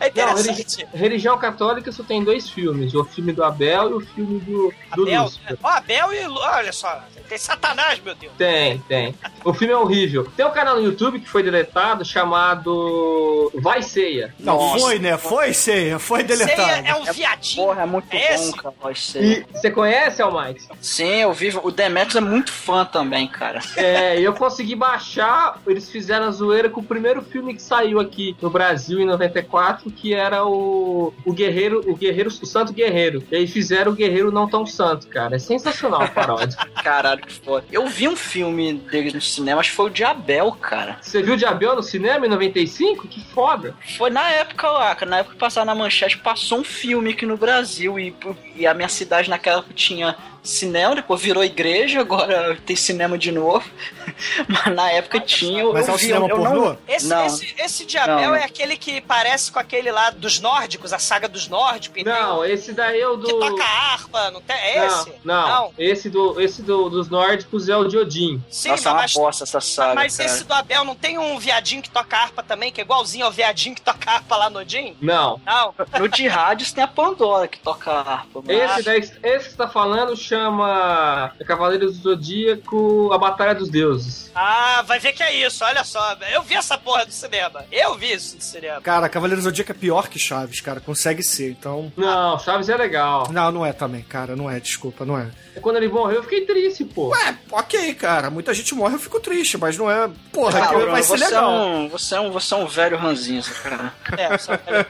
Não, 0.00 0.06
interessante. 0.08 0.48
religi- 0.48 0.86
religião 0.92 1.38
católica 1.38 1.61
só 1.92 2.02
tem 2.02 2.22
dois 2.24 2.48
filmes: 2.48 2.94
o 2.94 3.04
filme 3.04 3.32
do 3.32 3.42
Abel 3.44 3.90
e 3.90 3.94
o 3.94 4.00
filme 4.00 4.38
do, 4.40 4.72
do 4.94 5.02
Abel, 5.02 5.22
Lúcifer. 5.24 5.52
né? 5.52 5.58
Ó, 5.62 5.68
Abel 5.68 6.12
e. 6.12 6.26
Olha 6.26 6.72
só, 6.72 7.02
tem 7.28 7.38
Satanás, 7.38 8.00
meu 8.00 8.14
Deus. 8.14 8.32
Tem, 8.36 8.78
tem. 8.80 9.14
O 9.44 9.52
filme 9.54 9.72
é 9.72 9.76
horrível. 9.76 10.26
Tem 10.36 10.44
um 10.46 10.50
canal 10.50 10.76
no 10.76 10.82
YouTube 10.82 11.20
que 11.20 11.28
foi 11.28 11.42
deletado 11.42 12.04
chamado 12.04 13.50
Vai 13.54 13.82
Ceia. 13.82 14.34
Não, 14.38 14.56
Nossa. 14.58 14.78
foi, 14.80 14.98
né? 14.98 15.16
Foi, 15.18 15.52
Ceia. 15.52 15.98
Foi 15.98 16.22
deletado. 16.22 16.62
Ceia 16.62 16.88
é 16.88 16.94
um 16.94 17.04
viadinho. 17.04 17.66
Porra, 17.66 17.82
é 17.82 17.86
muito 17.86 18.06
É 18.14 18.36
bom, 18.36 18.52
cara. 18.52 18.74
Vai 18.82 18.94
ser. 18.94 19.22
E 19.22 19.46
você 19.52 19.70
conhece, 19.70 20.22
Almighty? 20.22 20.68
Sim, 20.80 21.16
eu 21.22 21.32
vi. 21.32 21.52
O 21.62 21.70
Demetrius 21.70 22.16
é 22.16 22.20
muito 22.20 22.52
fã 22.52 22.84
também, 22.84 23.26
cara. 23.28 23.60
É, 23.76 24.20
eu 24.20 24.32
consegui 24.34 24.74
baixar. 24.74 25.60
Eles 25.66 25.90
fizeram 25.90 26.26
a 26.26 26.30
zoeira 26.30 26.68
com 26.68 26.80
o 26.80 26.84
primeiro 26.84 27.22
filme 27.22 27.54
que 27.54 27.62
saiu 27.62 28.00
aqui 28.00 28.36
no 28.40 28.50
Brasil 28.50 29.00
em 29.00 29.06
94, 29.06 29.90
que 29.90 30.14
era 30.14 30.44
o, 30.44 31.12
o 31.24 31.32
Guerreiro, 31.32 31.51
o 31.86 31.94
Guerreiro, 31.96 32.28
o 32.28 32.46
Santo 32.46 32.72
Guerreiro. 32.72 33.22
E 33.30 33.36
aí 33.36 33.46
fizeram 33.46 33.92
o 33.92 33.94
Guerreiro 33.94 34.32
Não 34.32 34.48
Tão 34.48 34.66
Santo, 34.66 35.06
cara. 35.08 35.36
É 35.36 35.38
sensacional 35.38 36.02
a 36.02 36.08
paródia. 36.08 36.56
Caralho, 36.82 37.20
que 37.22 37.32
foda. 37.32 37.66
Eu 37.70 37.86
vi 37.86 38.08
um 38.08 38.16
filme 38.16 38.74
deles 38.74 39.14
no 39.14 39.20
cinema, 39.20 39.60
acho 39.60 39.70
que 39.70 39.76
foi 39.76 39.86
o 39.86 39.90
Diabel, 39.90 40.52
cara. 40.52 40.98
Você 41.00 41.22
viu 41.22 41.34
o 41.34 41.36
Diabel 41.36 41.76
no 41.76 41.82
cinema 41.82 42.26
em 42.26 42.28
95? 42.28 43.08
Que 43.08 43.24
foda. 43.32 43.74
Foi 43.96 44.10
na 44.10 44.30
época 44.30 44.70
lá, 44.70 44.94
cara, 44.94 45.10
na 45.10 45.18
época 45.18 45.34
que 45.34 45.40
passava 45.40 45.66
na 45.66 45.74
manchete, 45.74 46.18
passou 46.18 46.58
um 46.58 46.64
filme 46.64 47.10
aqui 47.10 47.26
no 47.26 47.36
Brasil 47.36 47.98
e, 47.98 48.14
e 48.56 48.66
a 48.66 48.74
minha 48.74 48.88
cidade 48.88 49.30
naquela 49.30 49.58
época 49.58 49.74
tinha 49.74 50.16
cinema, 50.42 50.94
depois 50.96 51.20
virou 51.20 51.44
igreja, 51.44 52.00
agora 52.00 52.56
tem 52.66 52.74
cinema 52.74 53.16
de 53.16 53.30
novo. 53.30 53.64
Mas 54.48 54.74
na 54.74 54.90
época 54.90 55.20
tinha. 55.20 55.64
Mas 55.72 55.86
eu 55.86 55.92
é 55.92 55.94
um 55.94 55.98
vi, 55.98 56.06
cinema 56.06 56.26
eu 56.28 56.36
pornô? 56.36 56.64
Não, 56.70 56.78
Esse, 56.88 57.06
não, 57.08 57.26
esse, 57.26 57.54
esse 57.58 57.84
de 57.86 57.96
Abel 57.98 58.30
Não. 58.30 58.34
é 58.34 58.44
aquele 58.44 58.76
que 58.76 59.00
parece 59.00 59.50
com 59.52 59.58
aquele 59.58 59.90
lá 59.92 60.10
dos 60.10 60.40
nórdicos, 60.40 60.92
a 60.92 60.98
saga 60.98 61.28
dos 61.28 61.48
nórdicos. 61.48 62.02
tem 62.02 62.04
Não, 62.04 62.44
esse 62.44 62.72
daí 62.72 63.00
é 63.00 63.08
o 63.08 63.16
do. 63.16 63.26
Que 63.26 63.32
toca 63.34 63.64
harpa, 63.64 64.30
não 64.30 64.40
tem? 64.40 64.56
É 64.56 64.86
não, 64.86 65.00
esse? 65.00 65.12
não, 65.24 65.74
Esse, 65.78 66.10
do, 66.10 66.40
esse 66.40 66.62
do, 66.62 66.88
dos 66.90 67.08
nórdicos 67.08 67.68
é 67.68 67.76
o 67.76 67.84
de 67.84 67.96
Odin. 67.96 68.42
Sim, 68.50 68.70
Nossa, 68.70 68.88
é 68.88 68.92
uma 68.92 69.00
mas, 69.02 69.12
bosta 69.14 69.44
essa 69.44 69.60
saga. 69.60 69.94
mas 69.94 70.16
cara. 70.16 70.28
esse 70.28 70.44
do 70.44 70.52
Abel 70.54 70.84
não 70.84 70.94
tem 70.94 71.18
um 71.18 71.38
viadinho 71.38 71.82
que 71.82 71.90
toca 71.90 72.16
harpa 72.16 72.42
também, 72.42 72.72
que 72.72 72.80
é 72.80 72.84
igualzinho 72.84 73.24
ao 73.26 73.30
viadinho 73.32 73.74
que 73.74 73.82
toca 73.82 74.10
harpa 74.10 74.36
lá 74.36 74.50
no 74.50 74.58
Odin? 74.60 74.96
Não. 75.00 75.40
Não. 75.46 75.74
No 75.98 76.08
de 76.08 76.26
rádios 76.26 76.72
tem 76.72 76.82
a 76.82 76.88
Pandora 76.88 77.46
que 77.48 77.58
toca 77.58 77.90
harpa. 77.92 78.40
mas- 78.44 78.56
Esse, 78.72 78.82
daí, 78.82 78.98
esse 78.98 79.12
que 79.44 79.50
você 79.50 79.56
tá 79.56 79.68
falando 79.68 80.16
chama 80.32 81.32
Cavaleiros 81.46 81.98
do 81.98 82.02
Zodíaco 82.14 83.12
A 83.12 83.18
Batalha 83.18 83.54
dos 83.54 83.68
Deuses. 83.68 84.30
Ah, 84.34 84.82
vai 84.86 84.98
ver 84.98 85.12
que 85.12 85.22
é 85.22 85.46
isso, 85.46 85.62
olha 85.62 85.84
só. 85.84 86.16
Eu 86.32 86.42
vi 86.42 86.54
essa 86.54 86.78
porra 86.78 87.04
do 87.04 87.12
cinema. 87.12 87.64
Eu 87.70 87.94
vi 87.96 88.12
isso 88.12 88.38
do 88.38 88.42
cinema. 88.42 88.80
Cara, 88.80 89.10
Cavaleiros 89.10 89.44
do 89.44 89.50
Zodíaco 89.50 89.72
é 89.72 89.74
pior 89.74 90.08
que 90.08 90.18
Chaves, 90.18 90.60
cara. 90.60 90.80
Consegue 90.80 91.22
ser, 91.22 91.50
então... 91.50 91.92
Não, 91.96 92.38
Chaves 92.38 92.70
é 92.70 92.76
legal. 92.76 93.30
Não, 93.30 93.52
não 93.52 93.66
é 93.66 93.72
também, 93.74 94.02
cara. 94.02 94.34
Não 94.34 94.50
é, 94.50 94.58
desculpa, 94.58 95.04
não 95.04 95.18
é. 95.18 95.28
Quando 95.60 95.76
ele 95.76 95.88
morreu, 95.88 96.16
eu 96.16 96.22
fiquei 96.22 96.46
triste, 96.46 96.84
pô. 96.84 97.08
Ué, 97.08 97.36
ok, 97.50 97.94
cara. 97.94 98.30
Muita 98.30 98.54
gente 98.54 98.74
morre, 98.74 98.94
eu 98.94 98.98
fico 98.98 99.20
triste, 99.20 99.58
mas 99.58 99.76
não 99.76 99.90
é... 99.90 100.08
Porra, 100.32 100.62
Ah, 100.62 100.66
que 100.68 100.74
Bruno, 100.74 100.90
vai 100.92 101.02
ser 101.02 101.18
você, 101.18 101.24
legal. 101.26 101.50
É 101.52 101.54
um, 101.66 101.88
você, 101.88 102.14
é 102.14 102.20
um, 102.20 102.30
você 102.30 102.54
é 102.54 102.56
um 102.56 102.66
velho 102.66 102.96
ranzinza, 102.96 103.50
cara. 103.62 103.92
É, 104.16 104.38
só 104.38 104.52
aquela 104.54 104.84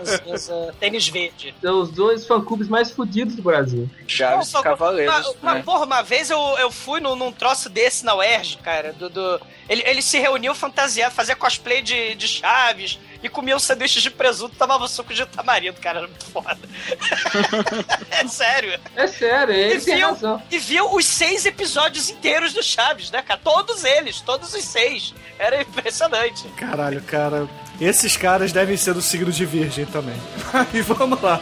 tênis 0.79 1.09
verde. 1.09 1.55
São 1.61 1.81
os 1.81 1.91
dois 1.91 2.27
fã-clubes 2.27 2.69
mais 2.69 2.91
fodidos 2.91 3.35
do 3.35 3.43
Brasil. 3.43 3.91
Chaves 4.07 4.53
e 4.55 4.63
Cavaleiros. 4.63 5.15
Uma, 5.15 5.35
uma- 5.43 5.55
né? 5.55 5.63
Porra, 5.65 5.85
uma 5.85 6.03
vez 6.03 6.31
eu, 6.31 6.39
eu 6.59 6.71
fui 6.71 7.01
num, 7.01 7.17
num 7.17 7.33
troço 7.33 7.69
desse 7.69 8.05
na 8.05 8.15
UERJ, 8.15 8.59
cara. 8.59 8.93
Do, 8.93 9.11
do- 9.11 9.41
ele, 9.69 9.83
ele 9.85 10.01
se 10.03 10.19
reuniu 10.19 10.55
fantasiado, 10.55 11.15
fazia 11.15 11.35
cosplay 11.35 11.83
de, 11.83 12.15
de 12.15 12.29
Chaves 12.29 12.99
e 13.23 13.29
comia 13.29 13.55
um 13.57 13.59
sanduíche 13.59 14.01
de 14.01 14.11
presunto, 14.11 14.57
tomava 14.57 14.87
suco 14.89 15.15
de 15.15 15.25
tamarindo, 15.27 15.81
cara. 15.81 15.99
Era 16.01 16.09
muito 16.09 16.25
foda. 16.27 16.59
é 18.11 18.27
sério. 18.27 18.79
É 18.97 19.07
sério, 19.07 19.55
E 19.55 19.59
ele 19.59 19.81
tem 19.81 19.97
viu, 19.97 20.09
razão. 20.09 20.43
e 20.51 20.59
viu 20.59 20.95
os 20.95 21.05
seis 21.07 21.47
episódios 21.47 22.11
inteiros 22.11 22.53
do 22.53 22.63
Chaves, 22.63 23.11
né, 23.11 23.23
cara? 23.23 23.41
Todos 23.43 23.85
eles, 23.85 24.21
todos 24.21 24.53
os 24.55 24.65
seis. 24.65 25.15
Era 25.39 25.63
impressionante. 25.63 26.47
Caralho, 26.57 27.03
cara. 27.03 27.49
Esses 27.81 28.17
caras 28.17 28.53
devem 28.53 28.77
ser 28.77 28.95
do 28.95 29.03
signo 29.03 29.33
de 29.33 29.45
virgem 29.47 29.87
também. 29.87 30.17
E 30.73 30.81
vamos 30.83 31.21
lá. 31.21 31.41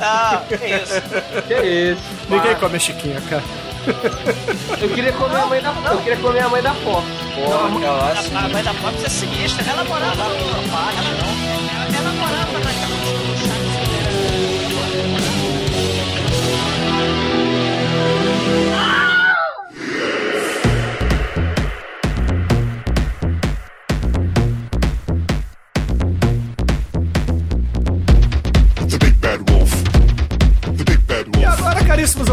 Ah, 0.00 0.42
que 0.48 0.54
isso. 0.54 1.00
Que 1.46 1.92
isso. 1.92 2.02
Ninguém 2.28 2.52
Ah, 2.52 2.56
come 2.56 2.76
a 2.76 2.78
Chiquinha, 2.78 3.20
cara. 3.28 3.42
Eu 4.80 4.88
queria 4.90 5.12
comer 5.12 5.36
a 5.36 5.46
mãe 5.46 5.62
da 5.62 5.72
Eu 5.90 5.98
queria 5.98 6.16
comer 6.18 6.40
a 6.40 6.48
mãe 6.48 6.62
da 6.62 6.74
Fox. 6.74 7.06
Porra, 7.34 7.76
aquela 7.76 7.96
lá, 7.96 8.12
assim, 8.12 8.36
A 8.36 8.48
mãe 8.48 8.62
da 8.62 8.74
Fox 8.74 9.04
é 9.04 9.08
sinistra. 9.08 9.64
Ela 9.70 9.84
morava 9.84 10.14
no... 10.16 10.34
Ela, 10.34 11.98
ela 11.98 12.12
morava 12.12 12.52
na 12.52 12.60
casa 12.60 13.27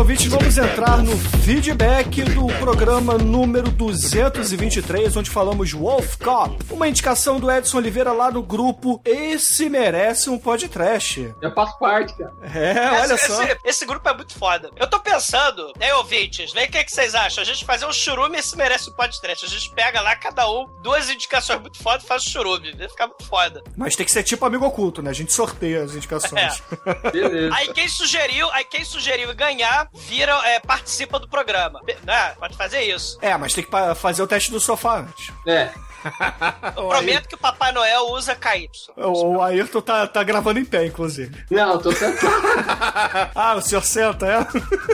ouvintes, 0.06 0.28
vamos 0.28 0.56
entrar 0.56 0.98
no 1.02 1.18
feedback 1.44 2.22
do 2.26 2.46
programa 2.60 3.18
número 3.18 3.72
223, 3.72 5.18
onde 5.18 5.32
falamos 5.32 5.72
Wolf 5.72 6.18
Cop, 6.18 6.56
uma 6.70 6.88
indicação 6.88 7.40
do 7.40 7.52
Edson 7.52 7.78
Oliveira 7.78 8.12
lá 8.12 8.30
no 8.30 8.44
grupo 8.44 9.02
Esse 9.04 9.68
Merece 9.68 10.30
um 10.30 10.38
Podcast. 10.38 11.34
Eu 11.42 11.52
faço 11.56 11.80
parte, 11.80 12.16
cara. 12.16 12.32
É, 12.44 13.02
olha 13.02 13.14
esse, 13.16 13.26
só. 13.26 13.44
Esse, 13.46 13.58
esse 13.66 13.86
grupo 13.88 14.08
é 14.08 14.14
muito 14.14 14.38
foda. 14.38 14.70
Eu 14.76 14.88
tô 14.88 15.00
pensando, 15.00 15.74
né, 15.76 15.92
ouvintes, 15.96 16.54
vem 16.54 16.66
o 16.66 16.72
que, 16.72 16.84
que 16.84 16.92
vocês 16.92 17.16
acham? 17.16 17.42
A 17.42 17.46
gente 17.46 17.66
fazer 17.66 17.88
um 17.88 17.94
churume 17.94 18.38
esse 18.38 18.56
merece 18.56 18.92
um 18.92 18.94
podcast. 18.94 19.44
A 19.44 19.50
gente 19.50 19.72
pega 19.74 20.02
lá, 20.02 20.16
cada 20.16 20.48
um, 20.48 20.68
duas 20.84 21.10
indicações 21.10 21.60
muito 21.60 21.82
foda 21.82 22.04
e 22.04 22.08
faz 22.08 22.22
um 22.22 22.30
churume. 22.30 22.74
Vai 22.74 22.90
ficar 22.90 23.08
muito 23.08 23.26
foda. 23.26 23.64
Mas 23.76 23.96
tem 23.96 24.06
que 24.06 24.12
ser 24.12 24.22
tipo 24.22 24.46
amigo 24.46 24.68
oculto, 24.68 25.02
né? 25.02 25.10
A 25.10 25.14
gente 25.14 25.34
sorteia 25.34 25.82
as 25.82 25.96
indicações. 25.96 26.62
Beleza. 27.12 27.56
Aí 27.56 27.74
quem 27.74 27.88
sugeriu, 27.88 28.48
aí 28.52 28.66
quem 28.66 28.86
sugeriu 28.86 29.34
ganhar, 29.34 29.90
vira, 29.96 30.34
é, 30.46 30.60
participa 30.60 31.18
do 31.20 31.28
programa. 31.28 31.82
Né? 32.04 32.34
Pode 32.40 32.56
fazer 32.56 32.82
isso. 32.82 33.18
É, 33.22 33.36
mas 33.38 33.54
tem 33.54 33.64
que 33.64 33.72
fazer 33.96 34.22
o 34.22 34.28
teste 34.28 34.52
do 34.52 34.60
sofá 34.60 35.00
antes. 35.00 35.32
É. 35.48 35.70
Eu 36.78 36.88
prometo 36.88 37.28
que 37.28 37.34
o 37.36 37.38
Papai 37.38 37.72
Noel 37.72 38.10
usa 38.12 38.36
KY. 38.36 38.70
O, 38.96 39.38
o 39.38 39.42
Ayrton 39.42 39.82
tá, 39.82 40.06
tá 40.06 40.22
gravando 40.24 40.60
em 40.60 40.66
pé, 40.66 40.86
inclusive. 40.86 41.44
Não, 41.50 41.72
eu 41.74 41.80
tô 41.80 41.92
tentando. 41.92 42.38
ah, 43.34 43.56
o 43.56 43.62
senhor 43.62 43.84
senta, 43.84 44.28
é? 44.28 44.38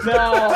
Não. 0.06 0.52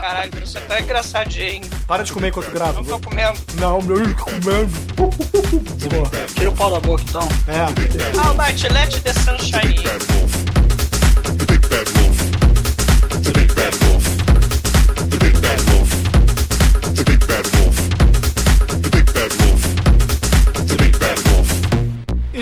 Caralho, 0.00 0.42
isso 0.42 0.58
é 0.58 0.60
tão 0.62 0.76
engraçadinho. 0.78 1.64
Para 1.86 2.02
de 2.02 2.12
comer 2.12 2.28
enquanto 2.28 2.50
grava. 2.50 2.72
Não 2.72 2.84
tô 2.84 2.98
comendo. 2.98 3.38
Não, 3.54 3.80
meu 3.82 4.02
Deus, 4.02 4.20
comendo. 4.20 4.72
Tira 6.34 6.50
o 6.50 6.56
pau 6.56 6.70
da 6.70 6.80
boca, 6.80 7.04
então. 7.08 7.28
é. 7.46 7.66
How 8.18 8.34
much 8.34 8.64
let 8.72 9.00
the 9.02 9.12
sunshine 9.12 9.76
in? 9.76 9.86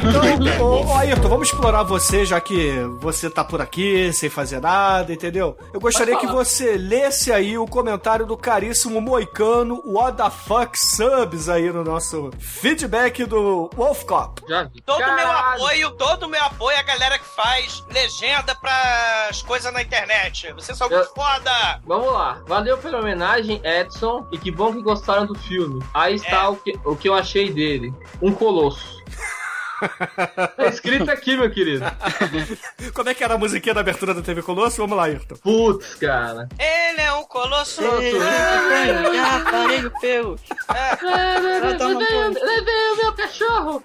Então, 0.06 0.60
ô, 0.66 0.86
ô 0.86 0.94
Ayrton, 0.96 1.28
vamos 1.28 1.48
explorar 1.48 1.82
você, 1.82 2.24
já 2.24 2.40
que 2.40 2.72
você 3.00 3.30
tá 3.30 3.42
por 3.44 3.60
aqui 3.60 4.12
sem 4.12 4.28
fazer 4.28 4.60
nada, 4.60 5.12
entendeu? 5.12 5.56
Eu 5.72 5.80
gostaria 5.80 6.16
que 6.18 6.26
você 6.26 6.76
lesse 6.76 7.32
aí 7.32 7.56
o 7.56 7.66
comentário 7.66 8.26
do 8.26 8.36
caríssimo 8.36 9.00
Moicano 9.00 9.82
What 9.86 10.16
the 10.18 10.30
fuck 10.30 10.78
subs 10.78 11.48
aí 11.48 11.72
no 11.72 11.82
nosso 11.84 12.30
feedback 12.38 13.24
do 13.24 13.70
Wolf 13.74 14.04
Cop. 14.04 14.42
Já 14.48 14.64
vi. 14.64 14.80
Todo 14.82 14.96
o 14.96 15.06
meu 15.06 15.16
Caralho. 15.26 15.62
apoio, 15.64 15.90
todo 15.92 16.22
o 16.24 16.28
meu 16.28 16.42
apoio 16.44 16.78
à 16.78 16.82
galera 16.82 17.18
que 17.18 17.24
faz 17.26 17.82
legenda 17.90 18.54
pras 18.54 19.42
coisas 19.42 19.72
na 19.72 19.82
internet. 19.82 20.52
Vocês 20.52 20.76
são 20.76 20.88
muito 20.88 21.02
Eu- 21.08 21.14
foda! 21.14 21.80
Vamos 21.86 22.12
lá. 22.12 22.40
Valeu 22.46 22.76
pela 22.78 22.98
homenagem, 23.00 23.60
Edson. 23.64 24.26
E 24.30 24.38
que 24.38 24.50
bom 24.50 24.72
que 24.72 24.82
gostaram 24.82 25.26
do 25.26 25.34
filme. 25.34 25.82
Aí 25.94 26.16
está 26.16 26.44
É. 26.44 26.48
o, 26.48 26.56
que, 26.56 26.78
o 26.84 26.96
que 26.96 27.08
eu 27.08 27.14
achei 27.14 27.50
dele: 27.52 27.92
um 28.20 28.32
colosso. 28.32 29.02
tá 30.56 30.66
escrito 30.66 31.10
aqui, 31.10 31.36
meu 31.36 31.50
querido. 31.50 31.84
Como 32.92 33.08
é 33.08 33.14
que 33.14 33.24
era 33.24 33.34
a 33.34 33.38
musiquinha 33.38 33.74
da 33.74 33.80
abertura 33.80 34.14
da 34.14 34.22
TV 34.22 34.42
Colosso? 34.42 34.78
Vamos 34.78 34.96
lá, 34.96 35.04
Ayrton. 35.04 35.36
Putz, 35.36 35.94
cara. 35.96 36.48
Ele 36.58 37.00
é 37.00 37.12
um 37.12 37.24
colosso. 37.24 37.82
Já 37.82 39.50
parei 39.50 39.84
o 39.84 39.90
pelo. 40.00 40.38
Levei, 41.02 42.42
levei 42.42 42.90
o 42.92 42.96
meu 42.96 43.12
cachorro. 43.14 43.84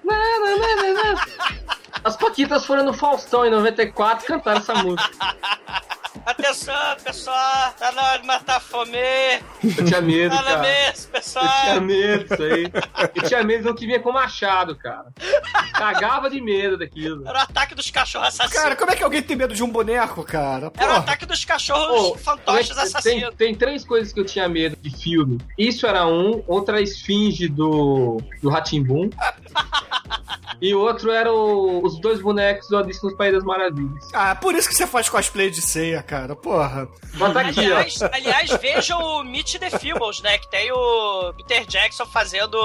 As 2.04 2.16
Paquitas 2.16 2.66
foram 2.66 2.84
no 2.84 2.94
Faustão 2.94 3.46
em 3.46 3.52
94 3.52 4.26
cantaram 4.26 4.60
essa 4.60 4.74
música. 4.76 5.36
Atenção, 6.30 6.74
pessoal. 7.04 7.74
Tá 7.80 7.92
na 7.92 8.04
hora 8.04 8.20
de 8.20 8.28
matar 8.28 8.58
a 8.58 8.60
fome. 8.60 8.92
Eu 9.64 9.86
tinha 9.86 10.00
medo, 10.00 10.36
Tá 10.36 10.42
na 10.44 10.48
cara. 10.52 10.62
mesa, 10.62 11.08
pessoal. 11.08 11.46
Eu 11.46 11.62
tinha 11.64 11.82
medo 11.82 12.24
disso 12.26 12.44
aí. 12.44 12.72
Eu 13.16 13.24
tinha 13.24 13.44
medo 13.44 13.64
do 13.64 13.76
que 13.76 13.86
vinha 13.88 14.00
com 14.00 14.12
machado, 14.12 14.76
cara. 14.76 15.06
Cagava 15.74 16.30
de 16.30 16.40
medo 16.40 16.78
daquilo. 16.78 17.28
Era 17.28 17.40
o 17.40 17.42
ataque 17.42 17.74
dos 17.74 17.90
cachorros 17.90 18.28
assassinos. 18.28 18.62
Cara, 18.64 18.76
como 18.76 18.92
é 18.92 18.96
que 18.96 19.04
alguém 19.04 19.24
tem 19.24 19.36
medo 19.36 19.56
de 19.56 19.64
um 19.64 19.70
boneco, 19.70 20.24
cara? 20.24 20.58
Era 20.58 20.68
o 20.68 20.72
Porra. 20.72 20.98
ataque 20.98 21.26
dos 21.26 21.44
cachorros 21.44 22.12
Ô, 22.12 22.16
fantoches 22.16 22.76
tem, 22.76 22.84
assassinos. 22.84 23.36
tem 23.36 23.56
três 23.56 23.84
coisas 23.84 24.14
que 24.14 24.20
eu 24.20 24.26
tinha 24.26 24.48
medo 24.48 24.76
de 24.80 24.90
filme. 24.96 25.40
Isso 25.58 25.88
era 25.88 26.06
um, 26.06 26.44
outra 26.48 26.78
a 26.78 26.82
esfinge 26.82 27.48
do, 27.48 28.22
do 28.42 28.50
Ratimbum. 28.50 29.10
e 30.62 30.74
outro 30.76 31.12
era 31.12 31.32
o- 31.32 31.86
os 31.86 32.00
dois 32.00 32.22
bonecos 32.22 32.68
do 32.68 32.78
Alice 32.78 33.04
nos 33.04 33.14
País 33.14 33.34
das 33.34 33.44
Maravilhas. 33.44 34.10
Ah, 34.14 34.36
por 34.36 34.54
isso 34.56 34.68
que 34.68 34.76
você 34.76 34.86
faz 34.88 35.08
cosplay 35.08 35.50
de 35.50 35.62
ceia, 35.62 36.02
cara. 36.04 36.36
Porra. 36.36 36.88
Mas 37.16 37.34
tá 37.34 37.42
aqui, 37.42 37.60
ó. 37.72 37.78
Aliás, 37.78 38.02
aliás, 38.02 38.50
vejam 38.62 39.00
o 39.00 39.24
Meet 39.24 39.58
the 39.60 39.70
Feebles, 39.70 40.22
né? 40.22 40.38
Que 40.38 40.50
tem 40.50 40.72
o 40.72 41.34
Peter 41.34 41.66
Jackson 41.66 42.06
fazendo 42.06 42.58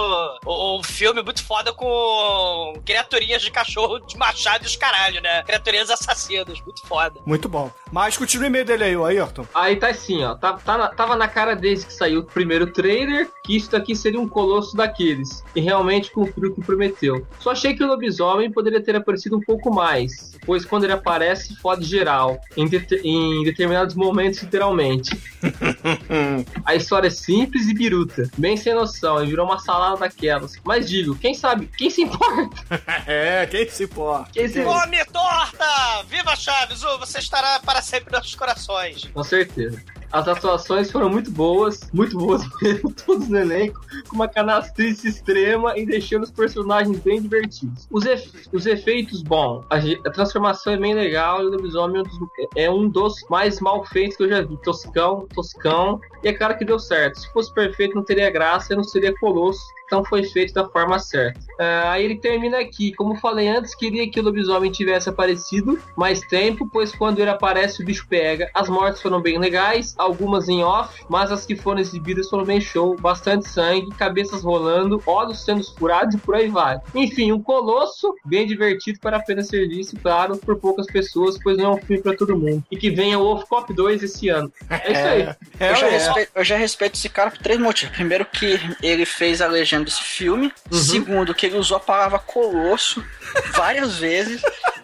um 0.46 0.82
filme 0.82 1.22
muito 1.22 1.44
foda 1.44 1.72
com 1.72 2.80
criaturinhas 2.84 3.42
de 3.42 3.50
cachorro 3.50 3.98
de 4.00 4.16
machado 4.16 4.64
e 4.64 4.66
os 4.66 4.76
caralho, 4.76 5.20
né? 5.20 5.42
Criaturinhas 5.44 5.90
assassinas, 5.90 6.60
muito 6.60 6.86
foda. 6.86 7.20
Muito 7.24 7.48
bom. 7.48 7.70
Mas 7.92 8.16
continue 8.16 8.46
o 8.46 8.48
e-mail 8.48 8.64
dele 8.64 8.84
aí, 8.84 8.96
ô 8.96 9.04
Ayrton. 9.04 9.46
Aí 9.54 9.76
tá 9.76 9.88
assim, 9.88 10.22
ó. 10.24 10.34
Tá, 10.34 10.54
tá 10.54 10.76
na- 10.76 10.88
tava 10.88 11.14
na 11.16 11.28
cara 11.28 11.54
desde 11.54 11.86
que 11.86 11.92
saiu 11.92 12.20
o 12.20 12.24
primeiro 12.24 12.66
trailer 12.72 13.30
que 13.44 13.56
isso 13.56 13.70
daqui 13.70 13.94
seria 13.94 14.20
um 14.20 14.28
colosso 14.28 14.76
daqueles. 14.76 15.44
E 15.54 15.60
realmente 15.60 16.10
cumpriu 16.10 16.50
o 16.50 16.54
que 16.54 16.60
prometeu. 16.62 17.26
Só 17.38 17.50
achei 17.52 17.72
que 17.74 17.83
que 17.83 17.83
o 17.84 17.88
lobisomem 17.88 18.50
poderia 18.50 18.80
ter 18.82 18.96
aparecido 18.96 19.36
um 19.36 19.40
pouco 19.40 19.72
mais, 19.72 20.32
pois 20.44 20.64
quando 20.64 20.84
ele 20.84 20.92
aparece, 20.92 21.54
fode 21.56 21.84
geral, 21.84 22.40
em, 22.56 22.66
det- 22.68 23.00
em 23.04 23.42
determinados 23.44 23.94
momentos, 23.94 24.42
literalmente. 24.42 25.10
A 26.64 26.74
história 26.74 27.08
é 27.08 27.10
simples 27.10 27.68
e 27.68 27.74
biruta, 27.74 28.28
bem 28.36 28.56
sem 28.56 28.74
noção, 28.74 29.22
e 29.22 29.26
virou 29.26 29.46
uma 29.46 29.58
salada 29.58 29.96
daquelas. 29.98 30.54
Mas 30.64 30.88
digo, 30.88 31.14
quem 31.16 31.34
sabe, 31.34 31.66
quem 31.76 31.90
se 31.90 32.02
importa? 32.02 32.54
É, 33.06 33.46
quem 33.46 33.68
se 33.68 33.84
importa? 33.84 34.30
Quem 34.32 34.48
se 34.48 34.62
Come 34.62 35.04
torta! 35.06 36.02
Viva 36.08 36.34
Chaves! 36.36 36.82
Ô, 36.84 36.98
Você 36.98 37.18
estará 37.18 37.60
para 37.60 37.82
sempre 37.82 38.10
nos 38.12 38.20
nossos 38.20 38.34
corações. 38.34 39.04
Com 39.12 39.22
certeza. 39.22 39.82
As 40.12 40.28
atuações 40.28 40.90
foram 40.90 41.08
muito 41.08 41.30
boas, 41.30 41.90
muito 41.92 42.16
boas 42.16 42.42
mesmo, 42.62 42.92
todos 42.92 43.28
no 43.28 43.38
elenco, 43.38 43.80
com 44.08 44.16
uma 44.16 44.28
canastrice 44.28 45.08
extrema 45.08 45.76
e 45.76 45.84
deixando 45.84 46.22
os 46.22 46.30
personagens 46.30 46.98
bem 47.00 47.20
divertidos. 47.20 47.86
Os, 47.90 48.04
efe- 48.06 48.48
os 48.52 48.66
efeitos, 48.66 49.22
bom, 49.22 49.64
a, 49.70 49.76
a 49.76 50.10
transformação 50.12 50.72
é 50.72 50.76
bem 50.76 50.94
legal 50.94 51.42
e 51.42 51.46
o 51.46 51.50
lobisomem 51.50 52.00
é 52.00 52.00
um, 52.00 52.04
dos, 52.04 52.28
é 52.56 52.70
um 52.70 52.88
dos 52.88 53.14
mais 53.28 53.60
mal 53.60 53.84
feitos 53.86 54.16
que 54.16 54.22
eu 54.24 54.28
já 54.28 54.42
vi. 54.42 54.56
Toscão, 54.62 55.26
toscão, 55.34 56.00
e 56.22 56.28
é 56.28 56.32
claro 56.32 56.56
que 56.56 56.64
deu 56.64 56.78
certo. 56.78 57.18
Se 57.18 57.32
fosse 57.32 57.52
perfeito, 57.52 57.94
não 57.94 58.04
teria 58.04 58.30
graça, 58.30 58.74
não 58.74 58.84
seria 58.84 59.14
colosso. 59.18 59.60
Então 59.86 60.02
foi 60.04 60.24
feito 60.24 60.54
da 60.54 60.66
forma 60.66 60.98
certa. 60.98 61.38
Ah, 61.60 61.92
aí 61.92 62.04
ele 62.06 62.16
termina 62.16 62.58
aqui. 62.58 62.92
Como 62.94 63.16
falei 63.16 63.48
antes, 63.48 63.74
queria 63.74 64.10
que 64.10 64.18
o 64.18 64.22
lobisomem 64.22 64.72
tivesse 64.72 65.10
aparecido 65.10 65.78
mais 65.94 66.20
tempo, 66.22 66.66
pois 66.72 66.94
quando 66.94 67.18
ele 67.18 67.28
aparece 67.28 67.82
o 67.82 67.84
bicho 67.84 68.06
pega. 68.08 68.50
As 68.54 68.68
mortes 68.68 69.02
foram 69.02 69.20
bem 69.20 69.38
legais, 69.38 69.94
algumas 70.04 70.48
em 70.48 70.62
off, 70.62 71.04
mas 71.08 71.30
as 71.30 71.44
que 71.44 71.56
foram 71.56 71.80
exibidas 71.80 72.28
foram 72.28 72.44
bem 72.44 72.60
show. 72.60 72.96
Bastante 72.96 73.48
sangue, 73.48 73.88
cabeças 73.96 74.42
rolando, 74.42 75.02
olhos 75.06 75.44
sendo 75.44 75.64
furados 75.74 76.14
e 76.14 76.18
por 76.18 76.34
aí 76.34 76.48
vai. 76.48 76.80
Enfim, 76.94 77.32
um 77.32 77.42
colosso 77.42 78.14
bem 78.24 78.46
divertido 78.46 78.98
para 79.00 79.16
apenas 79.16 79.48
ser 79.48 79.68
visto, 79.68 79.98
claro, 80.00 80.36
por 80.36 80.56
poucas 80.56 80.86
pessoas, 80.86 81.38
pois 81.42 81.56
não 81.56 81.64
é 81.64 81.74
um 81.74 81.78
filme 81.78 82.02
para 82.02 82.16
todo 82.16 82.36
mundo. 82.36 82.62
E 82.70 82.76
que 82.76 82.90
venha 82.90 83.18
o 83.18 83.22
Wolf 83.22 83.44
Cop 83.44 83.72
2 83.72 84.02
esse 84.02 84.28
ano. 84.28 84.52
É 84.68 84.92
isso 84.92 85.06
aí. 85.06 85.22
É, 85.60 85.70
eu, 85.70 85.76
já 85.76 85.86
é. 85.86 85.90
respeito, 85.90 86.30
eu 86.34 86.44
já 86.44 86.56
respeito 86.56 86.94
esse 86.94 87.08
cara 87.08 87.30
por 87.30 87.38
três 87.38 87.58
motivos. 87.58 87.94
Primeiro, 87.94 88.24
que 88.26 88.58
ele 88.82 89.04
fez 89.04 89.40
a 89.40 89.46
legenda 89.46 89.84
desse 89.84 90.02
filme. 90.02 90.52
Uhum. 90.70 90.78
Segundo, 90.78 91.34
que 91.34 91.46
ele 91.46 91.56
usou 91.56 91.76
a 91.76 91.80
palavra 91.80 92.18
colosso 92.18 93.04
várias 93.52 93.98
vezes. 93.98 94.42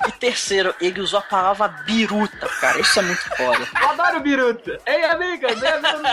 E 0.08 0.12
terceiro, 0.12 0.74
ele 0.80 1.00
usou 1.00 1.18
a 1.18 1.22
palavra 1.22 1.68
biruta, 1.68 2.48
cara. 2.60 2.80
Isso 2.80 2.98
é 2.98 3.02
muito 3.02 3.22
foda. 3.36 3.68
Eu 3.82 3.88
adoro 3.90 4.20
biruta. 4.20 4.78
Ei, 4.86 5.04
amigas, 5.04 5.62
é 5.62 5.68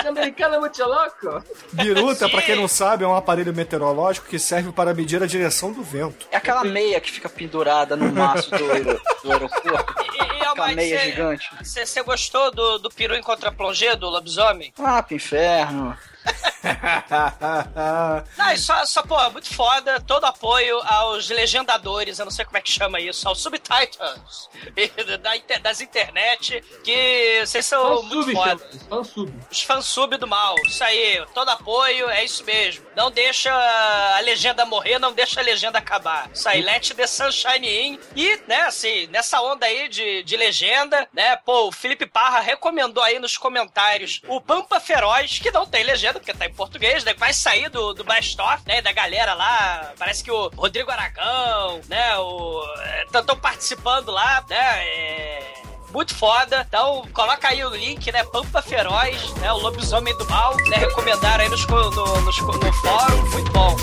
a 0.06 0.10
americana 0.10 0.60
muito 0.60 0.84
louco? 0.84 1.44
Biruta, 1.74 2.28
pra 2.30 2.42
quem 2.42 2.56
não 2.58 2.68
sabe, 2.68 3.04
é 3.04 3.08
um 3.08 3.16
aparelho 3.16 3.54
meteorológico 3.54 4.28
que 4.28 4.38
serve 4.38 4.72
para 4.72 4.94
medir 4.94 5.24
a 5.24 5.26
direção 5.26 5.72
do 5.72 5.82
vento. 5.84 6.28
É 6.32 6.38
aquela 6.38 6.64
meia 6.64 7.00
que 7.00 7.12
fica 7.12 7.30
pendurada 7.30 7.96
no 7.96 8.12
maço 8.12 8.50
do, 8.52 8.58
do 8.58 9.32
aeroporto. 9.32 9.96
E, 10.14 10.18
e 10.18 10.22
Aquela 10.48 10.50
Almighty, 10.50 10.76
meia 10.76 11.00
você- 11.00 11.06
gigante. 11.06 11.50
Você 11.64 12.04
gostou 12.04 12.52
do, 12.52 12.78
do 12.80 12.90
peru 12.90 13.16
em 13.16 13.22
contra-plongé 13.22 13.96
do 13.96 14.10
lobisomem? 14.10 14.74
Ah, 14.80 15.02
pro 15.02 15.16
inferno. 15.16 15.98
Não, 18.38 18.52
e 18.52 18.58
só, 18.58 18.86
só, 18.86 19.04
pô, 19.04 19.18
muito 19.32 19.54
foda. 19.54 20.00
Todo 20.02 20.26
apoio 20.26 20.80
aos 20.86 21.30
legendadores, 21.30 22.20
eu 22.20 22.26
não 22.26 22.32
sei 22.32 22.46
como 22.46 22.58
é 22.58 22.62
que 22.62 22.72
chama 22.72 23.00
isso, 23.00 23.28
aos 23.28 23.42
subtitles 23.42 24.50
da, 25.22 25.58
das 25.60 25.82
internet, 25.82 26.64
que 26.84 27.42
vocês 27.46 27.66
são 27.66 28.04
muito 28.04 28.32
foda. 28.32 28.60
chama. 28.60 28.88
Fansub. 28.90 29.34
Os 29.52 29.62
fansub 29.62 30.18
do 30.18 30.28
mal, 30.28 30.56
isso 30.66 30.84
aí, 30.84 31.24
todo 31.34 31.50
apoio, 31.50 32.10
é 32.10 32.24
isso 32.24 32.44
mesmo. 32.44 32.86
Não 32.96 33.12
deixa 33.12 33.52
a 33.54 34.20
legenda 34.22 34.66
morrer, 34.66 35.00
não 35.00 35.14
deixa 35.14 35.40
a 35.40 35.44
legenda 35.44 35.78
acabar. 35.78 36.30
Isso 36.34 36.48
aí, 36.50 36.62
let 36.62 36.92
the 36.92 37.08
sunshine 37.08 37.68
in. 37.68 38.00
E, 38.16 38.42
né, 38.48 38.62
assim, 38.62 39.08
nessa 39.08 39.42
onda 39.42 39.66
aí 39.66 39.88
de, 39.88 40.24
de 40.24 40.38
legenda, 40.38 41.08
né, 41.14 41.36
pô, 41.38 41.68
o 41.68 41.72
Felipe 41.72 42.06
Parra 42.06 42.40
recomendou 42.40 43.04
aí 43.04 43.20
nos 43.20 43.38
comentários 43.38 44.22
o 44.28 44.42
Pampa 44.42 44.80
Feroz, 44.80 45.40
que 45.40 45.52
não 45.52 45.66
tem 45.66 45.84
legenda, 45.84 46.17
porque 46.20 46.34
tá 46.34 46.46
em 46.46 46.54
português, 46.54 47.04
né, 47.04 47.14
vai 47.14 47.34
sair 47.34 47.70
do, 47.70 47.94
do 47.94 48.04
Best 48.04 48.40
Of, 48.42 48.64
né, 48.66 48.82
da 48.82 48.92
galera 48.92 49.34
lá, 49.34 49.94
parece 49.98 50.24
que 50.24 50.32
o 50.32 50.50
Rodrigo 50.50 50.92
Aragão, 50.92 51.82
né, 51.88 52.18
o... 52.18 52.64
estão 53.14 53.38
participando 53.38 54.12
lá, 54.12 54.44
né, 54.50 54.58
é 54.58 55.58
muito 55.92 56.14
foda. 56.16 56.66
Então, 56.68 57.08
coloca 57.14 57.48
aí 57.48 57.64
o 57.64 57.70
link, 57.70 58.12
né? 58.12 58.24
Pampa 58.26 58.62
Feroz, 58.62 59.34
né? 59.36 59.52
O 59.54 59.58
lobisomem 59.58 60.16
do 60.18 60.30
mal, 60.30 60.56
né? 60.70 60.78
Recomendaram 60.78 61.44
aí 61.44 61.50
nos, 61.50 61.66
no, 61.66 62.22
nos 62.22 62.38
no 62.40 62.74
fórum. 62.74 63.30
Muito 63.32 63.52
bom. 63.52 63.76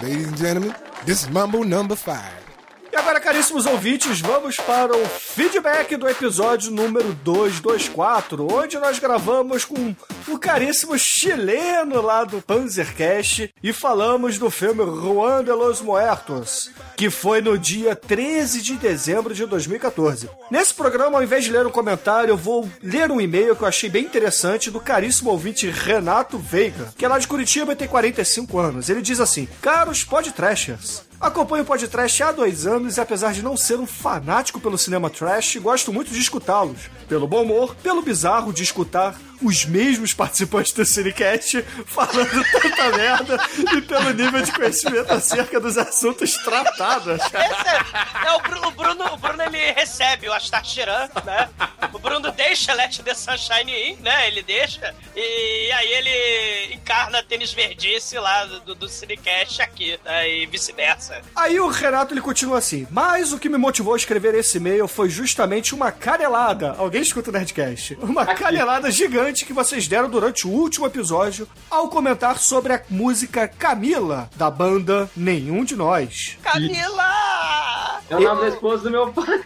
Ladies 0.00 0.28
and 0.28 0.36
gentlemen, 0.36 0.74
this 1.04 1.22
is 1.22 1.28
Mumble 1.28 1.64
number 1.64 1.96
five. 1.96 2.47
E 2.90 2.96
agora, 2.96 3.20
caríssimos 3.20 3.66
ouvintes, 3.66 4.20
vamos 4.20 4.56
para 4.56 4.96
o 4.96 5.06
feedback 5.06 5.94
do 5.96 6.08
episódio 6.08 6.70
número 6.70 7.12
224, 7.22 8.46
onde 8.50 8.78
nós 8.78 8.98
gravamos 8.98 9.64
com 9.66 9.94
o 10.26 10.38
caríssimo 10.38 10.98
chileno 10.98 12.00
lá 12.00 12.24
do 12.24 12.40
Panzercast 12.40 13.52
e 13.62 13.72
falamos 13.74 14.38
do 14.38 14.50
filme 14.50 14.82
Juan 14.84 15.44
de 15.44 15.52
los 15.52 15.82
Muertos, 15.82 16.70
que 16.96 17.10
foi 17.10 17.42
no 17.42 17.58
dia 17.58 17.94
13 17.94 18.62
de 18.62 18.74
dezembro 18.76 19.34
de 19.34 19.44
2014. 19.44 20.30
Nesse 20.50 20.72
programa, 20.72 21.18
ao 21.18 21.22
invés 21.22 21.44
de 21.44 21.52
ler 21.52 21.66
um 21.66 21.70
comentário, 21.70 22.32
eu 22.32 22.38
vou 22.38 22.68
ler 22.82 23.10
um 23.10 23.20
e-mail 23.20 23.54
que 23.54 23.64
eu 23.64 23.68
achei 23.68 23.90
bem 23.90 24.04
interessante 24.04 24.70
do 24.70 24.80
caríssimo 24.80 25.30
ouvinte 25.30 25.68
Renato 25.68 26.38
Veiga, 26.38 26.92
que 26.96 27.04
é 27.04 27.08
lá 27.08 27.18
de 27.18 27.28
Curitiba 27.28 27.72
e 27.72 27.76
tem 27.76 27.86
45 27.86 28.58
anos. 28.58 28.88
Ele 28.88 29.02
diz 29.02 29.20
assim: 29.20 29.46
Caros 29.60 30.04
podtrashers, 30.04 31.02
Acompanho 31.20 31.64
o 31.64 31.66
podcast 31.66 32.22
há 32.22 32.30
dois 32.30 32.64
anos 32.64 32.96
e 32.96 33.00
apesar 33.00 33.32
de 33.32 33.42
não 33.42 33.56
ser 33.56 33.80
um 33.80 33.86
fanático 33.86 34.60
pelo 34.60 34.78
cinema 34.78 35.10
trash, 35.10 35.56
gosto 35.56 35.92
muito 35.92 36.12
de 36.12 36.20
escutá-los. 36.20 36.88
Pelo 37.08 37.26
bom 37.26 37.42
humor, 37.42 37.74
pelo 37.82 38.02
bizarro 38.02 38.52
de 38.52 38.62
escutar 38.62 39.16
os 39.42 39.64
mesmos 39.64 40.14
participantes 40.14 40.72
do 40.72 40.84
Cinecast 40.84 41.62
falando 41.86 42.44
tanta 42.52 42.96
merda 42.96 43.36
e 43.76 43.82
pelo 43.82 44.10
nível 44.10 44.42
de 44.42 44.52
conhecimento 44.52 45.12
acerca 45.12 45.58
dos 45.58 45.76
assuntos 45.76 46.34
tratados. 46.34 47.20
Esse 47.20 47.36
é, 47.36 48.28
é 48.28 48.32
o 48.36 48.40
Bruno, 48.40 48.68
o 48.68 48.70
Bruno, 48.70 49.12
o 49.12 49.16
Bruno 49.16 49.42
ele 49.42 49.72
recebe 49.72 50.28
o 50.28 50.32
Astarchiran, 50.32 51.08
né? 51.24 51.48
O 51.92 51.98
Bruno 51.98 52.30
deixa 52.32 52.72
Let 52.74 52.98
the 53.00 53.14
Sunshine 53.14 53.72
in, 53.72 53.96
né? 53.96 54.28
Ele 54.28 54.42
deixa. 54.42 54.94
E, 55.14 55.72
aí 55.72 55.92
ele 55.92 56.74
encarna 56.74 57.22
tênis 57.22 57.52
verdice 57.52 58.18
lá 58.18 58.44
do, 58.44 58.74
do 58.74 58.88
Cinecast 58.88 59.62
aqui, 59.62 59.98
né? 60.04 60.28
E 60.28 60.46
vice-versa. 60.46 61.22
Aí 61.34 61.58
o 61.60 61.68
Renato 61.68 62.14
ele 62.14 62.20
continua 62.20 62.58
assim: 62.58 62.86
Mas 62.90 63.32
o 63.32 63.38
que 63.38 63.48
me 63.48 63.58
motivou 63.58 63.94
a 63.94 63.96
escrever 63.96 64.34
esse 64.34 64.58
e-mail 64.58 64.86
foi 64.86 65.08
justamente 65.08 65.74
uma 65.74 65.90
canelada. 65.90 66.74
Alguém 66.78 67.02
escuta 67.02 67.30
o 67.30 67.32
Nerdcast? 67.32 67.98
Uma 68.00 68.26
canelada 68.26 68.90
gigante 68.90 69.44
que 69.44 69.52
vocês 69.52 69.88
deram 69.88 70.08
durante 70.08 70.46
o 70.46 70.50
último 70.50 70.86
episódio 70.86 71.48
ao 71.70 71.88
comentar 71.88 72.38
sobre 72.38 72.72
a 72.72 72.82
música 72.88 73.48
Camila, 73.48 74.30
da 74.36 74.50
banda 74.50 75.10
Nenhum 75.16 75.64
de 75.64 75.76
Nós. 75.76 76.38
Camila! 76.42 78.00
É 78.10 78.16
o 78.16 78.20
nome 78.20 78.42
da 78.42 78.48
esposa 78.48 78.84
do 78.84 78.90
meu 78.90 79.12
pai. 79.12 79.44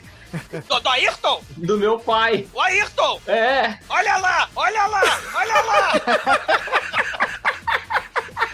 Do, 0.69 0.81
do 0.81 0.89
Ayrton? 0.89 1.43
Do 1.57 1.79
meu 1.79 1.99
pai. 1.99 2.49
O 2.53 2.61
Ayrton! 2.61 3.21
É. 3.27 3.79
Olha 3.89 4.17
lá! 4.17 4.49
Olha 4.57 4.87
lá! 4.87 5.03
Olha 5.35 5.61
lá! 5.63 5.93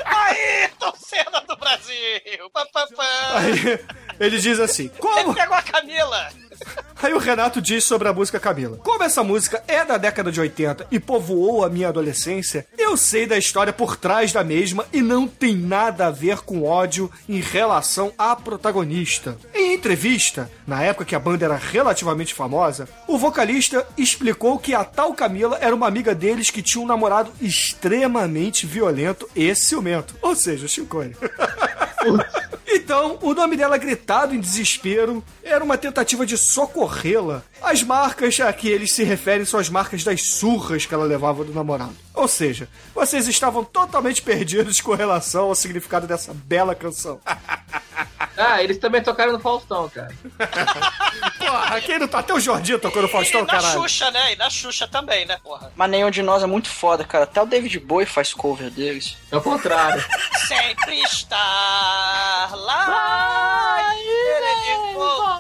Ayrton 0.05 0.93
Senna 0.97 1.41
do 1.47 1.57
Brasil! 1.57 2.51
Pá, 2.53 2.66
pá, 2.72 2.87
pá. 2.97 3.05
Aí 3.37 3.79
ele 4.20 4.39
diz 4.39 4.59
assim: 4.61 4.85
Ele 4.85 4.99
Como? 4.99 5.35
pegou 5.35 5.57
a 5.57 5.62
Camila! 5.62 6.29
Aí 7.00 7.12
o 7.12 7.18
Renato 7.18 7.62
diz 7.62 7.84
sobre 7.84 8.09
a 8.09 8.12
música 8.12 8.40
Camila. 8.40 8.78
Como 8.78 9.04
essa 9.04 9.22
música 9.22 9.62
é 9.68 9.84
da 9.84 9.96
década 9.96 10.32
de 10.32 10.40
80 10.40 10.88
e 10.90 10.98
povoou 10.98 11.64
a 11.64 11.70
minha 11.70 11.88
adolescência, 11.88 12.66
eu 12.76 12.96
sei 12.96 13.26
da 13.26 13.38
história 13.38 13.72
por 13.72 13.96
trás 13.96 14.32
da 14.32 14.42
mesma 14.42 14.84
e 14.92 15.00
não 15.00 15.28
tem 15.28 15.56
nada 15.56 16.06
a 16.06 16.11
ver 16.11 16.38
com 16.38 16.64
ódio 16.64 17.11
em 17.28 17.40
relação 17.40 18.12
à 18.18 18.34
protagonista. 18.34 19.38
Em 19.54 19.74
entrevista, 19.74 20.50
na 20.66 20.82
época 20.82 21.04
que 21.04 21.14
a 21.14 21.20
banda 21.20 21.44
era 21.44 21.56
relativamente 21.56 22.34
famosa, 22.34 22.88
o 23.06 23.16
vocalista 23.16 23.86
explicou 23.96 24.59
que 24.59 24.74
a 24.74 24.84
tal 24.84 25.14
Camila 25.14 25.56
era 25.61 25.74
uma 25.74 25.86
amiga 25.86 26.14
deles 26.14 26.50
que 26.50 26.62
tinha 26.62 26.82
um 26.82 26.86
namorado 26.86 27.32
extremamente 27.40 28.66
violento 28.66 29.28
e 29.36 29.54
ciumento. 29.54 30.16
Ou 30.20 30.34
seja, 30.34 30.66
o 30.66 30.68
Chicoio. 30.68 31.16
Então, 32.71 33.19
o 33.23 33.33
nome 33.33 33.57
dela 33.57 33.79
gritado 33.79 34.35
em 34.35 34.41
desespero 34.41 35.25
era 35.43 35.64
uma 35.64 35.79
tentativa 35.79 36.27
de 36.27 36.37
socorrê-la. 36.37 37.43
As 37.62 37.83
marcas 37.83 38.39
a 38.41 38.53
que 38.53 38.69
eles 38.69 38.93
se 38.93 39.03
referem 39.03 39.47
são 39.47 39.59
as 39.59 39.71
marcas 39.71 40.05
das 40.05 40.29
surras 40.29 40.85
que 40.85 40.93
ela 40.93 41.05
levava 41.05 41.45
do 41.45 41.55
namorado. 41.55 41.97
Ou 42.19 42.27
seja, 42.27 42.69
vocês 42.93 43.29
estavam 43.29 43.62
totalmente 43.62 44.21
perdidos 44.23 44.81
com 44.81 44.93
relação 44.93 45.45
ao 45.45 45.55
significado 45.55 46.05
dessa 46.05 46.35
bela 46.35 46.75
canção. 46.75 47.21
Ah, 48.41 48.62
eles 48.62 48.79
também 48.79 49.03
tocaram 49.03 49.33
no 49.33 49.41
Faustão, 49.41 49.89
cara. 49.89 50.14
Porra, 51.39 51.81
quem 51.81 51.99
não 51.99 52.07
tá? 52.07 52.21
Até 52.21 52.33
o 52.33 52.39
Jorginho 52.39 52.79
tocou 52.79 53.03
no 53.03 53.09
Faustão, 53.09 53.41
e 53.41 53.43
na 53.43 53.51
caralho. 53.51 53.81
Xuxa, 53.81 54.12
né? 54.12 54.33
E 54.33 54.37
na 54.37 54.49
Xuxa 54.49 54.87
também, 54.87 55.27
né, 55.27 55.37
porra? 55.43 55.73
Mas 55.75 55.91
nenhum 55.91 56.09
de 56.09 56.23
nós 56.23 56.41
é 56.41 56.47
muito 56.47 56.69
foda, 56.69 57.03
cara. 57.03 57.25
Até 57.25 57.43
o 57.43 57.47
David 57.47 57.81
Bowie 57.81 58.07
faz 58.07 58.33
cover 58.33 58.71
deles. 58.71 59.16
É 59.33 59.37
o 59.37 59.41
contrário. 59.41 60.05
Sempre 60.47 61.01
estar 61.03 62.51
lá. 62.55 63.85
de 63.93 64.95
volta. 64.95 65.39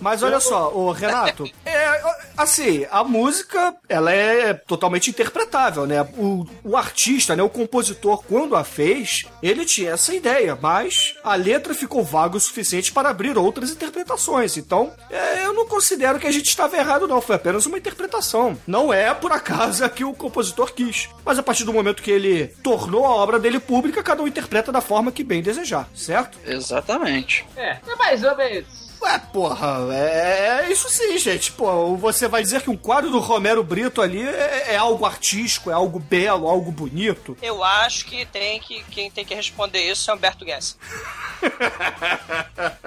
Mas 0.00 0.20
olha 0.20 0.40
só, 0.40 0.72
o 0.72 0.90
Renato, 0.90 1.48
é, 1.64 2.02
assim, 2.36 2.84
a 2.90 3.04
música, 3.04 3.76
ela 3.88 4.12
é 4.12 4.52
totalmente 4.52 5.10
interpretável, 5.10 5.71
né? 5.86 6.02
O, 6.16 6.46
o 6.64 6.76
artista, 6.76 7.34
né, 7.34 7.42
o 7.42 7.48
compositor, 7.48 8.22
quando 8.24 8.56
a 8.56 8.64
fez, 8.64 9.24
ele 9.42 9.64
tinha 9.64 9.92
essa 9.92 10.14
ideia, 10.14 10.56
mas 10.60 11.14
a 11.24 11.34
letra 11.34 11.74
ficou 11.74 12.04
vaga 12.04 12.36
o 12.36 12.40
suficiente 12.40 12.92
para 12.92 13.08
abrir 13.08 13.36
outras 13.36 13.70
interpretações. 13.70 14.56
Então, 14.56 14.92
é, 15.10 15.44
eu 15.44 15.52
não 15.52 15.66
considero 15.66 16.18
que 16.18 16.26
a 16.26 16.30
gente 16.30 16.48
estava 16.48 16.76
errado, 16.76 17.08
não. 17.08 17.20
Foi 17.20 17.36
apenas 17.36 17.66
uma 17.66 17.78
interpretação. 17.78 18.58
Não 18.66 18.92
é, 18.92 19.12
por 19.14 19.32
acaso, 19.32 19.84
a 19.84 19.88
que 19.88 20.04
o 20.04 20.14
compositor 20.14 20.72
quis. 20.72 21.08
Mas 21.24 21.38
a 21.38 21.42
partir 21.42 21.64
do 21.64 21.72
momento 21.72 22.02
que 22.02 22.10
ele 22.10 22.48
tornou 22.62 23.04
a 23.04 23.14
obra 23.14 23.38
dele 23.38 23.60
pública, 23.60 24.02
cada 24.02 24.22
um 24.22 24.26
interpreta 24.26 24.72
da 24.72 24.80
forma 24.80 25.12
que 25.12 25.24
bem 25.24 25.42
desejar, 25.42 25.88
certo? 25.94 26.38
Exatamente. 26.46 27.46
É, 27.56 27.78
é 27.86 27.96
mais 27.96 28.22
ou 28.22 28.36
menos. 28.36 28.81
Ué, 29.02 29.18
porra, 29.32 29.92
é, 29.92 30.62
é 30.62 30.72
isso 30.72 30.88
sim, 30.88 31.18
gente. 31.18 31.50
Pô, 31.50 31.96
você 31.96 32.28
vai 32.28 32.40
dizer 32.40 32.62
que 32.62 32.70
um 32.70 32.76
quadro 32.76 33.10
do 33.10 33.18
Romero 33.18 33.64
Brito 33.64 34.00
ali 34.00 34.22
é, 34.22 34.74
é 34.74 34.76
algo 34.76 35.04
artístico, 35.04 35.70
é 35.70 35.74
algo 35.74 35.98
belo, 35.98 36.48
algo 36.48 36.70
bonito? 36.70 37.36
Eu 37.42 37.64
acho 37.64 38.04
que 38.06 38.24
tem 38.26 38.60
que 38.60 38.84
quem 38.84 39.10
tem 39.10 39.24
que 39.24 39.34
responder 39.34 39.80
isso 39.90 40.08
é 40.08 40.14
Humberto 40.14 40.44
Guess. 40.44 40.78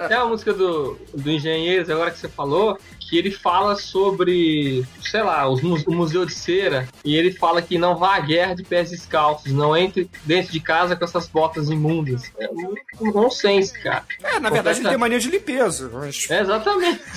Tem 0.08 0.16
uma 0.16 0.28
música 0.28 0.54
do, 0.54 0.98
do 1.12 1.30
Engenheiros, 1.30 1.90
agora 1.90 2.10
que 2.10 2.18
você 2.18 2.28
falou, 2.28 2.78
que 3.08 3.16
ele 3.16 3.30
fala 3.30 3.76
sobre, 3.76 4.84
sei 5.00 5.22
lá, 5.22 5.48
os, 5.48 5.62
o 5.62 5.92
Museu 5.92 6.26
de 6.26 6.34
Cera, 6.34 6.88
e 7.04 7.16
ele 7.16 7.32
fala 7.32 7.62
que 7.62 7.78
não 7.78 7.96
vá 7.96 8.16
à 8.16 8.20
guerra 8.20 8.54
de 8.54 8.62
pés 8.62 8.90
descalços, 8.90 9.52
não 9.52 9.76
entre 9.76 10.10
dentro 10.24 10.52
de 10.52 10.60
casa 10.60 10.96
com 10.96 11.04
essas 11.04 11.28
botas 11.28 11.70
imundas. 11.70 12.32
É 12.38 12.48
um 13.00 13.12
nonsense, 13.12 13.78
cara. 13.80 14.04
É, 14.22 14.40
na 14.40 14.50
verdade 14.50 14.80
ele 14.80 14.88
tem 14.88 14.98
mania 14.98 15.20
de 15.20 15.30
limpeza. 15.30 15.90
Mas... 15.92 16.26
É, 16.30 16.40
exatamente. 16.40 17.02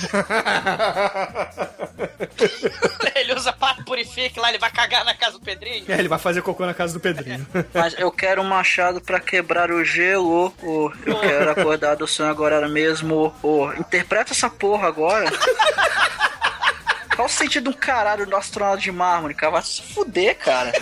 Ele 3.14 3.34
usa 3.34 3.52
pato 3.52 3.84
purifique 3.84 4.40
lá, 4.40 4.48
ele 4.48 4.58
vai 4.58 4.70
cagar 4.70 5.04
na 5.04 5.14
casa 5.14 5.38
do 5.38 5.44
Pedrinho. 5.44 5.84
É, 5.88 5.98
ele 5.98 6.08
vai 6.08 6.18
fazer 6.18 6.42
cocô 6.42 6.64
na 6.64 6.74
casa 6.74 6.94
do 6.94 7.00
Pedrinho. 7.00 7.46
Mas 7.74 7.94
eu 7.98 8.10
quero 8.10 8.40
um 8.40 8.44
machado 8.44 9.00
pra 9.00 9.20
quebrar 9.20 9.70
o 9.70 9.84
gelo. 9.84 10.52
ô. 10.62 10.90
eu 11.04 11.20
quero 11.20 11.50
acordar 11.50 11.96
do 11.96 12.06
sonho 12.06 12.30
agora 12.30 12.68
mesmo. 12.68 13.34
ô. 13.42 13.72
interpreta 13.74 14.32
essa 14.32 14.48
porra 14.48 14.88
agora. 14.88 15.30
Qual 17.14 17.26
o 17.26 17.30
sentido 17.30 17.70
de 17.70 17.76
um 17.76 17.78
caralho 17.78 18.26
do 18.26 18.36
astronauta 18.36 18.80
de 18.80 18.90
mármore, 18.90 19.34
cara? 19.34 19.52
Vai 19.52 19.62
se 19.62 19.82
fuder, 19.82 20.38
cara. 20.38 20.72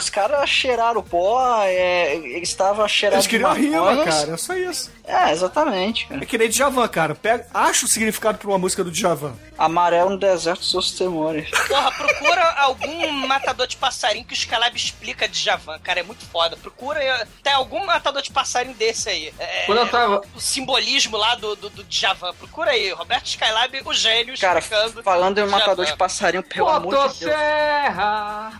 Os 0.00 0.08
caras 0.08 0.48
cheiraram 0.48 1.02
pó, 1.02 1.62
é, 1.62 2.14
eles 2.16 2.48
estavam 2.48 2.88
cheirando 2.88 3.16
Eles 3.18 3.26
queriam 3.26 3.50
a 3.50 3.54
rima, 3.54 3.80
maconhas. 3.92 4.14
cara, 4.14 4.32
é 4.32 4.36
só 4.38 4.54
isso. 4.54 4.90
É, 5.06 5.30
exatamente, 5.32 6.06
cara. 6.06 6.22
É 6.22 6.26
que 6.26 6.38
nem 6.38 6.48
Djavan, 6.48 6.88
cara. 6.88 7.14
Pega, 7.14 7.46
acha 7.52 7.84
o 7.84 7.88
significado 7.88 8.38
pra 8.38 8.48
uma 8.48 8.58
música 8.58 8.82
do 8.82 8.90
Djavan. 8.90 9.34
Amarelo 9.58 10.10
no 10.10 10.18
deserto, 10.18 10.64
seus 10.64 10.92
temores. 10.92 11.50
Porra, 11.68 11.92
procura 11.92 12.42
algum 12.62 13.10
matador 13.26 13.66
de 13.66 13.76
passarinho 13.76 14.24
que 14.24 14.32
o 14.32 14.34
Skylab 14.34 14.74
explica 14.74 15.28
de 15.28 15.38
Javan, 15.38 15.78
cara, 15.80 16.00
é 16.00 16.02
muito 16.02 16.24
foda. 16.26 16.56
Procura, 16.56 17.26
tem 17.42 17.52
algum 17.52 17.84
matador 17.84 18.22
de 18.22 18.30
passarinho 18.30 18.74
desse 18.74 19.08
aí. 19.10 19.34
É, 19.38 19.64
Quando 19.66 19.78
eu 19.78 19.88
tava. 19.88 20.22
O 20.34 20.40
simbolismo 20.40 21.16
lá 21.18 21.34
do, 21.34 21.54
do, 21.56 21.68
do 21.68 21.84
Djavan. 21.84 22.32
Procura 22.34 22.70
aí, 22.70 22.90
Roberto 22.92 23.26
Skylab, 23.26 23.82
o 23.84 23.92
gênio, 23.92 24.38
Cara, 24.38 24.60
explicando. 24.60 25.02
falando 25.02 25.38
em 25.38 25.46
matador 25.46 25.84
Djavan. 25.84 25.92
de 25.92 25.96
passarinho, 25.98 26.42
pelo 26.42 26.68
amor 26.68 27.08
de 27.12 27.18
Deus. 27.26 27.32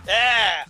É, 0.07 0.65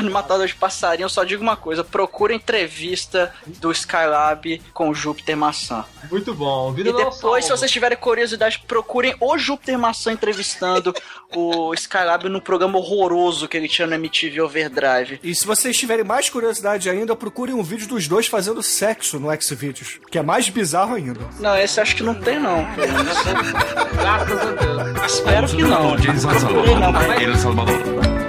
Falando 0.00 0.08
em 0.08 0.12
matador 0.12 0.46
de 0.46 0.54
passarinho, 0.54 1.04
eu 1.04 1.08
só 1.08 1.24
digo 1.24 1.42
uma 1.42 1.56
coisa: 1.56 1.84
procura 1.84 2.34
entrevista 2.34 3.32
do 3.46 3.70
Skylab 3.70 4.60
com 4.72 4.88
o 4.88 4.94
Júpiter 4.94 5.36
Maçã. 5.36 5.84
Muito 6.10 6.34
bom. 6.34 6.72
Vida 6.72 6.90
E 6.90 6.92
não 6.92 7.10
depois, 7.10 7.44
se 7.44 7.50
vocês 7.50 7.70
tiverem 7.70 7.98
curiosidade, 7.98 8.62
procurem 8.66 9.14
o 9.20 9.36
Júpiter 9.36 9.78
Maçã 9.78 10.12
entrevistando 10.12 10.94
o 11.34 11.74
Skylab 11.74 12.28
no 12.28 12.40
programa 12.40 12.78
horroroso 12.78 13.46
que 13.46 13.56
ele 13.56 13.68
tinha 13.68 13.86
no 13.86 13.94
MTV 13.94 14.40
Overdrive. 14.40 15.20
E 15.22 15.34
se 15.34 15.46
vocês 15.46 15.76
tiverem 15.76 16.04
mais 16.04 16.28
curiosidade 16.30 16.88
ainda, 16.88 17.14
procurem 17.14 17.54
um 17.54 17.62
vídeo 17.62 17.86
dos 17.86 18.08
dois 18.08 18.26
fazendo 18.26 18.62
sexo 18.62 19.20
no 19.20 19.28
Xvideos, 19.40 20.00
que 20.10 20.18
é 20.18 20.22
mais 20.22 20.48
bizarro 20.48 20.94
ainda. 20.94 21.20
Não, 21.38 21.56
esse 21.56 21.80
acho 21.80 21.94
que 21.96 22.02
não 22.02 22.14
tem, 22.14 22.40
não. 22.40 22.66
Graças 22.74 24.38
a 24.38 24.52
Deus. 24.52 25.12
Espero 25.12 25.48
que 25.48 25.62
não. 25.62 25.94
En 25.96 26.18
San 26.18 26.38
Procurei 26.38 26.74
não, 26.74 27.36
Salvador, 27.36 28.19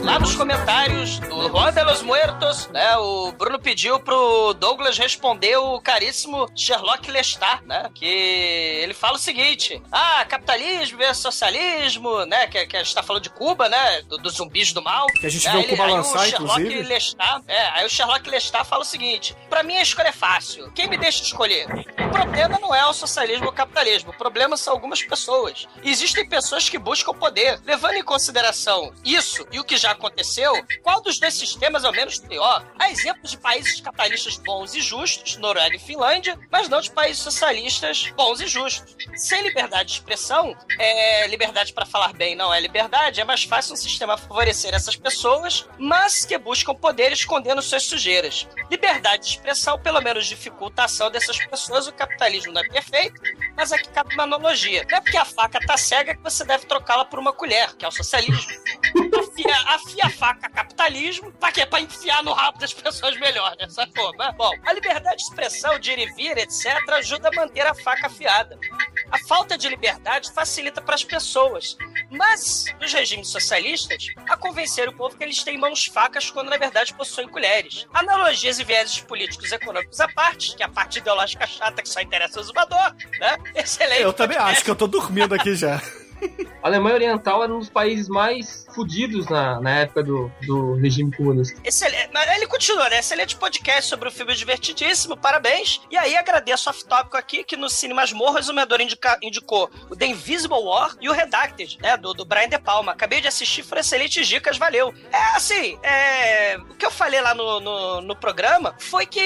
lá 0.00 0.18
nos 0.18 0.34
comentários 0.34 1.18
do 1.20 1.48
Juan 1.48 1.72
de 1.72 1.82
los 1.84 2.02
Muertos, 2.02 2.68
né, 2.68 2.96
o 2.96 3.32
Bruno 3.32 3.58
pediu 3.60 4.00
pro 4.00 4.54
Douglas 4.54 4.96
responder 4.98 5.56
o 5.58 5.80
caríssimo 5.80 6.48
Sherlock 6.56 7.10
Lestat, 7.10 7.62
né, 7.66 7.90
que 7.94 8.06
ele 8.06 8.94
fala 8.94 9.16
o 9.16 9.20
seguinte, 9.20 9.82
ah, 9.92 10.24
capitalismo 10.28 10.98
versus 10.98 11.22
socialismo, 11.22 12.24
né, 12.26 12.46
que, 12.46 12.66
que 12.66 12.76
a 12.76 12.82
gente 12.82 12.94
tá 12.94 13.02
falando 13.02 13.22
de 13.22 13.30
Cuba, 13.30 13.68
né, 13.68 14.02
do- 14.02 14.18
dos 14.18 14.34
zumbis 14.34 14.72
do 14.72 14.82
mal. 14.82 15.06
Que 15.08 15.26
a 15.26 15.30
gente 15.30 15.46
né, 15.46 15.58
ele- 15.60 15.68
Cuba 15.68 15.84
aí 15.84 15.90
lançar, 15.92 16.18
o 16.20 16.24
Sherlock 16.30 16.60
inclusive. 16.60 16.82
Lestat, 16.88 17.42
é, 17.48 17.68
aí 17.74 17.86
o 17.86 17.90
Sherlock 17.90 18.28
Lestat 18.30 18.64
fala 18.66 18.82
o 18.82 18.86
seguinte, 18.86 19.36
pra 19.50 19.62
mim 19.62 19.76
a 19.76 19.82
escolha 19.82 20.08
é 20.08 20.12
fácil, 20.12 20.70
quem 20.72 20.88
me 20.88 20.96
deixa 20.96 21.22
escolher? 21.22 21.66
O 22.06 22.10
problema 22.12 22.58
não 22.60 22.74
é 22.74 22.84
o 22.86 22.92
socialismo 22.92 23.46
ou 23.46 23.52
o 23.52 23.54
capitalismo, 23.54 24.10
o 24.10 24.16
problema 24.16 24.56
são 24.56 24.72
algumas 24.72 25.02
pessoas. 25.02 25.66
Existem 25.82 26.26
pessoas 26.28 26.68
que 26.68 26.78
buscam 26.78 27.12
poder. 27.14 27.60
Levando 27.64 27.94
em 27.94 28.02
consideração 28.04 28.92
isso 29.04 29.46
e 29.50 29.58
o 29.58 29.64
que 29.64 29.76
já 29.82 29.92
aconteceu, 29.92 30.52
qual 30.82 31.00
dos 31.00 31.18
dois 31.18 31.34
sistemas 31.34 31.84
é 31.84 31.88
o 31.88 31.92
menos 31.92 32.18
pior? 32.18 32.66
Há 32.78 32.90
exemplos 32.90 33.30
de 33.30 33.38
países 33.38 33.80
capitalistas 33.80 34.36
bons 34.38 34.74
e 34.74 34.80
justos, 34.80 35.36
Noruega 35.36 35.76
e 35.76 35.78
Finlândia, 35.78 36.38
mas 36.50 36.68
não 36.68 36.80
de 36.80 36.90
países 36.90 37.22
socialistas 37.22 38.10
bons 38.16 38.40
e 38.40 38.46
justos. 38.46 38.96
Sem 39.16 39.42
liberdade 39.42 39.90
de 39.90 39.94
expressão, 39.94 40.56
é 40.78 41.26
liberdade 41.28 41.72
para 41.72 41.86
falar 41.86 42.12
bem 42.12 42.32
não 42.34 42.52
é 42.52 42.60
liberdade, 42.60 43.20
é 43.20 43.24
mais 43.24 43.44
fácil 43.44 43.74
um 43.74 43.76
sistema 43.76 44.16
favorecer 44.16 44.74
essas 44.74 44.96
pessoas, 44.96 45.66
mas 45.78 46.24
que 46.24 46.36
buscam 46.38 46.74
poder 46.74 47.12
escondendo 47.12 47.62
suas 47.62 47.84
sujeiras. 47.84 48.48
Liberdade 48.70 49.22
de 49.22 49.28
expressão, 49.30 49.78
pelo 49.78 50.00
menos, 50.00 50.26
dificulta 50.26 50.82
a 50.82 50.84
ação 50.86 51.10
dessas 51.10 51.38
pessoas. 51.46 51.86
O 51.86 51.92
capitalismo 51.92 52.52
não 52.52 52.60
é 52.62 52.68
perfeito, 52.68 53.20
mas 53.56 53.72
aqui 53.72 53.88
cabe 53.90 54.14
uma 54.14 54.24
analogia. 54.24 54.86
Não 54.90 54.98
é 54.98 55.00
porque 55.00 55.16
a 55.16 55.24
faca 55.24 55.60
tá 55.60 55.76
cega 55.76 56.14
que 56.14 56.22
você 56.22 56.44
deve 56.44 56.66
trocá-la 56.66 57.04
por 57.04 57.18
uma 57.18 57.32
colher, 57.32 57.74
que 57.76 57.84
é 57.84 57.88
o 57.88 57.92
socialismo. 57.92 58.52
Afia, 59.18 59.56
afia 59.74 60.06
a 60.06 60.10
faca 60.10 60.48
capitalismo, 60.48 61.32
pra 61.32 61.52
quê? 61.52 61.66
Pra 61.66 61.80
enfiar 61.80 62.22
no 62.22 62.32
rabo 62.32 62.58
das 62.58 62.72
pessoas 62.72 63.18
melhor, 63.18 63.54
né? 63.58 63.68
Sacou? 63.68 64.12
Mas, 64.16 64.34
bom, 64.36 64.50
a 64.64 64.72
liberdade 64.72 65.16
de 65.16 65.22
expressão, 65.22 65.78
de 65.78 65.90
ir 65.90 65.98
e 65.98 66.12
vir, 66.14 66.38
etc., 66.38 66.66
ajuda 66.90 67.28
a 67.28 67.32
manter 67.32 67.66
a 67.66 67.74
faca 67.74 68.06
afiada. 68.06 68.58
A 69.10 69.18
falta 69.26 69.56
de 69.56 69.68
liberdade 69.68 70.32
facilita 70.32 70.80
para 70.80 70.94
as 70.94 71.04
pessoas, 71.04 71.76
mas 72.10 72.66
os 72.82 72.92
regimes 72.92 73.28
socialistas 73.28 74.06
a 74.28 74.36
convencer 74.36 74.88
o 74.88 74.92
povo 74.92 75.16
que 75.16 75.24
eles 75.24 75.42
têm 75.42 75.58
mãos 75.58 75.86
facas 75.86 76.30
quando 76.30 76.50
na 76.50 76.56
verdade 76.56 76.94
possuem 76.94 77.28
colheres. 77.28 77.86
Analogias 77.92 78.58
e 78.58 78.64
vieses 78.64 79.00
políticos 79.00 79.50
e 79.52 79.54
econômicos 79.54 80.00
à 80.00 80.08
parte, 80.08 80.56
que 80.56 80.62
é 80.62 80.66
a 80.66 80.68
parte 80.68 80.98
ideológica 80.98 81.46
chata 81.46 81.82
que 81.82 81.88
só 81.88 82.00
interessa 82.00 82.38
ao 82.38 82.44
zumbador, 82.44 82.94
né? 83.18 83.38
Excelente. 83.54 84.02
Eu 84.02 84.12
também 84.12 84.38
acho 84.38 84.64
que 84.64 84.70
eu 84.70 84.76
tô 84.76 84.86
dormindo 84.86 85.34
aqui 85.34 85.54
já. 85.54 85.80
A 86.62 86.68
Alemanha 86.68 86.94
Oriental 86.94 87.42
era 87.42 87.52
um 87.52 87.58
dos 87.58 87.68
países 87.68 88.08
mais 88.08 88.66
fudidos 88.74 89.26
na, 89.28 89.60
na 89.60 89.70
época 89.80 90.02
do, 90.02 90.30
do 90.46 90.74
regime 90.76 91.14
comunista. 91.14 91.60
Excelente. 91.64 92.10
Mas 92.12 92.30
ele 92.36 92.46
continua, 92.46 92.88
né? 92.88 92.98
Excelente 93.00 93.36
podcast 93.36 93.88
sobre 93.88 94.08
o 94.08 94.12
filme 94.12 94.34
divertidíssimo, 94.34 95.16
parabéns. 95.16 95.80
E 95.90 95.96
aí 95.96 96.16
agradeço 96.16 96.70
off-tópico 96.70 97.16
aqui 97.16 97.44
que 97.44 97.56
no 97.56 97.68
Cine 97.68 97.92
Masmorras 97.94 98.48
o 98.48 98.54
Medor 98.54 98.80
indica- 98.80 99.18
indicou 99.22 99.70
o 99.90 99.96
The 99.96 100.06
Invisible 100.06 100.58
War 100.58 100.96
e 101.00 101.08
o 101.08 101.12
Redacted, 101.12 101.78
né? 101.80 101.96
Do, 101.96 102.14
do 102.14 102.24
Brian 102.24 102.48
De 102.48 102.58
Palma. 102.58 102.92
Acabei 102.92 103.20
de 103.20 103.28
assistir, 103.28 103.62
foram 103.62 103.80
excelentes 103.80 104.26
dicas, 104.26 104.56
valeu. 104.56 104.94
É 105.10 105.36
assim, 105.36 105.78
é, 105.82 106.56
o 106.58 106.74
que 106.74 106.86
eu 106.86 106.90
falei 106.90 107.20
lá 107.20 107.34
no, 107.34 107.60
no, 107.60 108.00
no 108.00 108.16
programa 108.16 108.74
foi 108.78 109.06
que 109.06 109.20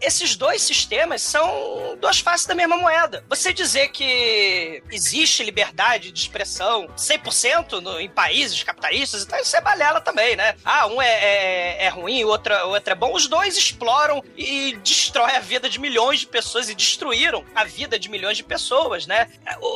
esses 0.00 0.36
dois 0.36 0.62
sistemas 0.62 1.22
são 1.22 1.96
duas 2.00 2.18
faces 2.20 2.46
da 2.46 2.54
mesma 2.54 2.76
moeda. 2.76 3.24
Você 3.28 3.52
dizer 3.52 3.88
que 3.88 4.82
existe 4.90 5.42
liberdade 5.42 6.10
de 6.10 6.21
expressão 6.22 6.88
100% 6.96 7.80
no, 7.80 8.00
em 8.00 8.08
países 8.08 8.62
capitalistas, 8.62 9.22
então 9.22 9.38
isso 9.38 9.56
é 9.56 9.60
balela 9.60 10.00
também, 10.00 10.36
né? 10.36 10.54
Ah, 10.64 10.86
um 10.86 11.00
é, 11.00 11.08
é, 11.08 11.84
é 11.84 11.88
ruim, 11.88 12.24
o 12.24 12.28
outro, 12.28 12.54
o 12.66 12.70
outro 12.70 12.92
é 12.92 12.96
bom. 12.96 13.12
Os 13.12 13.26
dois 13.26 13.56
exploram 13.56 14.22
e 14.36 14.76
destrói 14.82 15.36
a 15.36 15.40
vida 15.40 15.68
de 15.68 15.78
milhões 15.78 16.20
de 16.20 16.26
pessoas 16.26 16.68
e 16.68 16.74
destruíram 16.74 17.44
a 17.54 17.64
vida 17.64 17.98
de 17.98 18.08
milhões 18.08 18.36
de 18.36 18.44
pessoas, 18.44 19.06
né? 19.06 19.28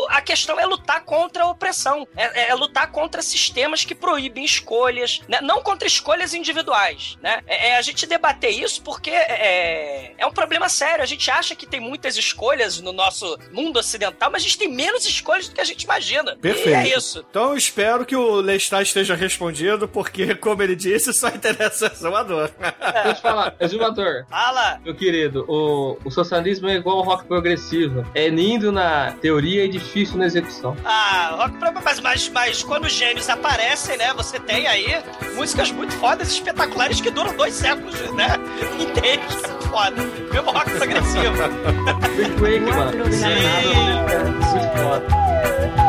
A 0.09 0.21
questão 0.21 0.59
é 0.59 0.67
lutar 0.67 1.05
contra 1.05 1.45
a 1.45 1.51
opressão, 1.51 2.07
é, 2.17 2.51
é 2.51 2.55
lutar 2.55 2.91
contra 2.91 3.23
sistemas 3.23 3.85
que 3.85 3.95
proíbem 3.95 4.45
escolhas, 4.45 5.21
né? 5.29 5.41
não 5.41 5.63
contra 5.63 5.87
escolhas 5.87 6.35
individuais, 6.35 7.17
né? 7.23 7.43
É, 7.47 7.69
é 7.69 7.77
a 7.77 7.83
gente 7.83 8.07
debater 8.07 8.51
isso 8.51 8.83
porque 8.83 9.11
é, 9.11 10.15
é 10.17 10.27
um 10.27 10.33
problema 10.33 10.69
sério. 10.69 11.03
A 11.03 11.07
gente 11.07 11.31
acha 11.31 11.55
que 11.55 11.67
tem 11.67 11.81
muitas 11.81 12.17
escolhas 12.17 12.81
no 12.81 12.93
nosso 12.93 13.39
mundo 13.53 13.79
ocidental, 13.79 14.31
mas 14.31 14.43
a 14.43 14.45
gente 14.45 14.59
tem 14.59 14.69
menos 14.69 15.07
escolhas 15.07 15.49
do 15.49 15.55
que 15.55 15.61
a 15.61 15.65
gente 15.65 15.83
imagina. 15.83 16.36
Perfeito. 16.41 16.69
E 16.69 16.93
é 16.93 16.97
isso. 16.97 17.25
Então 17.31 17.51
eu 17.51 17.57
espero 17.57 18.05
que 18.05 18.17
o 18.17 18.37
Lestat 18.37 18.83
esteja 18.83 19.15
respondido, 19.15 19.89
porque, 19.89 20.35
como 20.35 20.63
ele 20.63 20.77
disse, 20.77 21.13
só 21.13 21.29
interessa 21.29 21.89
o 21.89 21.93
exumador. 21.93 22.51
Deixa 22.59 23.09
eu 23.09 23.15
te 23.15 23.23
falar, 23.23 23.55
exumador. 23.61 24.25
Fala! 24.29 24.81
Meu 24.85 24.95
querido, 24.95 25.45
o, 25.49 25.99
o 26.05 26.11
socialismo 26.11 26.69
é 26.69 26.75
igual 26.77 26.99
ao 26.99 27.05
rock 27.05 27.25
progressivo. 27.27 28.05
É 28.15 28.29
lindo 28.29 28.71
na 28.71 29.13
teoria 29.21 29.65
e 29.65 29.69
difícil 29.69 30.19
na 30.19 30.27
execução. 30.27 30.77
Ah, 30.85 31.37
rock 31.39 31.57
mas, 31.85 32.01
mas, 32.01 32.29
mas 32.29 32.63
quando 32.63 32.85
os 32.85 32.93
gênios 32.93 33.29
aparecem, 33.29 33.97
né? 33.97 34.13
Você 34.15 34.39
tem 34.39 34.67
aí 34.67 35.03
músicas 35.35 35.71
muito 35.71 35.93
fodas, 35.95 36.29
espetaculares, 36.31 37.01
que 37.01 37.11
duram 37.11 37.35
dois 37.37 37.55
séculos, 37.55 37.99
né? 38.13 38.29
É 39.07 39.19
foda. 39.69 40.03
Mesmo 40.33 40.51
rock 40.51 40.71
progressivo. 40.71 41.35
Quick 42.17 42.41
Wake, 42.41 42.61
mano. 42.61 43.05
É, 43.25 44.25
muito 44.25 44.79
foda. 44.79 45.86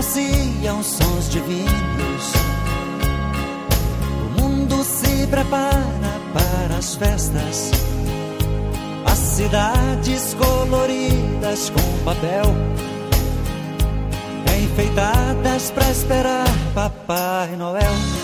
Anunciam 0.00 0.82
sons 0.82 1.28
divinos. 1.28 2.32
O 4.24 4.40
mundo 4.40 4.82
se 4.82 5.26
prepara 5.26 6.20
para 6.32 6.78
as 6.78 6.94
festas. 6.94 7.70
As 9.04 9.18
cidades 9.18 10.34
coloridas 10.34 11.70
com 11.70 12.04
papel 12.04 12.44
enfeitadas 14.60 15.70
pra 15.70 15.90
esperar 15.90 16.46
Papai 16.74 17.56
Noel. 17.56 18.19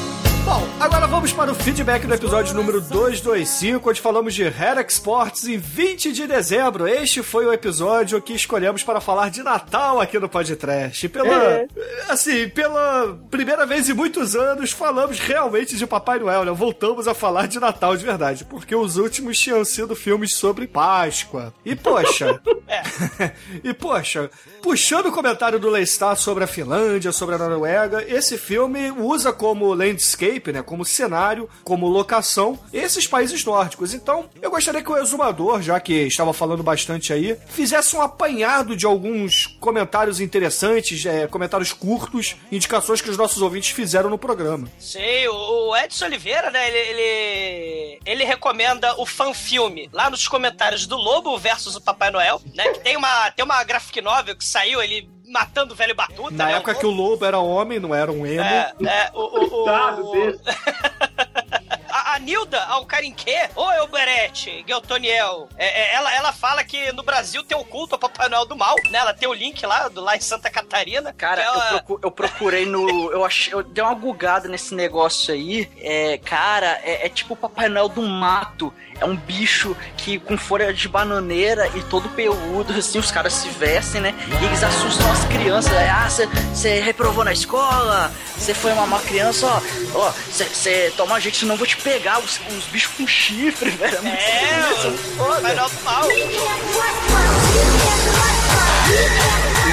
Bom, 0.47 0.63
agora 0.79 1.09
vamos 1.09 1.33
para 1.33 1.51
o 1.51 1.55
feedback 1.57 2.07
do 2.07 2.15
episódio 2.15 2.55
número 2.55 2.81
225, 2.81 3.91
onde 3.91 4.01
falamos 4.01 4.33
de 4.33 4.45
Hair 4.45 4.79
Exports 4.79 5.49
em 5.49 5.59
20 5.59 6.13
de 6.13 6.25
dezembro. 6.25 6.87
Este 6.87 7.21
foi 7.21 7.47
o 7.47 7.53
episódio 7.53 8.23
que 8.23 8.33
escolhemos 8.33 8.85
para 8.85 9.01
falar 9.01 9.29
de 9.29 9.43
Natal 9.43 10.01
aqui 10.01 10.21
no 10.21 10.29
Podcast. 10.29 11.09
Pela, 11.09 11.67
assim, 12.09 12.49
pela 12.49 13.19
primeira 13.29 13.67
vez 13.67 13.89
em 13.89 13.93
muitos 13.93 14.37
anos, 14.37 14.71
falamos 14.71 15.19
realmente 15.19 15.77
de 15.77 15.85
Papai 15.85 16.21
Noel, 16.21 16.45
né? 16.45 16.53
Voltamos 16.53 17.09
a 17.09 17.13
falar 17.13 17.49
de 17.49 17.59
Natal 17.59 17.97
de 17.97 18.05
verdade, 18.05 18.45
porque 18.45 18.77
os 18.77 18.99
últimos 18.99 19.37
tinham 19.41 19.65
sido 19.65 19.97
filmes 19.97 20.37
sobre 20.37 20.69
Páscoa. 20.69 21.53
E, 21.65 21.75
poxa... 21.75 22.41
e, 23.63 23.73
poxa, 23.73 24.31
puxando 24.63 25.07
o 25.07 25.13
comentário 25.13 25.59
do 25.59 25.71
Lestat 25.71 26.21
sobre 26.21 26.45
a 26.45 26.47
Finlândia, 26.47 27.13
sobre 27.13 27.35
a 27.35 27.39
Noruega, 27.39 28.05
esse 28.07 28.37
filme 28.37 28.91
usa 28.91 29.33
como 29.33 29.73
landscape, 29.73 30.36
né, 30.53 30.63
como 30.63 30.85
cenário, 30.85 31.49
como 31.65 31.89
locação, 31.89 32.59
esses 32.73 33.07
países 33.07 33.45
nórdicos. 33.45 33.95
Então, 33.95 34.29
eu 34.41 34.51
gostaria 34.51 34.83
que 34.83 34.91
o 34.91 34.97
exumador, 34.97 35.63
já 35.63 35.79
que 35.81 35.93
estava 35.93 36.33
falando 36.33 36.63
bastante 36.63 37.13
aí, 37.13 37.37
fizesse 37.49 37.97
um 37.97 38.03
apanhado 38.03 38.77
de 38.77 38.87
alguns 38.87 39.47
comentários 39.61 40.21
interessantes, 40.21 41.05
é, 41.07 41.27
comentários 41.27 41.73
curtos, 41.73 42.37
indicações 42.51 43.01
que 43.01 43.11
os 43.11 43.17
nossos 43.17 43.43
ouvintes 43.43 43.71
fizeram 43.71 44.11
no 44.11 44.19
programa. 44.19 44.69
Sei, 44.79 45.29
o 45.29 45.77
Edson 45.77 46.07
Oliveira, 46.07 46.51
né, 46.51 46.69
ele, 46.69 46.79
ele, 46.79 48.01
ele 48.05 48.25
recomenda 48.25 48.95
o 49.01 49.07
fanfilme 49.07 49.89
lá 49.93 50.11
nos 50.11 50.29
comentários 50.29 50.87
do 50.87 50.97
Lobo 50.97 51.37
versus 51.39 51.77
o 51.77 51.81
Papai 51.81 52.11
Noel, 52.11 52.41
né, 52.55 52.69
que 52.69 52.81
tem 52.81 52.97
uma, 52.97 53.31
tem 53.31 53.45
uma 53.45 53.63
graphic 53.65 54.01
novel 54.01 54.37
que 54.37 54.45
saiu, 54.45 54.83
ele 54.83 55.09
matando 55.27 55.75
o 55.75 55.77
velho 55.77 55.95
Batuta, 55.95 56.31
Na 56.33 56.47
né, 56.47 56.53
época 56.55 56.75
que 56.75 56.87
o 56.87 56.91
lobo 56.91 57.25
era 57.25 57.39
homem, 57.39 57.79
não 57.81 57.95
era 57.95 58.11
um 58.13 58.27
emo. 58.27 58.41
É, 58.43 58.73
é, 58.85 59.11
o, 59.15 59.21
o, 59.21 59.45
o, 59.45 59.51
Coitado 59.51 60.07
o- 60.09 60.13
dele. 60.13 60.41
A, 61.97 62.15
a 62.15 62.19
Nilda 62.19 62.63
Alcarinque, 62.65 63.33
ou 63.55 63.73
Elberete, 63.73 64.65
Geltoniel, 64.69 65.49
é, 65.57 65.67
é, 65.67 65.95
ela, 65.95 66.15
ela 66.15 66.33
fala 66.33 66.63
que 66.63 66.93
no 66.93 67.03
Brasil 67.03 67.43
tem 67.43 67.57
o 67.57 67.65
culto 67.65 67.95
ao 67.95 67.99
Papai 67.99 68.29
Noel 68.29 68.45
do 68.47 68.57
Mal, 68.57 68.75
né? 68.91 68.99
Ela 68.99 69.15
tem 69.15 69.29
o 69.29 69.33
link 69.33 69.65
lá, 69.65 69.89
do, 69.89 70.01
lá 70.01 70.17
em 70.17 70.21
Santa 70.21 70.51
Catarina. 70.51 71.13
Cara, 71.13 71.41
que 71.43 71.47
ela- 71.49 71.65
eu, 71.65 71.71
procu- 71.83 72.01
eu 72.03 72.11
procurei 72.11 72.67
no. 72.67 73.11
Eu 73.13 73.25
achei. 73.25 73.53
Eu 73.55 73.63
dei 73.63 73.83
uma 73.83 73.95
bugada 73.95 74.49
nesse 74.49 74.75
negócio 74.75 75.33
aí. 75.33 75.71
É, 75.79 76.19
cara, 76.25 76.81
é, 76.85 77.07
é 77.07 77.09
tipo 77.09 77.35
o 77.35 77.37
Papai 77.37 77.69
Noel 77.69 77.89
do 77.89 78.03
mato. 78.03 78.73
É 78.99 79.05
um 79.05 79.15
bicho 79.17 79.77
que 79.99 80.19
com 80.19 80.39
folha 80.39 80.73
de 80.73 80.89
bananeira 80.89 81.69
e 81.75 81.83
todo 81.83 82.09
peludo, 82.11 82.73
assim, 82.73 82.99
os 82.99 83.11
caras 83.11 83.35
se 83.35 83.49
vestem, 83.51 84.01
né? 84.01 84.15
E 84.41 84.45
eles 84.47 84.63
assustam 84.63 85.11
as 85.13 85.25
crianças. 85.27 85.73
É, 85.73 85.91
Ah, 85.91 86.09
você 86.09 86.81
reprovou 86.81 87.23
na 87.25 87.33
escola, 87.33 88.11
você 88.37 88.55
foi 88.55 88.73
uma 88.73 88.87
má 88.87 88.99
criança, 89.01 89.47
ó. 89.47 89.61
Ó, 89.99 90.11
você 90.11 90.93
toma 90.97 91.21
jeito, 91.21 91.37
senão 91.39 91.55
eu 91.55 91.59
vou 91.59 91.67
te 91.67 91.77
pegar. 91.87 92.19
Os, 92.19 92.41
os 92.59 92.65
bichos 92.67 92.93
com 92.97 93.07
chifre, 93.07 93.71
velho. 93.71 94.03
muito 94.03 94.17
É, 94.17 94.97
foda. 95.17 95.55
Noel 95.55 95.69
do 95.69 95.83
Mal. 95.85 96.09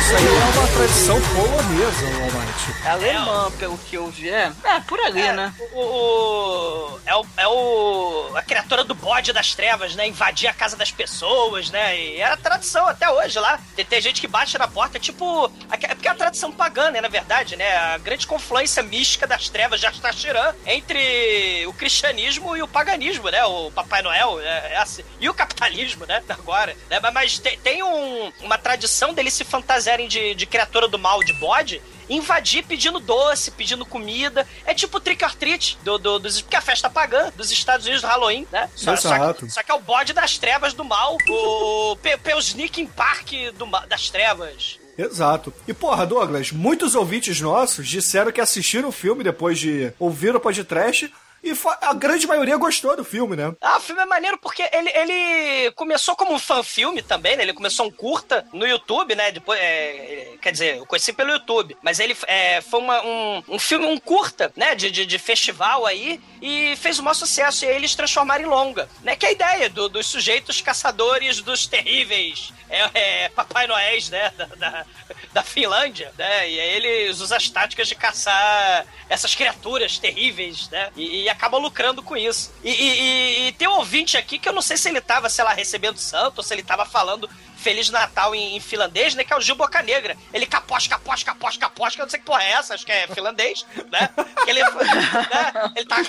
Isso 0.03 0.15
aí 0.17 0.25
é 0.27 0.59
uma 0.59 0.67
tradição 0.67 1.21
polonesa, 1.21 2.05
o 2.05 2.23
Almighty. 2.23 2.85
É 2.85 2.89
alemã, 2.89 3.51
pelo 3.57 3.77
que 3.77 3.95
eu 3.95 4.07
vi. 4.07 4.29
É, 4.29 4.51
é 4.63 4.79
por 4.81 4.99
ali, 4.99 5.21
É, 5.21 5.31
né? 5.33 5.53
o, 5.71 5.79
o- 5.79 6.99
é 7.05 7.15
o. 7.15 7.25
É 7.37 7.47
o. 7.47 8.31
A 8.35 8.41
criatura 8.41 8.83
do 8.83 8.93
bode 8.93 9.31
das 9.31 9.55
trevas, 9.55 9.95
né? 9.95 10.05
Invadir 10.07 10.47
a 10.47 10.53
casa 10.53 10.75
das 10.75 10.91
pessoas, 10.91 11.69
né? 11.69 11.97
E 11.97 12.19
era 12.19 12.35
tradição 12.35 12.85
até 12.87 13.09
hoje 13.09 13.39
lá. 13.39 13.59
Tem, 13.75 13.85
tem 13.85 14.01
gente 14.01 14.19
que 14.19 14.27
bate 14.27 14.57
na 14.57 14.67
porta, 14.67 14.99
tipo. 14.99 15.49
É 15.71 15.77
porque 15.95 16.07
é 16.07 16.11
a 16.11 16.15
tradição 16.15 16.51
pagã, 16.51 16.91
né? 16.91 16.99
Na 16.99 17.07
verdade, 17.07 17.55
né? 17.55 17.75
A 17.77 17.97
grande 17.97 18.27
confluência 18.27 18.83
mística 18.83 19.25
das 19.25 19.47
trevas 19.49 19.79
de 19.79 19.87
Astaxirã 19.87 20.53
entre 20.65 21.65
o 21.65 21.73
cristianismo 21.73 22.55
e 22.57 22.61
o 22.61 22.67
paganismo, 22.67 23.29
né? 23.29 23.43
O 23.45 23.71
Papai 23.71 24.01
Noel, 24.01 24.39
é, 24.41 24.73
é 24.73 24.77
assim. 24.77 25.03
E 25.19 25.29
o 25.29 25.33
capitalismo, 25.33 26.05
né? 26.05 26.21
Agora. 26.29 26.75
Né? 26.89 26.99
Mas- 27.01 27.13
Mas 27.13 27.39
tem, 27.39 27.57
tem 27.59 27.81
um- 27.83 28.33
uma 28.41 28.57
tradição 28.57 29.13
deles 29.13 29.33
se 29.33 29.45
fantasiarem 29.93 30.07
de, 30.07 30.35
de 30.35 30.45
criatura 30.45 30.87
do 30.87 30.97
mal, 30.97 31.23
de 31.23 31.33
bode, 31.33 31.81
invadir 32.09 32.63
pedindo 32.63 32.99
doce, 32.99 33.51
pedindo 33.51 33.85
comida. 33.85 34.47
É 34.65 34.73
tipo 34.73 34.97
o 34.97 34.99
trick 34.99 35.23
or 35.23 35.35
treat 35.35 35.77
do, 35.83 35.97
do, 35.97 36.19
dos, 36.19 36.41
porque 36.41 36.55
é 36.55 36.59
a 36.59 36.61
festa 36.61 36.89
pagã 36.89 37.31
dos 37.35 37.51
Estados 37.51 37.85
Unidos 37.85 38.01
do 38.01 38.07
Halloween, 38.07 38.47
né? 38.51 38.69
Só, 38.75 38.95
só, 38.95 39.15
Exato. 39.15 39.45
que, 39.45 39.51
só 39.51 39.63
que 39.63 39.71
é 39.71 39.75
o 39.75 39.79
bode 39.79 40.13
das 40.13 40.37
trevas 40.37 40.73
do 40.73 40.83
mal, 40.83 41.17
o 41.29 41.95
Pe- 42.01 42.17
Peusnick 42.17 42.85
Park 42.87 43.29
do, 43.57 43.65
ma- 43.67 43.85
das 43.85 44.09
trevas. 44.09 44.79
Exato. 44.97 45.51
E 45.67 45.73
porra, 45.73 46.05
Douglas, 46.05 46.51
muitos 46.51 46.93
ouvintes 46.93 47.41
nossos 47.41 47.87
disseram 47.87 48.31
que 48.31 48.39
assistiram 48.41 48.89
o 48.89 48.91
filme 48.91 49.23
depois 49.23 49.57
de 49.57 49.91
ouvir 49.97 50.35
o 50.35 50.39
podcast 50.39 51.11
e 51.43 51.53
a 51.81 51.93
grande 51.93 52.25
maioria 52.25 52.55
gostou 52.57 52.95
do 52.95 53.03
filme, 53.03 53.35
né? 53.35 53.53
Ah, 53.61 53.77
o 53.77 53.81
filme 53.81 54.01
é 54.01 54.05
maneiro 54.05 54.37
porque 54.37 54.63
ele, 54.71 54.89
ele 54.89 55.71
começou 55.71 56.15
como 56.15 56.33
um 56.33 56.39
fan-filme 56.39 57.01
também, 57.01 57.35
né? 57.35 57.43
Ele 57.43 57.53
começou 57.53 57.85
um 57.85 57.91
curta 57.91 58.47
no 58.53 58.65
YouTube, 58.65 59.13
né? 59.15 59.31
Depois, 59.31 59.59
é, 59.59 60.35
quer 60.41 60.51
dizer, 60.51 60.77
eu 60.77 60.85
conheci 60.85 61.11
pelo 61.11 61.31
YouTube, 61.31 61.75
mas 61.81 61.99
ele 61.99 62.15
é, 62.27 62.61
foi 62.61 62.79
uma- 62.79 63.01
um, 63.03 63.43
um 63.49 63.59
filme, 63.59 63.85
um 63.85 63.97
curta, 63.99 64.51
né? 64.55 64.73
De, 64.75 64.89
de, 64.89 65.05
de 65.05 65.19
festival 65.19 65.85
aí 65.85 66.19
e 66.41 66.75
fez 66.77 66.97
o 66.99 67.03
maior 67.03 67.13
sucesso. 67.13 67.65
E 67.65 67.67
aí 67.67 67.75
eles 67.75 67.93
transformaram 67.95 68.43
em 68.43 68.47
longa, 68.47 68.87
né? 69.03 69.15
Que 69.15 69.25
é 69.25 69.29
a 69.29 69.33
ideia 69.33 69.69
do- 69.69 69.89
dos 69.89 70.07
sujeitos 70.07 70.61
caçadores 70.61 71.41
dos 71.41 71.67
terríveis 71.67 72.53
é, 72.69 72.89
é, 73.25 73.29
Papai 73.29 73.67
Noéis, 73.67 74.09
né? 74.09 74.31
Da, 74.37 74.45
da, 74.45 74.85
da 75.33 75.43
Finlândia, 75.43 76.11
né? 76.17 76.49
E 76.49 76.59
aí 76.59 76.69
eles 76.75 77.19
usam 77.19 77.37
as 77.37 77.49
táticas 77.49 77.87
de 77.87 77.95
caçar 77.95 78.85
essas 79.09 79.35
criaturas 79.35 79.97
terríveis, 79.99 80.69
né? 80.69 80.89
E, 80.95 81.23
e 81.23 81.29
acabam 81.33 81.61
lucrando 81.61 82.01
com 82.01 82.15
isso. 82.15 82.53
E, 82.63 82.69
e- 82.71 82.99
e- 83.01 83.47
e 83.47 83.51
tem 83.53 83.67
um 83.67 83.73
ouvinte 83.77 84.17
aqui 84.17 84.39
que 84.39 84.47
eu 84.47 84.53
não 84.53 84.61
sei 84.61 84.77
se 84.77 84.87
ele 84.89 85.01
tava, 85.01 85.29
sei 85.29 85.43
lá, 85.43 85.53
recebendo 85.53 85.97
santo 85.97 86.37
ou 86.37 86.43
se 86.43 86.53
ele 86.53 86.63
tava 86.63 86.85
falando 86.85 87.29
Feliz 87.57 87.89
Natal 87.89 88.35
em, 88.35 88.55
em 88.57 88.59
finlandês, 88.59 89.15
né? 89.15 89.23
Que 89.23 89.31
é 89.33 89.37
o 89.37 89.41
Gil 89.41 89.55
Bocanegra. 89.55 90.17
Ele 90.33 90.45
capós, 90.45 90.85
capós, 90.87 91.23
capós, 91.23 91.55
capós, 91.57 91.95
que 91.95 92.01
eu 92.01 92.05
não 92.05 92.09
sei 92.09 92.19
que 92.19 92.25
porra 92.25 92.43
é 92.43 92.51
essa, 92.51 92.73
acho 92.73 92.85
que 92.85 92.91
é 92.91 93.07
finlandês, 93.07 93.65
né? 93.91 94.09
Que 94.43 94.49
ele, 94.49 94.61
né? 94.67 95.71
ele 95.75 95.85
tá 95.85 96.03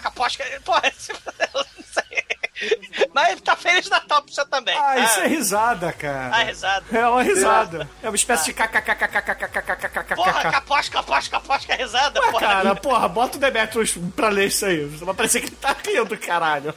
capós, 0.00 0.36
porra, 0.64 0.82
não 1.54 1.84
sei. 1.92 2.27
Mas 3.14 3.40
tá 3.40 3.56
Feliz 3.56 3.88
Natal 3.88 4.22
pra 4.22 4.32
você 4.34 4.44
também. 4.46 4.76
Ah, 4.78 4.98
isso 4.98 5.20
é 5.20 5.26
risada, 5.26 5.92
cara. 5.92 6.30
Ah, 6.34 6.42
risada. 6.42 6.84
É 6.92 7.06
uma 7.06 7.22
risada. 7.22 7.88
É 8.02 8.08
uma 8.08 8.16
espécie 8.16 8.46
de 8.46 8.54
Porra, 8.54 8.68
kkkkkkkkkkkkkk. 8.68 10.50
capós, 10.50 10.88
capós, 10.88 11.28
capós, 11.28 11.64
que 11.64 11.72
é 11.72 11.76
risada, 11.76 12.20
Ué, 12.20 12.30
porra. 12.30 12.46
cara, 12.46 12.74
porra, 12.76 13.08
bota 13.08 13.36
o 13.36 13.40
Demetrius 13.40 13.94
pra 14.14 14.28
ler 14.28 14.46
isso 14.48 14.64
aí. 14.66 14.84
Vai 14.86 15.14
parecer 15.14 15.40
que 15.40 15.46
ele 15.46 15.56
tá 15.56 15.74
rindo, 15.86 16.16
caralho. 16.18 16.74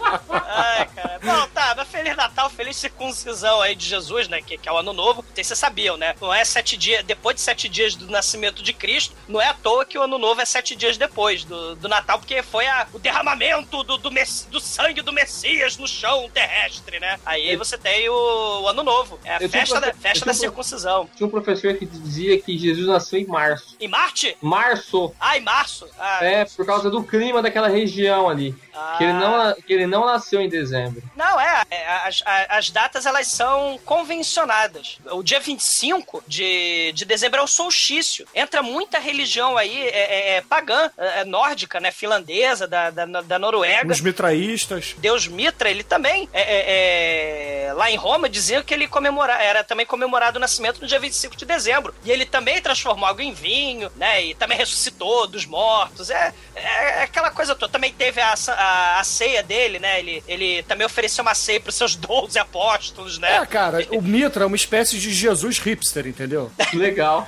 Ai, 0.00 0.86
cara. 0.94 1.18
Bom, 1.22 1.46
tá, 1.48 1.59
Feliz 2.00 2.16
Natal, 2.16 2.48
feliz 2.48 2.76
circuncisão 2.78 3.60
aí 3.60 3.74
de 3.74 3.84
Jesus, 3.86 4.26
né? 4.26 4.40
Que, 4.40 4.56
que 4.56 4.66
é 4.68 4.72
o 4.72 4.78
ano 4.78 4.92
novo. 4.94 5.22
Não 5.22 5.34
sei 5.34 5.44
se 5.44 5.48
vocês 5.48 5.58
sabiam, 5.58 5.96
né? 5.98 6.14
Não 6.20 6.32
é 6.32 6.42
sete 6.46 6.76
dias, 6.76 7.04
depois 7.04 7.36
de 7.36 7.42
sete 7.42 7.68
dias 7.68 7.94
do 7.94 8.06
nascimento 8.10 8.62
de 8.62 8.72
Cristo, 8.72 9.14
não 9.28 9.40
é 9.40 9.48
à 9.48 9.54
toa 9.54 9.84
que 9.84 9.98
o 9.98 10.02
ano 10.02 10.16
novo 10.16 10.40
é 10.40 10.44
sete 10.46 10.74
dias 10.74 10.96
depois 10.96 11.44
do, 11.44 11.76
do 11.76 11.88
Natal, 11.88 12.18
porque 12.18 12.42
foi 12.42 12.66
a- 12.66 12.86
o 12.94 12.98
derramamento 12.98 13.82
do, 13.84 13.98
do, 13.98 14.10
Mess- 14.10 14.46
do 14.50 14.58
sangue 14.60 15.02
do 15.02 15.12
Messias 15.12 15.76
no 15.76 15.86
chão 15.86 16.28
terrestre, 16.32 16.98
né? 17.00 17.20
Aí 17.26 17.54
você 17.56 17.76
tem 17.76 18.08
o, 18.08 18.60
o 18.62 18.68
ano 18.68 18.82
novo. 18.82 19.20
É 19.24 19.32
a 19.36 19.42
Eu 19.42 19.48
tinha 19.50 19.62
um 19.62 19.66
festa, 19.66 19.80
da, 19.80 19.92
festa 19.92 20.24
eu 20.24 20.26
da 20.26 20.32
um 20.32 20.34
circuncisão. 20.34 21.10
Tinha 21.14 21.26
um 21.26 21.30
professor 21.30 21.74
que 21.74 21.84
dizia 21.84 22.40
que 22.40 22.56
Jesus 22.56 22.86
nasceu 22.86 23.20
em 23.20 23.26
março. 23.26 23.76
Em 23.78 23.88
Marte? 23.88 24.36
Março. 24.40 25.14
Ah, 25.20 25.36
em 25.36 25.42
março? 25.42 25.86
Ah, 25.98 26.24
É, 26.24 26.44
por 26.46 26.64
causa 26.64 26.88
do 26.88 27.02
clima 27.04 27.42
daquela 27.42 27.68
região 27.68 28.28
ali. 28.28 28.54
Que, 28.96 29.04
ele 29.04 29.12
não, 29.12 29.54
que 29.54 29.72
ele 29.72 29.86
não 29.86 30.06
nasceu 30.06 30.40
em 30.40 30.48
dezembro. 30.48 31.02
Não, 31.14 31.38
é, 31.38 31.62
é, 31.70 31.76
as, 32.04 32.22
as 32.48 32.70
datas 32.70 33.06
elas 33.06 33.26
são 33.26 33.78
convencionadas. 33.84 34.98
O 35.10 35.22
dia 35.22 35.40
25 35.40 36.22
de, 36.26 36.92
de 36.92 37.04
dezembro 37.04 37.40
é 37.40 37.42
o 37.42 37.46
solstício. 37.46 38.26
Entra 38.34 38.62
muita 38.62 38.98
religião 38.98 39.56
aí 39.56 39.88
é, 39.88 39.88
é, 39.88 40.36
é 40.36 40.40
pagã, 40.40 40.90
é, 40.96 41.20
é 41.20 41.24
nórdica, 41.24 41.80
né? 41.80 41.90
Finlandesa, 41.90 42.66
da, 42.66 42.90
da, 42.90 43.04
da 43.04 43.38
Noruega. 43.38 43.92
Os 43.92 44.00
mitraístas. 44.00 44.94
Deus 44.98 45.26
Mitra, 45.26 45.70
ele 45.70 45.82
também, 45.82 46.28
é, 46.32 47.66
é, 47.68 47.72
lá 47.72 47.90
em 47.90 47.96
Roma, 47.96 48.28
diziam 48.28 48.62
que 48.62 48.72
ele 48.72 48.86
comemora, 48.86 49.34
era 49.34 49.64
também 49.64 49.86
comemorado 49.86 50.38
o 50.38 50.40
nascimento 50.40 50.80
no 50.80 50.86
dia 50.86 51.00
25 51.00 51.36
de 51.36 51.44
dezembro. 51.44 51.94
E 52.04 52.10
ele 52.10 52.24
também 52.24 52.60
transformou 52.60 53.08
água 53.08 53.22
em 53.22 53.32
vinho, 53.32 53.90
né? 53.96 54.24
E 54.24 54.34
também 54.34 54.58
ressuscitou 54.58 55.26
dos 55.26 55.44
mortos. 55.46 56.10
É, 56.10 56.32
é 56.54 57.02
aquela 57.02 57.30
coisa 57.30 57.54
toda. 57.54 57.72
Também 57.72 57.92
teve 57.92 58.20
a, 58.20 58.34
a, 58.48 59.00
a 59.00 59.04
ceia 59.04 59.42
dele, 59.42 59.78
né? 59.78 59.98
Ele, 59.98 60.22
ele 60.26 60.62
também 60.64 60.86
ofereceu 60.86 61.22
uma 61.22 61.34
ceia 61.34 61.60
para 61.60 61.70
os 61.70 61.74
seus 61.80 61.96
12 61.96 62.38
apóstolos, 62.38 63.18
né? 63.18 63.36
É, 63.36 63.46
cara, 63.46 63.86
o 63.90 64.00
Mitra 64.02 64.44
é 64.44 64.46
uma 64.46 64.56
espécie 64.56 64.98
de 64.98 65.12
Jesus 65.12 65.58
hipster, 65.58 66.06
entendeu? 66.06 66.50
Legal. 66.72 67.26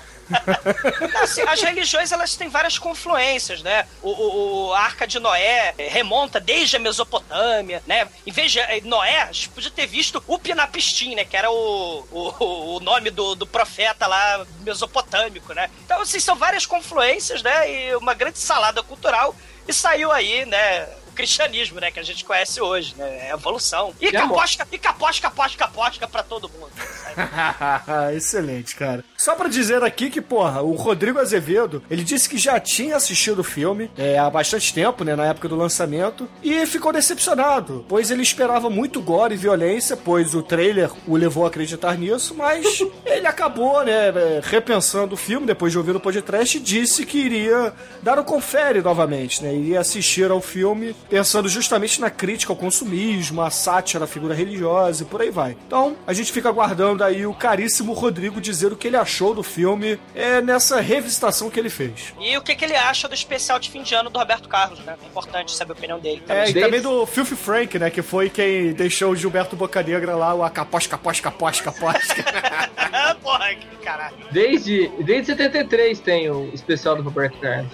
Assim, 1.22 1.42
as 1.42 1.60
religiões 1.60 2.10
elas 2.12 2.36
têm 2.36 2.48
várias 2.48 2.78
confluências, 2.78 3.62
né? 3.62 3.86
O, 4.02 4.10
o- 4.10 4.66
o- 4.68 4.72
a 4.74 4.80
Arca 4.80 5.06
de 5.06 5.18
Noé 5.18 5.74
eh, 5.76 5.88
remonta 5.88 6.40
desde 6.40 6.76
a 6.76 6.78
Mesopotâmia, 6.78 7.82
né? 7.86 8.08
Em 8.26 8.32
vez 8.32 8.52
de 8.52 8.58
eh, 8.60 8.80
Noé, 8.84 9.22
a 9.22 9.32
gente 9.32 9.48
podia 9.50 9.70
ter 9.70 9.86
visto 9.86 10.22
Upinapistim, 10.26 11.14
né? 11.14 11.24
Que 11.24 11.36
era 11.36 11.50
o, 11.50 12.06
o, 12.10 12.76
o 12.76 12.80
nome 12.80 13.10
do, 13.10 13.34
do 13.34 13.46
profeta 13.46 14.06
lá 14.06 14.46
mesopotâmico, 14.60 15.52
né? 15.52 15.68
Então, 15.84 16.00
assim, 16.00 16.20
são 16.20 16.36
várias 16.36 16.64
confluências, 16.66 17.42
né? 17.42 17.70
E 17.90 17.96
uma 17.96 18.14
grande 18.14 18.38
salada 18.38 18.82
cultural. 18.82 19.34
E 19.68 19.72
saiu 19.72 20.10
aí, 20.10 20.44
né? 20.46 20.88
O 21.12 21.14
cristianismo, 21.14 21.78
né? 21.78 21.90
Que 21.90 22.00
a 22.00 22.02
gente 22.02 22.24
conhece 22.24 22.58
hoje, 22.58 22.94
né? 22.96 23.28
É 23.28 23.32
evolução. 23.32 23.94
E 24.00 24.10
caposca, 24.10 24.66
e 24.72 24.78
caposca, 24.78 25.28
caposca, 25.28 25.58
caposca 25.58 26.08
pra 26.08 26.22
todo 26.22 26.48
mundo. 26.48 26.72
Excelente, 28.16 28.74
cara. 28.74 29.04
Só 29.22 29.36
pra 29.36 29.48
dizer 29.48 29.84
aqui 29.84 30.10
que, 30.10 30.20
porra, 30.20 30.62
o 30.62 30.72
Rodrigo 30.72 31.20
Azevedo, 31.20 31.80
ele 31.88 32.02
disse 32.02 32.28
que 32.28 32.36
já 32.36 32.58
tinha 32.58 32.96
assistido 32.96 33.38
o 33.38 33.44
filme 33.44 33.88
é, 33.96 34.18
há 34.18 34.28
bastante 34.28 34.74
tempo, 34.74 35.04
né, 35.04 35.14
na 35.14 35.26
época 35.26 35.48
do 35.48 35.54
lançamento, 35.54 36.28
e 36.42 36.66
ficou 36.66 36.92
decepcionado, 36.92 37.84
pois 37.88 38.10
ele 38.10 38.22
esperava 38.22 38.68
muito 38.68 39.00
gore 39.00 39.34
e 39.34 39.36
violência, 39.36 39.96
pois 39.96 40.34
o 40.34 40.42
trailer 40.42 40.90
o 41.06 41.14
levou 41.14 41.44
a 41.44 41.46
acreditar 41.46 41.96
nisso, 41.96 42.34
mas 42.34 42.80
ele 43.06 43.28
acabou, 43.28 43.84
né, 43.84 44.08
é, 44.08 44.40
repensando 44.42 45.14
o 45.14 45.16
filme 45.16 45.46
depois 45.46 45.70
de 45.70 45.78
ouvir 45.78 45.94
o 45.94 46.00
podcast 46.00 46.56
e 46.56 46.60
disse 46.60 47.06
que 47.06 47.18
iria 47.18 47.72
dar 48.02 48.18
o 48.18 48.24
confere 48.24 48.82
novamente, 48.82 49.40
né, 49.40 49.54
iria 49.54 49.78
assistir 49.78 50.32
ao 50.32 50.40
filme 50.40 50.96
pensando 51.08 51.48
justamente 51.48 52.00
na 52.00 52.10
crítica 52.10 52.52
ao 52.52 52.56
consumismo, 52.56 53.40
a 53.40 53.50
sátira 53.50 54.02
à 54.02 54.08
figura 54.08 54.34
religiosa 54.34 55.04
e 55.04 55.06
por 55.06 55.22
aí 55.22 55.30
vai. 55.30 55.56
Então, 55.64 55.94
a 56.08 56.12
gente 56.12 56.32
fica 56.32 56.48
aguardando 56.48 57.04
aí 57.04 57.24
o 57.24 57.32
caríssimo 57.32 57.92
Rodrigo 57.92 58.40
dizer 58.40 58.72
o 58.72 58.76
que 58.76 58.88
ele 58.88 58.96
achou 58.96 59.11
do 59.34 59.42
filme 59.42 59.98
é, 60.14 60.40
nessa 60.40 60.80
revisitação 60.80 61.50
que 61.50 61.58
ele 61.60 61.70
fez. 61.70 62.12
E 62.20 62.36
o 62.36 62.42
que, 62.42 62.54
que 62.54 62.64
ele 62.64 62.74
acha 62.76 63.08
do 63.08 63.14
especial 63.14 63.58
de 63.58 63.70
fim 63.70 63.82
de 63.82 63.94
ano 63.94 64.10
do 64.10 64.18
Roberto 64.18 64.48
Carlos, 64.48 64.80
né? 64.80 64.96
É 65.02 65.06
importante 65.06 65.54
saber 65.54 65.72
a 65.72 65.74
opinião 65.74 65.98
dele. 65.98 66.22
É, 66.28 66.50
e 66.50 66.54
também 66.54 66.80
do 66.80 67.04
Filthy 67.06 67.36
Frank, 67.36 67.78
né, 67.78 67.90
que 67.90 68.02
foi 68.02 68.28
quem 68.30 68.72
deixou 68.72 69.12
o 69.12 69.16
Gilberto 69.16 69.54
Bocanegra 69.56 70.16
lá, 70.16 70.34
o 70.34 70.42
acapós, 70.42 70.86
capós, 70.86 71.20
capós, 71.20 71.60
capós. 71.60 72.08
Ah, 72.92 73.16
Porra, 73.22 73.54
que 73.54 73.72
caralho. 73.82 74.16
Desde, 74.30 74.88
desde 75.04 75.26
73 75.26 76.00
tem 76.00 76.30
o 76.30 76.50
especial 76.54 76.96
do 76.96 77.02
Roberto 77.02 77.38
Carlos. 77.38 77.72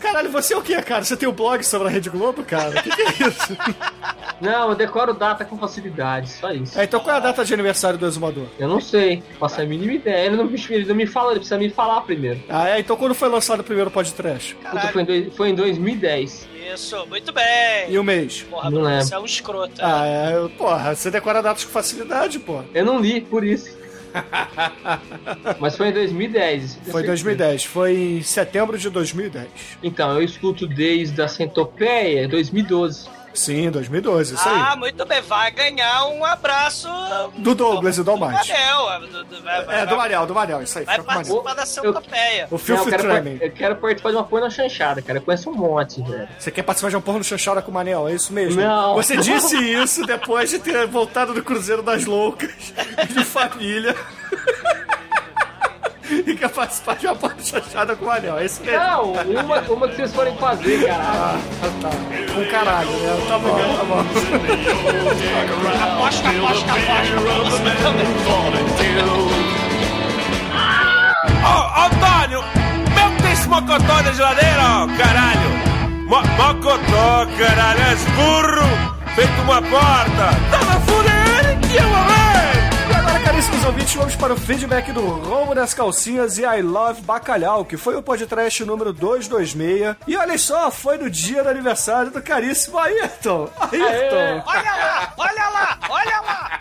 Caralho, 0.00 0.30
você 0.30 0.54
é 0.54 0.56
o 0.56 0.62
que, 0.62 0.80
cara? 0.82 1.04
Você 1.04 1.16
tem 1.16 1.28
um 1.28 1.32
blog 1.32 1.62
sobre 1.64 1.88
a 1.88 1.90
Rede 1.90 2.10
Globo, 2.10 2.42
cara? 2.42 2.70
O 2.80 2.82
que, 2.82 2.90
que 2.90 3.02
é 3.02 3.28
isso? 3.28 3.56
Não, 4.40 4.70
eu 4.70 4.74
decoro 4.74 5.12
data 5.12 5.44
com 5.44 5.58
facilidade, 5.58 6.30
só 6.30 6.50
isso. 6.50 6.78
É, 6.78 6.84
então 6.84 6.98
qual 7.00 7.14
é 7.14 7.18
a 7.18 7.20
data 7.20 7.44
de 7.44 7.52
aniversário 7.52 7.98
do 7.98 8.06
Exumador? 8.06 8.46
Eu 8.58 8.68
não 8.68 8.80
sei, 8.80 9.22
faço 9.38 9.60
a 9.60 9.64
mínima 9.66 9.92
ideia. 9.92 10.26
Ele 10.26 10.36
não, 10.36 10.46
me- 10.46 10.56
ele 10.80 10.88
não 10.88 10.94
me 10.96 11.06
fala, 11.06 11.30
ele 11.32 11.40
precisa 11.40 11.58
me 11.58 11.70
falar 11.70 12.00
primeiro. 12.02 12.40
Ah, 12.48 12.68
é? 12.68 12.80
Então 12.80 12.96
quando 12.96 13.14
foi 13.14 13.28
lançado 13.28 13.60
o 13.60 13.64
primeiro 13.64 13.90
podcast? 13.90 14.54
Puta, 14.56 14.88
foi, 14.88 15.02
em 15.02 15.04
dois- 15.04 15.36
foi 15.36 15.48
em 15.50 15.54
2010. 15.54 16.48
Isso, 16.74 17.04
muito 17.08 17.32
bem. 17.32 17.44
E 17.88 17.98
o 17.98 18.04
mês? 18.04 18.46
Porra, 18.48 18.64
Não 18.64 18.70
Bruno, 18.72 18.86
lembro. 18.88 19.04
você 19.04 19.14
é 19.14 19.18
um 19.18 19.24
escroto. 19.24 19.74
Ah, 19.80 20.06
é, 20.06 20.48
porra, 20.56 20.94
você 20.94 21.10
decora 21.10 21.42
datas 21.42 21.64
com 21.64 21.70
facilidade, 21.72 22.38
pô. 22.38 22.62
Eu 22.74 22.84
não 22.84 23.00
li, 23.00 23.20
por 23.20 23.44
isso. 23.44 23.78
Mas 25.58 25.76
foi 25.76 25.88
em 25.88 25.92
2010. 25.92 26.64
isso 26.64 26.76
eu 26.78 26.82
tenho 26.82 26.92
Foi 26.92 27.02
em 27.02 27.04
certeza. 27.06 27.24
2010, 27.24 27.64
foi 27.64 27.92
em 27.96 28.22
setembro 28.22 28.78
de 28.78 28.90
2010. 28.90 29.48
Então, 29.82 30.12
eu 30.14 30.22
escuto 30.22 30.66
desde 30.66 31.20
a 31.22 31.28
Centopeia, 31.28 32.26
2012. 32.28 33.08
Sim, 33.32 33.70
2012, 33.70 34.34
isso 34.34 34.48
Ah, 34.48 34.72
aí. 34.72 34.78
muito 34.78 35.06
bem. 35.06 35.20
Vai 35.22 35.50
ganhar 35.52 36.06
um 36.06 36.24
abraço 36.24 36.88
Do 37.38 37.54
Douglas 37.54 37.94
e 37.96 38.00
do 38.00 38.04
do 38.04 38.10
Almighty. 38.10 38.52
Manel. 38.52 39.00
do- 39.08 39.24
do- 39.24 39.48
É, 39.48 39.62
vai- 39.64 39.86
do 39.86 39.96
Manel, 39.96 40.26
do 40.26 40.34
Manel, 40.34 40.62
isso 40.62 40.78
aí. 40.80 40.84
Vai 40.84 41.00
participar 41.00 41.54
da 41.54 41.64
centopeia. 41.64 42.48
O 42.50 42.58
Treming. 42.58 43.38
par- 43.38 43.46
eu 43.46 43.52
quero 43.52 43.76
participar 43.76 44.10
de 44.10 44.16
uma 44.16 44.24
porra 44.24 44.50
chanchada, 44.50 45.00
cara. 45.00 45.18
Eu 45.18 45.22
conheço 45.22 45.48
um 45.48 45.54
monte, 45.54 46.02
velho. 46.02 46.28
Você 46.38 46.50
quer 46.50 46.62
participar 46.62 46.90
de 46.90 46.96
um 46.96 47.00
porra 47.00 47.18
no 47.18 47.24
chanchada 47.24 47.62
com 47.62 47.70
o 47.70 47.74
Manel, 47.74 48.08
é 48.08 48.14
isso 48.14 48.32
mesmo? 48.32 48.60
Não. 48.60 48.94
Você 48.96 49.16
disse 49.16 49.56
isso 49.56 50.04
depois 50.04 50.50
de 50.50 50.58
ter 50.58 50.86
voltado 50.88 51.32
do 51.32 51.42
Cruzeiro 51.42 51.82
das 51.82 52.04
Loucas, 52.04 52.50
de 53.10 53.24
família. 53.24 53.94
e 56.10 56.34
quer 56.36 56.48
participar 56.50 56.96
de 56.96 57.06
uma 57.06 57.14
porra 57.16 57.34
no 57.34 57.44
chanchada 57.44 57.96
com 57.96 58.04
o 58.04 58.08
Manel, 58.08 58.38
é 58.38 58.44
isso 58.46 58.60
mesmo? 58.64 58.78
Não, 58.84 59.12
uma, 59.12 59.60
uma 59.60 59.88
que 59.88 59.96
vocês 59.96 60.12
forem 60.14 60.36
fazer, 60.36 60.86
cara. 60.86 61.02
Ah, 61.04 61.38
tá. 61.80 61.90
Com 62.34 62.44
caralho, 62.50 62.90
né? 62.90 63.26
Tá 63.28 63.38
bom, 63.38 63.56
tá 63.76 63.84
bom. 63.84 64.04
Aposta, 65.82 66.28
aposta, 66.28 66.72
aposta. 66.72 68.20
Ô, 71.42 71.54
Antônio, 71.86 72.44
meu 72.94 73.10
que 73.16 73.22
tem 73.22 73.32
esse 73.32 73.48
mocotó 73.48 74.02
na 74.02 74.12
geladeira, 74.12 74.62
ó, 74.62 74.86
caralho. 74.96 75.50
Mo 76.06 76.20
mocotó, 76.36 77.26
caralho, 77.38 77.82
és 77.88 78.04
burro, 78.16 78.68
feito 79.14 79.42
uma 79.42 79.62
porta. 79.62 80.30
Tava 80.50 80.80
fudendo 80.80 81.68
que 81.68 81.76
eu 81.76 81.88
morrer. 81.88 82.59
Caríssimos 83.40 83.64
ouvintes, 83.64 83.94
vamos 83.94 84.16
para 84.16 84.34
o 84.34 84.36
feedback 84.36 84.92
do 84.92 85.00
Rombo 85.00 85.54
das 85.54 85.72
Calcinhas 85.72 86.36
e 86.36 86.42
I 86.42 86.60
Love 86.60 87.00
Bacalhau, 87.00 87.64
que 87.64 87.74
foi 87.74 87.96
o 87.96 88.02
podcast 88.02 88.62
número 88.66 88.92
226. 88.92 89.96
E 90.06 90.14
olha 90.14 90.36
só, 90.36 90.70
foi 90.70 90.98
no 90.98 91.08
dia 91.08 91.42
do 91.42 91.48
aniversário 91.48 92.10
do 92.10 92.20
caríssimo 92.20 92.78
Ayrton. 92.78 93.48
Ayrton. 93.58 94.42
Olha 94.44 94.74
lá, 94.76 95.14
olha 95.16 95.48
lá, 95.48 95.78
olha 95.88 96.20
lá. 96.20 96.58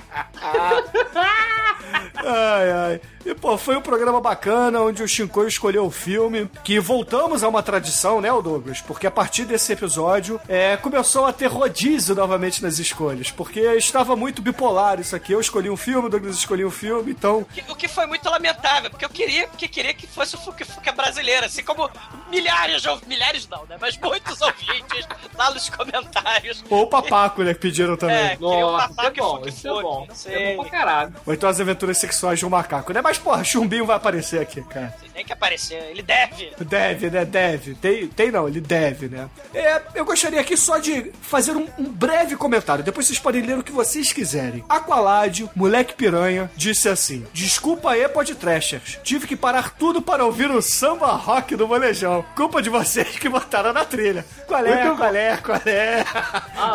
Ai, 2.15 2.71
ai. 2.71 3.01
E, 3.25 3.33
pô, 3.35 3.57
foi 3.57 3.75
um 3.75 3.81
programa 3.81 4.19
bacana 4.21 4.81
onde 4.81 5.03
o 5.03 5.07
Shinkoi 5.07 5.47
escolheu 5.47 5.85
o 5.85 5.91
filme. 5.91 6.49
Que 6.63 6.79
voltamos 6.79 7.43
a 7.43 7.47
uma 7.49 7.61
tradição, 7.61 8.21
né, 8.21 8.31
o 8.31 8.41
Douglas? 8.41 8.81
Porque 8.81 9.05
a 9.07 9.11
partir 9.11 9.45
desse 9.45 9.71
episódio 9.73 10.39
é, 10.47 10.77
começou 10.77 11.25
a 11.25 11.33
ter 11.33 11.47
rodízio 11.47 12.15
novamente 12.15 12.61
nas 12.63 12.79
escolhas. 12.79 13.29
Porque 13.31 13.59
estava 13.75 14.15
muito 14.15 14.41
bipolar 14.41 14.99
isso 14.99 15.15
aqui. 15.15 15.31
Eu 15.33 15.39
escolhi 15.41 15.69
um 15.69 15.77
filme, 15.77 16.07
o 16.07 16.09
Douglas 16.09 16.35
escolheu 16.35 16.67
um 16.67 16.71
filme, 16.71 17.11
então. 17.11 17.43
Que- 17.53 17.63
O 17.69 17.75
que 17.75 17.87
foi 17.87 18.05
muito 18.05 18.27
lamentável, 18.29 18.89
porque 18.89 19.05
eu 19.05 19.09
queria, 19.09 19.47
porque 19.47 19.67
queria 19.67 19.93
que 19.93 20.07
fosse 20.07 20.35
o 20.35 20.39
Fuque 20.39 20.63
Fuque 20.65 20.91
brasileiro, 20.91 21.45
assim 21.45 21.63
como 21.63 21.89
milhares 22.29 22.81
de 22.81 22.89
milhares 23.07 23.47
não, 23.47 23.65
né? 23.65 23.77
Mas 23.79 23.97
muitos 23.97 24.39
ouvintes 24.41 25.07
lá 25.37 25.51
nos 25.51 25.69
comentários. 25.69 26.63
Ou 26.69 26.83
o 26.83 26.87
Papaco, 26.87 27.43
né, 27.43 27.53
que 27.53 27.59
pediram 27.59 27.95
também. 27.97 28.15
É, 28.17 28.37
o 28.39 28.41
Nossa, 28.41 28.85
é 28.85 28.87
papaco 28.87 29.17
e 29.17 29.21
bom, 29.21 29.41
isso 29.47 29.67
é 29.67 29.81
bom. 29.81 30.07
Não 30.09 30.15
Isso 30.15 30.29
é 30.29 30.55
bom 30.55 30.63
sei. 30.63 30.69
pra 30.69 30.79
caralho. 30.79 31.13
Ou 31.25 31.33
então 31.33 31.49
as 31.49 31.59
aventuras 31.59 31.97
sexuais 31.97 32.39
de 32.39 32.45
um 32.45 32.49
macaco, 32.49 32.91
né? 32.91 33.01
Mas, 33.01 33.17
porra, 33.17 33.43
Chumbinho 33.43 33.85
vai 33.85 33.95
aparecer 33.95 34.41
aqui, 34.41 34.61
cara. 34.63 34.93
Tem 35.13 35.25
que 35.25 35.33
aparecer, 35.33 35.75
ele 35.91 36.01
deve. 36.01 36.51
Deve, 36.59 37.09
né? 37.09 37.25
Deve. 37.25 37.75
Tem, 37.75 38.07
tem 38.07 38.31
não, 38.31 38.47
ele 38.47 38.61
deve, 38.61 39.09
né? 39.09 39.29
É, 39.53 39.81
eu 39.93 40.05
gostaria 40.05 40.39
aqui 40.39 40.55
só 40.55 40.77
de 40.77 41.11
fazer 41.21 41.55
um, 41.55 41.67
um 41.77 41.83
breve 41.83 42.35
comentário. 42.37 42.83
Depois 42.83 43.05
vocês 43.05 43.19
podem 43.19 43.41
ler 43.41 43.57
o 43.57 43.63
que 43.63 43.71
vocês 43.71 44.13
quiserem. 44.13 44.63
Aqualad, 44.69 45.43
moleque 45.53 45.93
piranha, 45.93 46.49
disse 46.55 46.87
assim: 46.87 47.25
Desculpa 47.33 47.91
aí, 47.91 48.07
podtrashers. 48.07 48.97
Tive 49.03 49.27
que 49.27 49.35
parar 49.35 49.71
tudo 49.71 50.01
para 50.01 50.25
ouvir 50.25 50.49
o 50.49 50.61
samba 50.61 51.07
rock 51.07 51.55
do 51.55 51.67
Molejão. 51.67 52.23
Culpa 52.35 52.61
de 52.61 52.69
vocês 52.69 53.19
que 53.19 53.27
botaram 53.27 53.73
na 53.73 53.83
trilha. 53.83 54.25
Qual 54.47 54.65
é, 54.65 54.85
Muito 54.85 54.97
qual 54.97 55.15
é, 55.15 55.37
qual 55.37 55.61
é? 55.65 56.03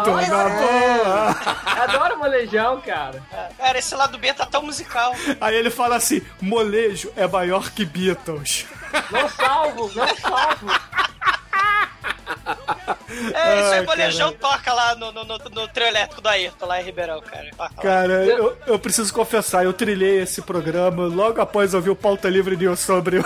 Tô 0.05 0.11
olha, 0.13 0.29
na 0.29 0.49
boa. 0.49 1.37
Adoro 1.83 2.19
molejão, 2.19 2.81
cara. 2.83 3.23
Cara, 3.57 3.79
esse 3.79 3.95
lado 3.95 4.19
B 4.19 4.33
tá 4.33 4.47
tão 4.47 4.63
musical. 4.63 5.15
Aí 5.41 5.55
ele 5.55 5.71
fala 5.71 5.97
assim: 5.97 6.23
molejo 6.41 7.13
é 7.17 7.27
maior 7.27 7.71
que 7.71 7.85
Beatles. 7.85 8.67
Não 9.11 9.29
salvo, 9.29 9.91
não 9.95 10.17
salvo. 10.17 10.67
É, 13.35 13.61
isso 13.61 13.75
aí, 13.75 13.87
Molejão 13.87 14.33
toca 14.33 14.73
lá 14.73 14.95
no, 14.95 15.13
no, 15.13 15.25
no, 15.25 15.39
no 15.39 15.69
trio 15.69 15.87
elétrico 15.87 16.21
do 16.21 16.29
Ayrton, 16.29 16.67
lá 16.67 16.81
em 16.81 16.85
Ribeirão, 16.85 17.21
cara. 17.21 17.51
Toca 17.57 17.75
lá. 17.77 17.83
Cara, 17.83 18.25
eu, 18.25 18.57
eu 18.67 18.79
preciso 18.79 19.13
confessar, 19.13 19.65
eu 19.65 19.73
trilhei 19.73 20.23
esse 20.23 20.43
programa 20.43 21.05
logo 21.07 21.41
após 21.41 21.75
ouvir 21.75 21.91
o 21.91 21.97
Pauta 21.97 22.29
Livre 22.29 22.57
News 22.57 22.81
sobre 22.81 23.19
o 23.19 23.25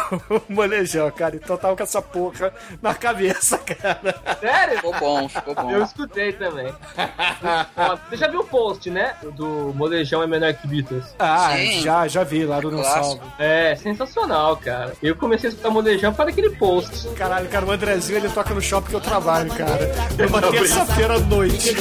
Molejão, 0.49 1.11
cara. 1.11 1.37
Então 1.37 1.57
tava 1.57 1.77
com 1.77 1.83
essa 1.83 2.03
porra 2.03 2.53
na 2.83 2.95
cabeça, 2.95 3.59
cara. 3.59 4.15
Sério? 4.41 4.77
Ficou 4.77 4.95
bom, 4.99 5.29
ficou 5.29 5.55
bom. 5.55 5.71
Eu 5.71 5.83
escutei 5.85 6.33
também. 6.33 6.73
Ó, 7.77 7.97
Você 8.09 8.17
já 8.17 8.29
viu 8.29 8.41
o 8.41 8.45
post, 8.45 8.91
né? 8.91 9.15
Do 9.35 9.73
Molejão 9.75 10.23
é 10.23 10.27
menor 10.27 10.53
que 10.55 10.67
Beatles. 10.67 11.05
Ah, 11.19 11.53
Sim. 11.57 11.83
já, 11.83 12.07
já 12.09 12.25
vi 12.25 12.45
lá 12.45 12.61
do 12.61 12.71
Não 12.71 12.81
Clássico. 12.81 13.05
Salvo. 13.05 13.33
É, 13.39 13.77
sensacional, 13.77 14.57
cara. 14.57 14.93
Eu 15.03 15.15
comecei 15.17 15.49
a 15.49 15.53
escutar 15.53 15.71
Molejão 15.71 16.13
para 16.13 16.31
aquele 16.31 16.51
post. 16.51 17.09
Caralho, 17.11 17.49
cara, 17.49 17.65
o 17.67 17.71
Andrezinho 17.71 18.19
ele 18.19 18.29
toca 18.29 18.55
no 18.55 18.61
shopping 18.61 18.89
que 18.91 18.97
eu 18.97 19.01
trabalho, 19.01 19.51
cara. 19.55 19.78
Numa 20.19 20.43
terça-feira 20.51 21.15
à 21.15 21.19
noite. 21.21 21.77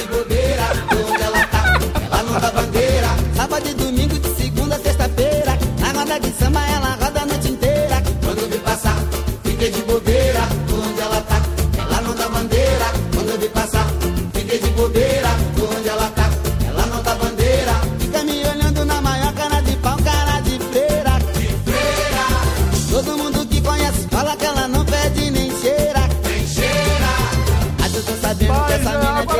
Ela 2.10 2.22
não 2.22 2.40
dá 2.40 2.50
bandeira. 2.50 3.08
Sábado 3.36 3.68
e 3.68 3.74
domingo, 3.74 4.18
de 4.18 4.28
segunda 4.36 4.76
a 4.76 4.78
sexta-feira. 4.78 5.58
Na 5.80 5.92
roda 5.92 6.20
de 6.20 6.30
samba, 6.32 6.60
ela 6.68 6.98
roda 7.00 7.20
a 7.22 7.26
noite 7.26 7.48
inteira. 7.50 8.02
Quando 8.22 8.48
vi 8.50 8.58
passar, 8.58 8.96
fiquei 9.44 9.70
de 9.70 9.82
bobeira. 9.82 10.40
Onde 10.72 11.00
ela 11.00 11.20
tá? 11.22 11.42
Ela 11.78 12.00
não 12.02 12.14
dá 12.14 12.28
bandeira. 12.28 12.86
Quando 13.14 13.40
vi 13.40 13.48
passar, 13.48 13.86
fiquei 14.32 14.58
de 14.58 14.68
bobeira. 14.70 15.28
Onde 15.76 15.88
ela 15.88 16.10
tá? 16.14 16.27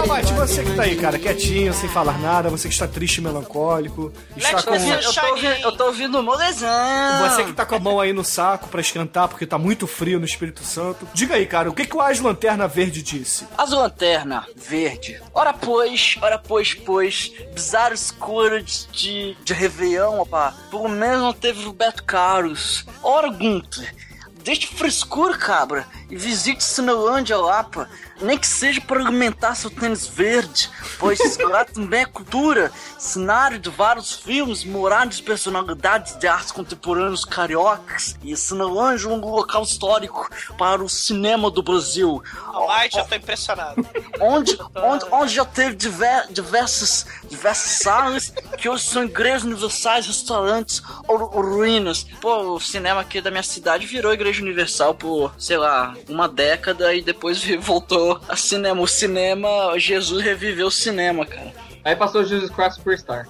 Mate, 0.09 0.33
você 0.33 0.65
que 0.65 0.75
tá 0.75 0.85
aí, 0.85 0.97
cara, 0.97 1.19
quietinho, 1.19 1.75
sem 1.75 1.87
falar 1.87 2.19
nada, 2.19 2.49
você 2.49 2.67
que 2.67 2.73
está 2.73 2.89
triste 2.89 3.19
e 3.19 3.21
melancólico, 3.21 4.11
está 4.35 4.53
Lex, 4.53 4.65
com... 4.65 4.75
Eu 4.75 5.13
tô 5.13 5.27
ouvindo, 5.29 5.53
eu 5.63 5.77
tô 5.77 5.85
ouvindo 5.85 6.19
o 6.19 6.23
molezão. 6.23 7.29
Você 7.29 7.45
que 7.45 7.53
tá 7.53 7.67
com 7.67 7.75
a 7.75 7.79
mão 7.79 8.01
aí 8.01 8.15
no 8.15 8.25
saco 8.25 8.69
pra 8.69 8.81
esquentar 8.81 9.29
porque 9.29 9.47
tá 9.47 9.59
muito 9.59 9.87
frio 9.87 10.19
no 10.19 10.25
Espírito 10.25 10.65
Santo. 10.65 11.07
Diga 11.13 11.35
aí, 11.35 11.45
cara, 11.45 11.69
o 11.69 11.75
que, 11.75 11.85
que 11.85 11.95
o 11.95 12.01
As 12.01 12.21
Lanterna 12.21 12.67
Verde 12.67 13.03
disse? 13.03 13.47
As 13.59 13.71
lanterna 13.71 14.47
verde. 14.57 15.21
Ora 15.35 15.53
pois, 15.53 16.17
ora 16.23 16.39
pois, 16.39 16.73
pois, 16.73 17.31
bizarro 17.55 17.93
escuro 17.93 18.63
de, 18.63 18.87
de, 18.87 19.37
de 19.45 19.53
Réveillon, 19.53 20.21
opa. 20.21 20.55
Pelo 20.71 20.89
menos 20.89 21.21
não 21.21 21.35
teve 21.35 21.63
Roberto 21.67 22.03
Carlos. 22.03 22.87
Ora, 23.03 23.29
Gunther, 23.29 23.95
deixe 24.43 24.69
frescura, 24.69 25.37
cabra, 25.37 25.87
e 26.11 26.17
visite 26.17 26.65
Cinelândia 26.65 27.37
lá, 27.37 27.65
pá. 27.65 27.89
Nem 28.21 28.37
que 28.37 28.47
seja 28.47 28.81
para 28.81 29.01
alimentar 29.01 29.55
seu 29.55 29.71
tênis 29.71 30.07
verde, 30.07 30.69
pois 30.99 31.19
lá 31.39 31.65
também 31.65 32.01
é 32.01 32.07
cultura, 32.07 32.73
cenário 32.99 33.59
de 33.59 33.71
vários 33.71 34.13
filmes, 34.15 34.65
morar 34.65 35.07
de 35.07 35.23
personalidades 35.23 36.19
de 36.19 36.27
artes 36.27 36.51
contemporâneas 36.51 37.25
cariocas, 37.25 38.17
e 38.23 38.37
Cinelândia 38.37 39.07
é 39.07 39.09
um 39.09 39.21
local 39.21 39.63
histórico 39.63 40.29
para 40.57 40.83
o 40.83 40.89
cinema 40.89 41.51
do 41.51 41.63
Brasil. 41.63 42.23
Almighty, 42.47 42.99
eu 42.99 43.05
tô 43.05 43.15
impressionado. 43.15 43.87
onde, 44.21 44.59
onde, 44.75 45.05
onde 45.13 45.35
já 45.35 45.45
teve 45.45 45.77
diver, 45.77 46.27
diversas, 46.31 47.07
diversas 47.29 47.83
salas 47.83 48.33
que 48.57 48.69
hoje 48.69 48.85
são 48.85 49.05
igrejas 49.05 49.45
universais, 49.45 50.07
restaurantes 50.07 50.83
ou, 51.07 51.21
ou 51.21 51.43
ruínas. 51.43 52.05
Pô, 52.21 52.55
o 52.55 52.61
cinema 52.61 53.01
aqui 53.01 53.21
da 53.21 53.31
minha 53.31 53.43
cidade 53.43 53.87
virou 53.87 54.13
igreja 54.13 54.43
universal 54.43 54.95
por, 54.95 55.33
sei 55.39 55.57
lá, 55.57 55.95
uma 56.09 56.29
década 56.29 56.95
e 56.95 57.03
depois 57.03 57.43
voltou 57.61 58.21
a 58.29 58.37
cinema. 58.37 58.81
O 58.81 58.87
cinema, 58.87 59.79
Jesus 59.79 60.23
reviveu 60.23 60.67
o 60.67 60.71
cinema, 60.71 61.25
cara. 61.27 61.53
Aí 61.85 61.97
passou 61.97 62.25
Jesus 62.25 62.51
Christ 62.51 62.77
Superstar. 62.77 63.29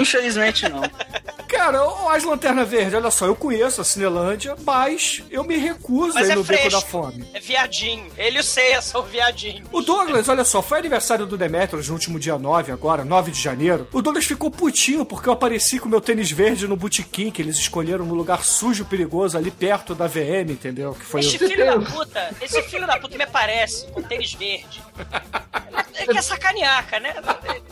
Infelizmente 0.00 0.68
não. 0.68 0.82
Cara, 1.52 1.78
As 2.10 2.24
Lanterna 2.24 2.64
Verde, 2.64 2.96
olha 2.96 3.10
só, 3.10 3.26
eu 3.26 3.36
conheço 3.36 3.80
a 3.80 3.84
Cinelândia, 3.84 4.56
mas 4.64 5.22
eu 5.30 5.44
me 5.44 5.56
recuso 5.58 6.14
Mas 6.14 6.24
a 6.24 6.28
ir 6.30 6.32
é 6.32 6.34
no 6.36 6.42
Beco 6.44 6.60
fresco. 6.62 6.80
da 6.80 6.86
Fome. 6.86 7.24
É 7.34 7.40
viadinho. 7.40 8.06
Ele 8.16 8.38
e 8.38 8.40
o 8.40 8.42
Ceia 8.42 8.80
são 8.80 9.02
viadinhos. 9.02 9.68
O 9.70 9.82
Douglas, 9.82 10.28
olha 10.28 10.44
só, 10.44 10.62
foi 10.62 10.78
aniversário 10.78 11.26
do 11.26 11.36
Demetrius 11.36 11.88
no 11.88 11.94
último 11.94 12.18
dia 12.18 12.38
9, 12.38 12.72
agora, 12.72 13.04
9 13.04 13.30
de 13.30 13.40
janeiro. 13.40 13.86
O 13.92 14.00
Douglas 14.00 14.24
ficou 14.24 14.50
putinho 14.50 15.04
porque 15.04 15.28
eu 15.28 15.32
apareci 15.34 15.78
com 15.78 15.88
meu 15.88 16.00
tênis 16.00 16.30
verde 16.30 16.66
no 16.66 16.76
botequim 16.76 17.30
que 17.30 17.42
eles 17.42 17.56
escolheram 17.58 18.04
no 18.06 18.14
lugar 18.14 18.42
sujo, 18.44 18.84
perigoso, 18.86 19.36
ali 19.36 19.50
perto 19.50 19.94
da 19.94 20.06
VM, 20.06 20.50
entendeu? 20.50 20.94
Que 20.94 21.04
foi 21.04 21.20
Esse 21.20 21.36
o... 21.36 21.48
filho 21.48 21.66
da 21.66 21.78
puta, 21.78 22.34
esse 22.40 22.62
filho 22.62 22.86
da 22.86 22.98
puta 22.98 23.16
me 23.18 23.24
aparece 23.24 23.86
com 23.92 24.02
tênis 24.02 24.32
verde. 24.32 24.82
Ele 25.94 26.12
quer 26.14 26.22
sacanear, 26.22 26.86
cara, 26.88 27.02
né? 27.02 27.14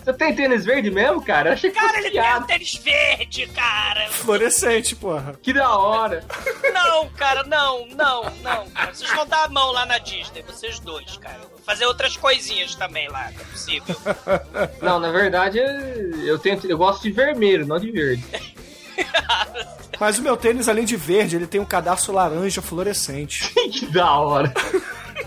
Você 0.05 0.13
tem 0.13 0.35
tênis 0.35 0.65
verde 0.65 0.91
mesmo, 0.91 1.25
cara? 1.25 1.51
Eu 1.51 1.55
achei 1.55 1.71
que 1.71 1.79
Cara, 1.81 1.99
ele 1.99 2.11
tem 2.11 2.35
um 2.37 2.43
tênis 2.43 2.75
verde, 2.75 3.47
cara. 3.49 3.70
Fluorescente, 4.11 4.95
porra. 4.97 5.35
Que 5.43 5.53
da 5.53 5.75
hora. 5.77 6.25
Não, 6.73 7.09
cara, 7.11 7.43
não, 7.45 7.87
não, 7.89 8.25
não. 8.43 8.71
Cara. 8.71 8.95
Vocês 8.95 9.11
vão 9.13 9.27
dar 9.27 9.45
a 9.45 9.49
mão 9.49 9.73
lá 9.73 9.87
na 9.87 9.99
Disney, 9.99 10.43
vocês 10.43 10.79
dois, 10.81 11.17
cara. 11.17 11.39
Vou 11.39 11.59
fazer 11.65 11.87
outras 11.87 12.17
coisinhas 12.17 12.75
também 12.75 13.09
lá, 13.09 13.31
não 13.33 13.41
é 13.41 13.45
possível. 13.45 13.97
Não, 14.83 14.99
na 15.01 15.11
verdade, 15.11 15.59
eu, 15.59 16.39
tenho, 16.39 16.61
eu 16.69 16.77
gosto 16.79 17.03
de 17.03 17.11
vermelho, 17.13 17.67
não 17.67 17.79
de 17.79 17.91
verde. 17.91 18.25
Mas 19.99 20.19
o 20.19 20.23
meu 20.23 20.37
tênis, 20.37 20.69
além 20.69 20.85
de 20.85 20.97
verde, 20.97 21.37
ele 21.37 21.47
tem 21.47 21.61
um 21.61 21.65
cadarço 21.65 22.13
laranja 22.13 22.61
fluorescente. 22.63 23.53
que 23.73 23.87
da 23.87 24.13
hora. 24.19 24.53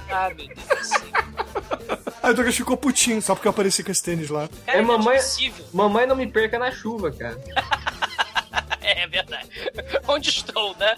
Ah, 0.09 0.29
meu 0.35 0.47
Deus 0.47 0.59
do 0.67 0.85
céu. 0.85 1.01
Aí 2.21 2.31
o 2.31 2.33
Douglas 2.35 2.55
ficou 2.55 2.77
putinho 2.77 3.21
só 3.21 3.35
porque 3.35 3.47
eu 3.47 3.51
apareci 3.51 3.83
com 3.83 3.91
esse 3.91 4.01
tênis 4.03 4.29
lá. 4.29 4.47
Cara, 4.65 4.77
É, 4.77 4.81
mamãe, 4.81 5.15
inadmissível. 5.15 5.65
mamãe 5.73 6.07
não 6.07 6.15
me 6.15 6.25
perca 6.27 6.57
na 6.57 6.71
chuva, 6.71 7.11
cara. 7.11 7.37
É 8.95 9.07
verdade. 9.07 9.49
Onde 10.07 10.29
estou, 10.29 10.75
né? 10.77 10.95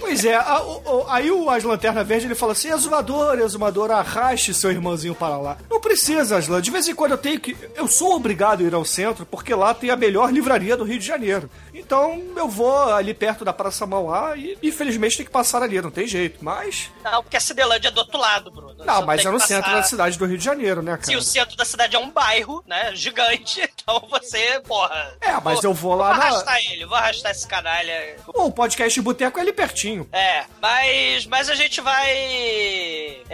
Pois 0.00 0.24
é, 0.24 0.34
a- 0.34 0.62
aí 1.08 1.30
o 1.30 1.48
As 1.50 1.64
Lanterna 1.64 2.02
Verde 2.04 2.26
ele 2.26 2.34
fala 2.34 2.52
assim: 2.52 2.70
exumador, 2.70 3.38
exumador, 3.38 3.90
arraste 3.90 4.52
seu 4.54 4.70
irmãozinho 4.70 5.14
para 5.14 5.36
lá. 5.36 5.56
Não 5.70 5.80
precisa, 5.80 6.36
Aslan. 6.38 6.60
De 6.60 6.70
vez 6.70 6.88
em 6.88 6.94
quando 6.94 7.12
eu 7.12 7.18
tenho 7.18 7.40
que. 7.40 7.56
Eu 7.74 7.86
sou 7.88 8.14
obrigado 8.16 8.60
a 8.60 8.64
ir 8.64 8.74
ao 8.74 8.84
centro 8.84 9.24
porque 9.26 9.54
lá 9.54 9.72
tem 9.74 9.90
a 9.90 9.96
melhor 9.96 10.32
livraria 10.32 10.76
do 10.76 10.84
Rio 10.84 10.98
de 10.98 11.06
Janeiro. 11.06 11.50
Então 11.74 12.22
eu 12.36 12.48
vou 12.48 12.92
ali 12.94 13.14
perto 13.14 13.44
da 13.44 13.52
Praça 13.52 13.86
Mauá 13.86 14.36
e 14.36 14.58
infelizmente 14.62 15.16
tem 15.16 15.26
que 15.26 15.32
passar 15.32 15.62
ali, 15.62 15.80
não 15.80 15.90
tem 15.90 16.06
jeito. 16.06 16.44
Mas. 16.44 16.90
Não, 17.04 17.22
porque 17.22 17.36
a 17.36 17.40
Cidelândia 17.40 17.88
é 17.88 17.90
do 17.90 17.98
outro 17.98 18.18
lado, 18.18 18.50
Bruno. 18.50 18.84
Não, 18.84 18.94
Você 19.00 19.04
mas 19.06 19.24
é 19.24 19.30
no 19.30 19.38
que 19.38 19.46
centro 19.46 19.64
passar- 19.64 19.76
da 19.76 19.82
cidade 19.82 20.18
do 20.18 20.26
Rio 20.26 20.38
de 20.38 20.44
Janeiro, 20.44 20.82
né, 20.82 20.98
Se 21.00 21.06
cara? 21.06 21.18
o 21.18 21.22
centro 21.22 21.56
da 21.56 21.64
cidade 21.64 21.94
é 21.96 21.98
um 21.98 22.10
bairro, 22.10 22.62
né, 22.66 22.90
gigante, 22.94 23.60
então 23.82 24.02
você, 24.10 24.60
porra... 24.66 25.14
É, 25.20 25.32
mas 25.42 25.62
eu 25.62 25.72
vou 25.72 25.94
lá 25.94 26.08
Vou 26.08 26.16
na- 26.18 26.24
arrastar 26.24 26.58
ele, 26.70 26.84
vou 26.86 26.96
arrastar 26.96 27.30
esse 27.32 27.46
canalha. 27.46 28.16
Pô, 28.26 28.44
o 28.46 28.52
podcast 28.52 29.00
Boteco 29.00 29.38
é 29.38 29.42
ali 29.42 29.52
pertinho. 29.66 30.08
É, 30.12 30.44
mas, 30.60 31.26
mas 31.26 31.48
a 31.48 31.54
gente 31.54 31.80
vai 31.80 32.10
é, 32.10 33.24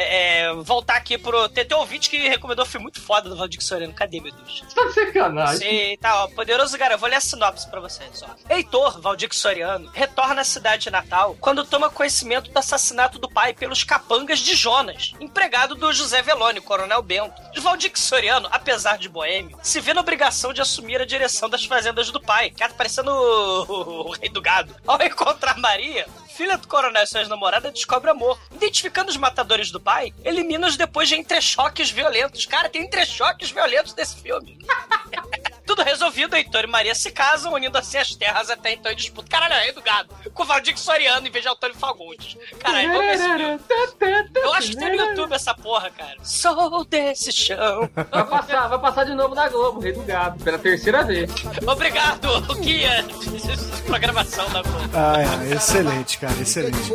é, 0.45 0.53
voltar 0.55 0.97
aqui 0.97 1.17
pro... 1.17 1.49
Tem, 1.49 1.65
tem 1.65 1.77
um 1.77 1.81
ouvinte 1.81 2.11
que 2.11 2.29
recomendou 2.29 2.65
um 2.65 2.69
filme 2.69 2.85
muito 2.85 3.01
foda 3.01 3.29
do 3.29 3.37
Valdir 3.37 3.63
Soriano. 3.63 3.93
Cadê, 3.95 4.21
meu 4.21 4.33
Deus? 4.33 4.65
Tá 4.75 4.85
de 4.85 4.93
sacanagem. 4.93 5.59
Sim, 5.59 5.97
tá, 5.99 6.25
ó, 6.25 6.29
poderoso 6.29 6.77
cara, 6.79 6.95
eu 6.95 6.99
vou 6.99 7.09
ler 7.09 7.17
a 7.17 7.21
sinopse 7.21 7.69
pra 7.69 7.81
vocês, 7.81 8.23
ó. 8.23 8.55
Heitor, 8.55 9.01
Valdir 9.01 9.29
Soriano, 9.33 9.91
retorna 9.93 10.43
à 10.43 10.45
cidade 10.45 10.85
de 10.85 10.91
Natal 10.91 11.37
quando 11.41 11.65
toma 11.65 11.91
conhecimento 11.91 12.51
do 12.51 12.59
assassinato 12.59 13.19
do 13.19 13.29
pai 13.29 13.53
pelos 13.53 13.83
capangas 13.85 14.39
de 14.39 14.55
Jonas, 14.55 15.13
empregado 15.21 15.75
do 15.75 15.93
José 15.93 16.23
Velone, 16.23 16.61
Coronel 16.61 17.03
Bento. 17.03 17.41
Valdir 17.61 17.93
Soriano, 17.95 18.49
apesar 18.51 18.99
de 18.99 19.09
boêmio, 19.09 19.59
se 19.63 19.81
vê 19.81 19.93
na 19.93 20.01
obrigação 20.01 20.53
de 20.53 20.61
assumir 20.61 21.01
a 21.01 21.05
direção 21.05 21.49
das 21.49 21.65
fazendas 21.65 22.11
do 22.11 22.21
pai, 22.21 22.51
que 22.51 22.57
tá 22.57 22.69
parecendo 22.69 23.11
o, 23.11 24.09
o 24.09 24.13
rei 24.13 24.29
do 24.29 24.41
gado. 24.41 24.75
Ao 24.87 25.01
encontrar 25.03 25.59
Maria, 25.59 26.07
filha 26.29 26.57
do 26.57 26.69
coronel 26.69 27.03
e 27.03 27.07
sua 27.07 27.25
namorada 27.27 27.71
descobre 27.71 28.11
amor. 28.11 28.39
Identificando 28.55 29.11
os 29.11 29.17
matadores 29.17 29.71
do 29.71 29.81
pai, 29.81 30.13
elimina-os 30.25 30.77
depois 30.77 31.09
de 31.09 31.17
entrechoques 31.17 31.91
violentos. 31.91 32.47
Cara, 32.47 32.69
tem 32.69 32.83
entrechoques 32.83 33.51
violentos 33.51 33.93
desse 33.93 34.17
filme. 34.17 34.59
Tudo 35.69 35.83
resolvido 35.83 36.35
Heitor 36.35 36.65
e 36.65 36.67
Maria 36.67 36.95
se 36.95 37.11
casam, 37.11 37.53
unindo 37.53 37.77
assim 37.77 37.99
as 37.99 38.15
terras 38.15 38.49
até 38.49 38.73
então 38.73 38.91
em 38.91 38.97
disputa. 38.97 39.29
Caralho, 39.29 39.53
é 39.53 39.65
rei 39.65 39.73
do 39.73 39.83
gado. 39.83 40.09
Com 40.33 40.43
o 40.43 40.47
Valdir 40.47 40.79
Soriano 40.79 41.27
em 41.27 41.31
vez 41.31 41.45
de 41.45 41.51
Antônio 41.51 41.77
Fagundes. 41.77 42.39
Caralho, 42.59 42.89
vamos 42.89 43.05
ver 43.05 43.15
esse 43.15 43.29
filme. 43.29 44.33
Eu 44.35 44.55
acho 44.55 44.71
que 44.71 44.77
tem 44.79 44.97
no 44.97 45.05
YouTube 45.05 45.35
essa 45.35 45.55
porra, 45.55 45.91
cara. 45.91 46.17
Sou 46.23 46.87
desse 46.87 47.31
chão. 47.31 47.87
Vai 47.95 48.27
passar, 48.27 48.67
vai 48.69 48.79
passar 48.79 49.05
de 49.05 49.15
novo 49.15 49.35
na 49.35 49.47
Globo, 49.51 49.81
Rei 49.81 49.93
do 49.93 50.03
Gado, 50.05 50.43
pela 50.43 50.59
terceira 50.59 51.05
vez. 51.05 51.31
Obrigado, 51.67 52.41
guia 52.63 53.03
de 53.03 53.83
programação 53.85 54.49
da 54.49 54.63
Globo. 54.63 54.89
Ai, 54.95 55.23
ai, 55.23 55.53
excelente, 55.53 56.17
cara, 56.17 56.41
excelente. 56.41 56.93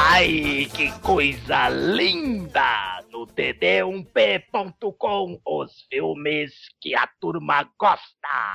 Ai, 0.00 0.70
que 0.72 0.92
coisa 1.00 1.68
linda! 1.68 3.02
No 3.10 3.26
td1p.com, 3.26 5.40
os 5.44 5.72
filmes 5.90 6.52
que 6.80 6.94
a 6.94 7.04
turma 7.20 7.68
gosta. 7.76 8.52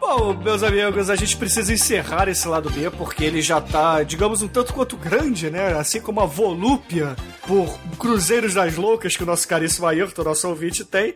Bom, 0.00 0.34
meus 0.34 0.64
amigos, 0.64 1.08
a 1.08 1.14
gente 1.14 1.36
precisa 1.36 1.72
encerrar 1.72 2.28
esse 2.28 2.48
lado 2.48 2.68
B, 2.70 2.90
porque 2.90 3.24
ele 3.24 3.40
já 3.40 3.60
tá, 3.60 4.02
digamos, 4.02 4.42
um 4.42 4.48
tanto 4.48 4.74
quanto 4.74 4.96
grande, 4.96 5.48
né? 5.48 5.78
Assim 5.78 6.00
como 6.00 6.20
a 6.20 6.26
volúpia 6.26 7.14
por 7.46 7.78
Cruzeiros 7.98 8.54
das 8.54 8.76
Loucas 8.76 9.16
que 9.16 9.22
o 9.22 9.26
nosso 9.26 9.46
caríssimo 9.46 9.86
Ayrton, 9.86 10.24
nosso 10.24 10.48
ouvinte, 10.48 10.84
tem. 10.84 11.14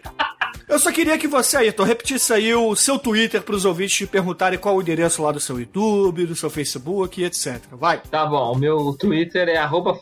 Eu 0.68 0.78
só 0.78 0.92
queria 0.92 1.18
que 1.18 1.26
você, 1.26 1.56
Ayrton, 1.56 1.84
repetisse 1.84 2.32
aí 2.32 2.54
o 2.54 2.74
seu 2.76 2.98
Twitter 2.98 3.42
pros 3.42 3.64
ouvintes 3.64 3.96
te 3.96 4.06
perguntarem 4.06 4.58
qual 4.58 4.76
o 4.76 4.82
endereço 4.82 5.22
lá 5.22 5.32
do 5.32 5.40
seu 5.40 5.58
YouTube, 5.58 6.26
do 6.26 6.36
seu 6.36 6.50
Facebook, 6.50 7.22
etc. 7.22 7.60
Vai. 7.72 8.00
Tá 8.10 8.26
bom, 8.26 8.52
o 8.52 8.58
meu 8.58 8.96
Twitter 8.98 9.48
é 9.48 9.56
arroba 9.56 9.98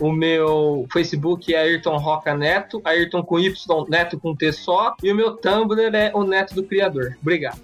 o 0.00 0.12
meu 0.12 0.86
Facebook 0.92 1.54
é 1.54 1.60
Ayrton 1.60 1.96
Roca 1.96 2.34
Neto, 2.34 2.80
Ayrton 2.84 3.22
com 3.22 3.38
Y, 3.38 3.86
Neto 3.88 4.18
com 4.18 4.34
T 4.34 4.52
só, 4.52 4.94
e 5.02 5.10
o 5.10 5.14
meu 5.14 5.36
Tumblr 5.36 5.94
é 5.94 6.10
o 6.14 6.24
Neto 6.24 6.54
do 6.54 6.62
Criador. 6.62 7.16
Obrigado. 7.20 7.60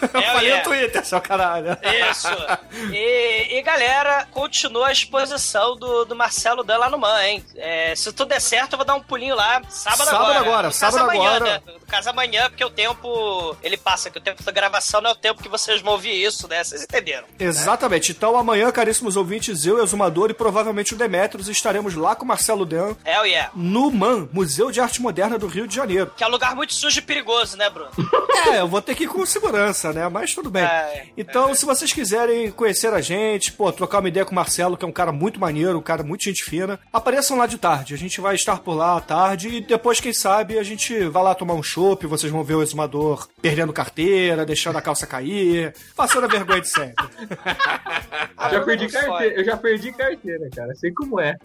Eu 0.14 0.22
falei 0.22 0.50
é. 0.50 0.60
o 0.60 0.62
Twitter, 0.62 1.04
seu 1.04 1.20
caralho. 1.20 1.76
Isso. 2.10 2.28
E, 2.92 3.56
e, 3.56 3.62
galera, 3.62 4.26
continua 4.30 4.88
a 4.88 4.92
exposição 4.92 5.76
do, 5.76 6.04
do 6.04 6.14
Marcelo 6.14 6.62
Dan 6.62 6.76
lá 6.76 6.90
no 6.90 6.98
Man, 6.98 7.24
hein? 7.24 7.44
É, 7.56 7.94
se 7.94 8.12
tudo 8.12 8.28
der 8.28 8.40
certo, 8.40 8.72
eu 8.72 8.76
vou 8.78 8.84
dar 8.84 8.94
um 8.94 9.02
pulinho 9.02 9.34
lá 9.34 9.62
sábado, 9.68 10.04
Sábado 10.04 10.22
agora. 10.24 10.38
agora, 10.40 10.66
No 10.68 10.72
sábado 10.72 11.02
amanhã, 11.02 11.36
agora. 11.36 11.44
Né? 11.44 11.74
No 11.80 11.86
caso 11.86 12.10
amanhã, 12.10 12.48
porque 12.48 12.64
o 12.64 12.70
tempo 12.70 13.56
ele 13.62 13.76
passa, 13.76 14.10
que 14.10 14.18
o 14.18 14.20
tempo 14.20 14.42
da 14.42 14.52
gravação 14.52 15.00
não 15.00 15.10
é 15.10 15.12
o 15.12 15.16
tempo 15.16 15.42
que 15.42 15.48
vocês 15.48 15.80
vão 15.80 15.92
ouvir 15.92 16.22
isso, 16.22 16.48
né? 16.48 16.62
Vocês 16.62 16.82
entenderam. 16.82 17.26
Exatamente. 17.38 18.12
Então 18.12 18.36
amanhã, 18.36 18.70
caríssimos 18.70 19.16
ouvintes, 19.16 19.64
eu, 19.64 19.82
Exumador 19.82 20.30
e 20.30 20.34
provavelmente 20.34 20.94
o 20.94 20.96
Demetrios 20.96 21.48
estaremos 21.48 21.94
lá 21.94 22.14
com 22.14 22.24
o 22.24 22.28
Marcelo 22.28 22.64
Dan 22.64 22.94
Hell 23.04 23.26
yeah. 23.26 23.50
no 23.54 23.90
MAN, 23.90 24.28
Museu 24.32 24.70
de 24.70 24.80
Arte 24.80 25.00
Moderna 25.00 25.38
do 25.38 25.46
Rio 25.46 25.66
de 25.66 25.74
Janeiro. 25.74 26.12
Que 26.16 26.24
é 26.24 26.26
um 26.26 26.30
lugar 26.30 26.54
muito 26.54 26.74
sujo 26.74 26.98
e 26.98 27.02
perigoso, 27.02 27.56
né, 27.56 27.70
Bruno? 27.70 27.90
É, 28.46 28.60
eu 28.60 28.68
vou 28.68 28.82
ter 28.82 28.94
que 28.94 29.04
ir 29.04 29.06
com 29.06 29.24
segurança, 29.24 29.83
né? 29.92 30.08
Mas 30.08 30.34
tudo 30.34 30.50
bem. 30.50 30.64
É, 30.64 31.06
então, 31.16 31.54
se 31.54 31.64
vocês 31.64 31.92
quiserem 31.92 32.50
conhecer 32.50 32.92
a 32.92 33.00
gente, 33.00 33.52
pô, 33.52 33.70
trocar 33.72 34.00
uma 34.00 34.08
ideia 34.08 34.24
com 34.24 34.32
o 34.32 34.34
Marcelo, 34.34 34.76
que 34.76 34.84
é 34.84 34.88
um 34.88 34.92
cara 34.92 35.12
muito 35.12 35.40
maneiro, 35.40 35.78
um 35.78 35.82
cara 35.82 36.02
muito 36.02 36.24
gente 36.24 36.44
fina, 36.44 36.78
apareçam 36.92 37.36
lá 37.36 37.46
de 37.46 37.58
tarde. 37.58 37.94
A 37.94 37.98
gente 37.98 38.20
vai 38.20 38.34
estar 38.34 38.58
por 38.60 38.74
lá 38.74 38.96
à 38.96 39.00
tarde 39.00 39.48
e 39.48 39.60
depois, 39.60 40.00
quem 40.00 40.12
sabe, 40.12 40.58
a 40.58 40.62
gente 40.62 41.04
vai 41.06 41.22
lá 41.22 41.34
tomar 41.34 41.54
um 41.54 41.62
chopp, 41.62 42.06
vocês 42.06 42.32
vão 42.32 42.44
ver 42.44 42.54
o 42.54 42.62
exumador 42.62 43.28
perdendo 43.40 43.72
carteira, 43.72 44.44
deixando 44.44 44.78
a 44.78 44.82
calça 44.82 45.06
cair, 45.06 45.74
passando 45.96 46.24
a 46.24 46.28
vergonha 46.28 46.60
de 46.60 46.68
sempre. 46.68 47.04
já 48.50 48.60
perdi 48.60 48.88
carteira, 48.88 49.40
eu 49.40 49.44
já 49.44 49.56
perdi 49.56 49.92
carteira, 49.92 50.48
cara. 50.54 50.74
Sei 50.74 50.92
como 50.92 51.20
é. 51.20 51.36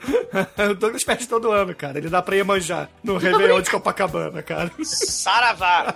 o 0.70 0.74
Douglas 0.76 1.04
perde 1.04 1.28
todo 1.28 1.52
ano, 1.52 1.74
cara. 1.76 1.98
Ele 1.98 2.10
dá 2.10 2.22
pra 2.22 2.36
ir 2.36 2.44
manjar 2.44 2.90
no 3.04 3.18
Réveillon 3.18 3.62
de 3.62 3.70
Copacabana, 3.70 4.42
cara. 4.42 4.72
Saravá. 4.84 5.96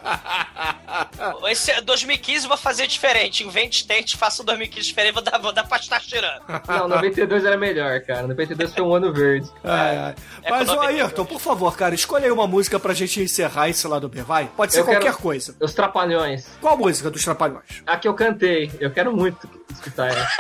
Esse 1.49 1.79
2015 1.81 2.32
eu 2.41 2.47
vou 2.47 2.57
fazer 2.57 2.87
diferente. 2.87 3.43
Invente 3.43 3.85
tente, 3.85 4.17
faça 4.17 4.41
o 4.41 4.45
2015 4.45 4.87
diferente, 4.87 5.13
vou 5.13 5.21
dar, 5.21 5.37
vou 5.37 5.53
dar 5.53 5.63
pra 5.67 5.77
estar 5.77 5.99
tirando. 5.99 6.41
Não, 6.67 6.87
92 6.87 7.45
era 7.45 7.57
melhor, 7.57 8.01
cara. 8.01 8.27
92 8.27 8.73
foi 8.73 8.83
um 8.83 8.95
ano 8.95 9.13
verde. 9.13 9.47
Ai, 9.63 9.97
ai. 9.97 10.15
É 10.41 10.49
Mas, 10.49 10.69
ô 10.69 10.75
92. 10.75 11.01
Ayrton, 11.01 11.25
por 11.25 11.39
favor, 11.39 11.77
cara, 11.77 11.93
escolha 11.93 12.25
aí 12.25 12.31
uma 12.31 12.47
música 12.47 12.79
pra 12.79 12.93
gente 12.93 13.21
encerrar 13.21 13.69
esse 13.69 13.87
lado 13.87 14.09
B, 14.09 14.23
vai? 14.23 14.49
Pode 14.57 14.73
ser 14.73 14.79
Eu 14.79 14.85
qualquer 14.85 15.13
coisa. 15.15 15.55
Os 15.59 15.73
Trapalhões. 15.73 16.47
Qual 16.59 16.75
música 16.77 17.11
dos 17.11 17.23
Trapalhões? 17.23 17.83
A 17.85 17.97
que 17.97 18.07
eu 18.07 18.13
cantei. 18.13 18.71
Eu 18.79 18.89
quero 18.89 19.15
muito 19.15 19.47
escutar 19.71 20.09
ela. 20.09 20.27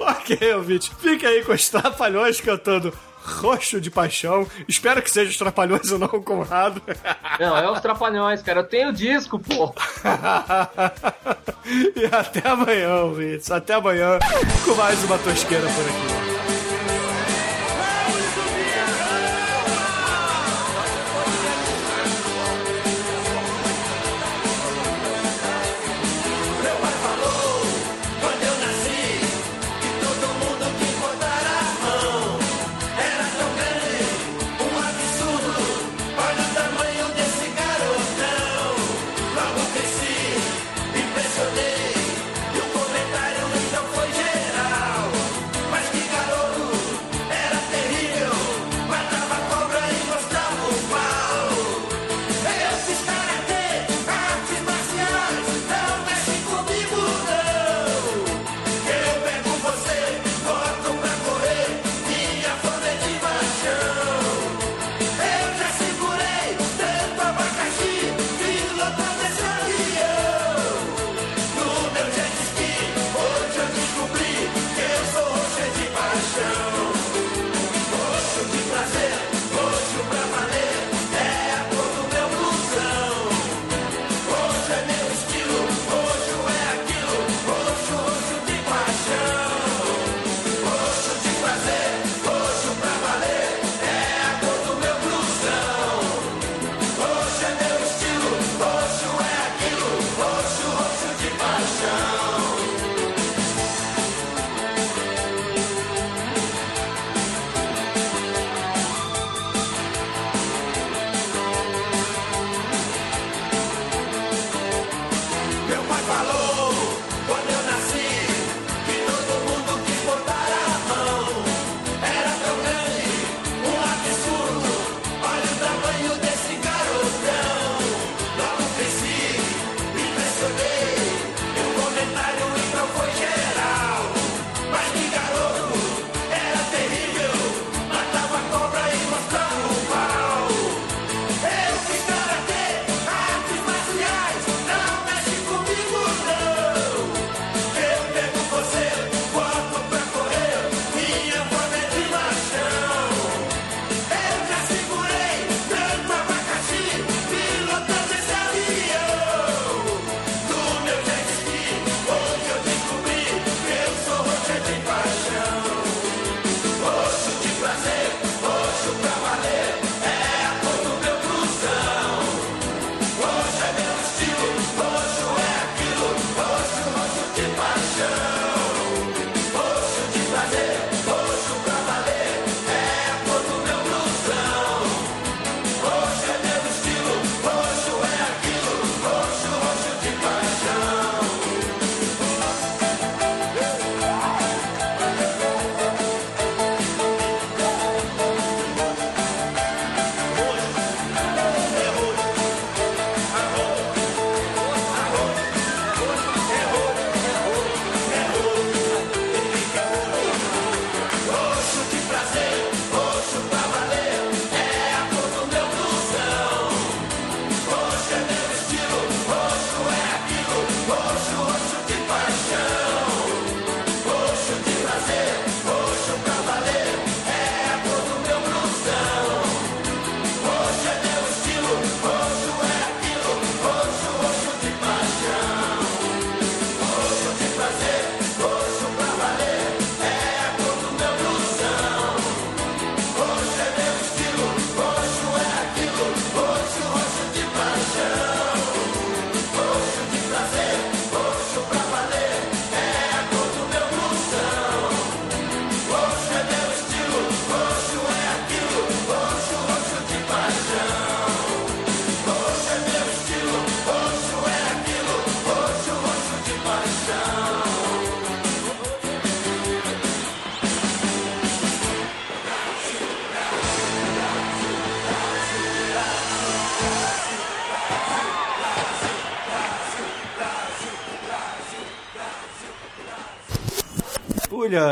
ok, 0.00 0.54
ouvinte. 0.54 0.90
Fica 1.00 1.28
aí 1.28 1.44
com 1.44 1.52
os 1.52 1.68
Trapalhões 1.68 2.40
cantando 2.40 2.92
Roxo 3.26 3.80
de 3.80 3.90
Paixão. 3.90 4.46
Espero 4.68 5.02
que 5.02 5.10
seja 5.10 5.30
os 5.30 5.36
Trapalhões 5.36 5.90
ou 5.90 5.98
não 5.98 6.08
Conrado. 6.22 6.80
Não, 7.38 7.56
é 7.56 7.70
os 7.70 7.80
Trapalhões, 7.80 8.40
cara. 8.40 8.60
Eu 8.60 8.64
tenho 8.64 8.92
disco, 8.92 9.38
pô. 9.38 9.74
e 11.66 12.06
até 12.06 12.48
amanhã, 12.48 12.94
ouvintes. 13.02 13.50
Até 13.50 13.74
amanhã 13.74 14.18
com 14.64 14.74
mais 14.74 15.02
uma 15.04 15.18
tosqueira 15.18 15.66
por 15.66 15.84
aqui. 15.84 16.65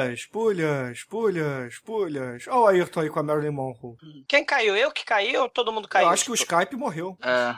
Pulhas, 0.05 0.24
pulhas, 0.26 1.05
pulhas, 1.05 1.78
pulhas. 1.81 2.44
Olha 2.48 2.59
o 2.60 2.66
Ayrton 2.66 3.01
aí 3.01 3.09
com 3.09 3.20
a 3.20 3.22
Marilyn 3.22 3.51
Monroe. 3.51 3.97
Quem 4.28 4.44
caiu? 4.44 4.76
Eu 4.76 4.90
que 4.90 5.05
caí 5.05 5.36
ou 5.36 5.48
todo 5.48 5.72
mundo 5.72 5.89
caiu? 5.89 6.06
Eu 6.06 6.10
acho 6.12 6.24
que 6.24 6.31
o 6.31 6.35
Skype 6.35 6.76
morreu. 6.76 7.16
É. 7.22 7.55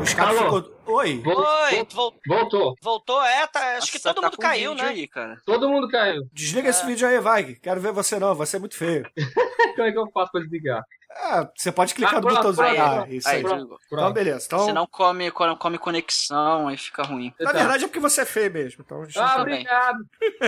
O 0.00 0.02
Skype 0.04 0.20
Alô? 0.26 0.38
ficou. 0.62 0.72
Oi. 0.96 1.22
Oi, 1.24 1.86
vol- 1.92 2.14
Voltou. 2.26 2.74
voltou, 2.82 3.22
é, 3.22 3.46
tá, 3.46 3.76
acho 3.76 3.92
que 3.92 3.98
Nossa, 3.98 4.08
todo 4.14 4.20
tá 4.22 4.28
mundo 4.28 4.38
caiu, 4.38 4.70
vídeo 4.72 4.84
né? 4.84 4.90
Aí, 4.90 5.06
cara. 5.08 5.36
Todo 5.46 5.68
mundo 5.68 5.88
caiu. 5.88 6.22
Desliga 6.32 6.70
esse 6.70 6.84
vídeo 6.84 7.06
aí, 7.06 7.20
vai. 7.20 7.54
Quero 7.54 7.80
ver 7.80 7.92
você 7.92 8.18
não, 8.18 8.34
você 8.34 8.56
é 8.56 8.60
muito 8.60 8.76
feio. 8.76 9.08
Como 9.76 9.88
é 9.88 9.92
que 9.92 9.98
eu 9.98 10.10
faço 10.12 10.32
pra 10.32 10.40
desligar? 10.40 10.82
Ah, 11.16 11.48
você 11.54 11.70
pode 11.70 11.94
clicar 11.94 12.16
Ah, 12.16 12.20
no 12.20 12.28
botãozinho. 12.28 12.82
Ah, 12.82 13.06
isso 13.08 13.28
Aí, 13.28 13.36
aí. 13.44 13.66
Então, 13.92 14.12
beleza. 14.12 14.46
Então, 14.46 14.64
Senão 14.66 14.86
come, 14.86 15.30
come, 15.30 15.56
come 15.56 15.78
conexão, 15.78 16.68
aí 16.68 16.76
fica 16.76 17.02
ruim. 17.02 17.32
na 17.38 17.52
Tá. 17.52 17.58
verdade 17.58 17.84
é 17.84 17.86
porque 17.86 18.00
você 18.00 18.22
é 18.22 18.24
feio 18.24 18.52
mesmo. 18.52 18.82
Então, 18.84 19.02
Ah, 19.02 19.06
não 19.20 19.26
tá- 19.36 19.40
obrigado. 19.40 19.98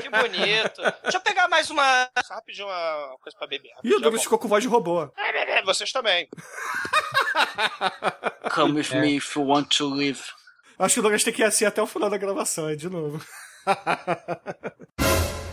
Que 0.03 0.09
bonito. 0.11 0.83
Deixa 1.03 1.19
eu 1.19 1.21
pegar 1.21 1.49
mais 1.49 1.71
uma. 1.71 2.09
Rapidinho, 2.29 2.67
uma 2.67 3.17
coisa 3.21 3.37
pra 3.39 3.47
beber. 3.47 3.71
Ih, 3.85 3.95
o 3.95 4.01
Douglas 4.01 4.23
ficou 4.23 4.39
com 4.39 4.49
voz 4.49 4.63
de 4.63 4.69
robô. 4.69 5.05
é, 5.17 5.59
é, 5.59 5.63
Vocês 5.63 5.93
também. 5.93 6.29
Come 8.55 8.81
with 8.81 8.89
É. 8.93 9.01
me 9.01 9.17
if 9.17 9.37
you 9.37 9.47
want 9.47 9.69
to 9.77 9.89
live. 9.89 10.21
Acho 10.79 10.95
que 10.95 11.01
o 11.01 11.03
Douglas 11.03 11.25
tem 11.25 11.33
que 11.33 11.43
ir 11.43 11.45
assim 11.45 11.65
até 11.65 11.81
o 11.83 11.87
final 11.87 12.11
da 12.11 12.19
gravação, 12.19 12.67
aí, 12.67 12.77
de 12.77 12.89
novo. 12.89 13.25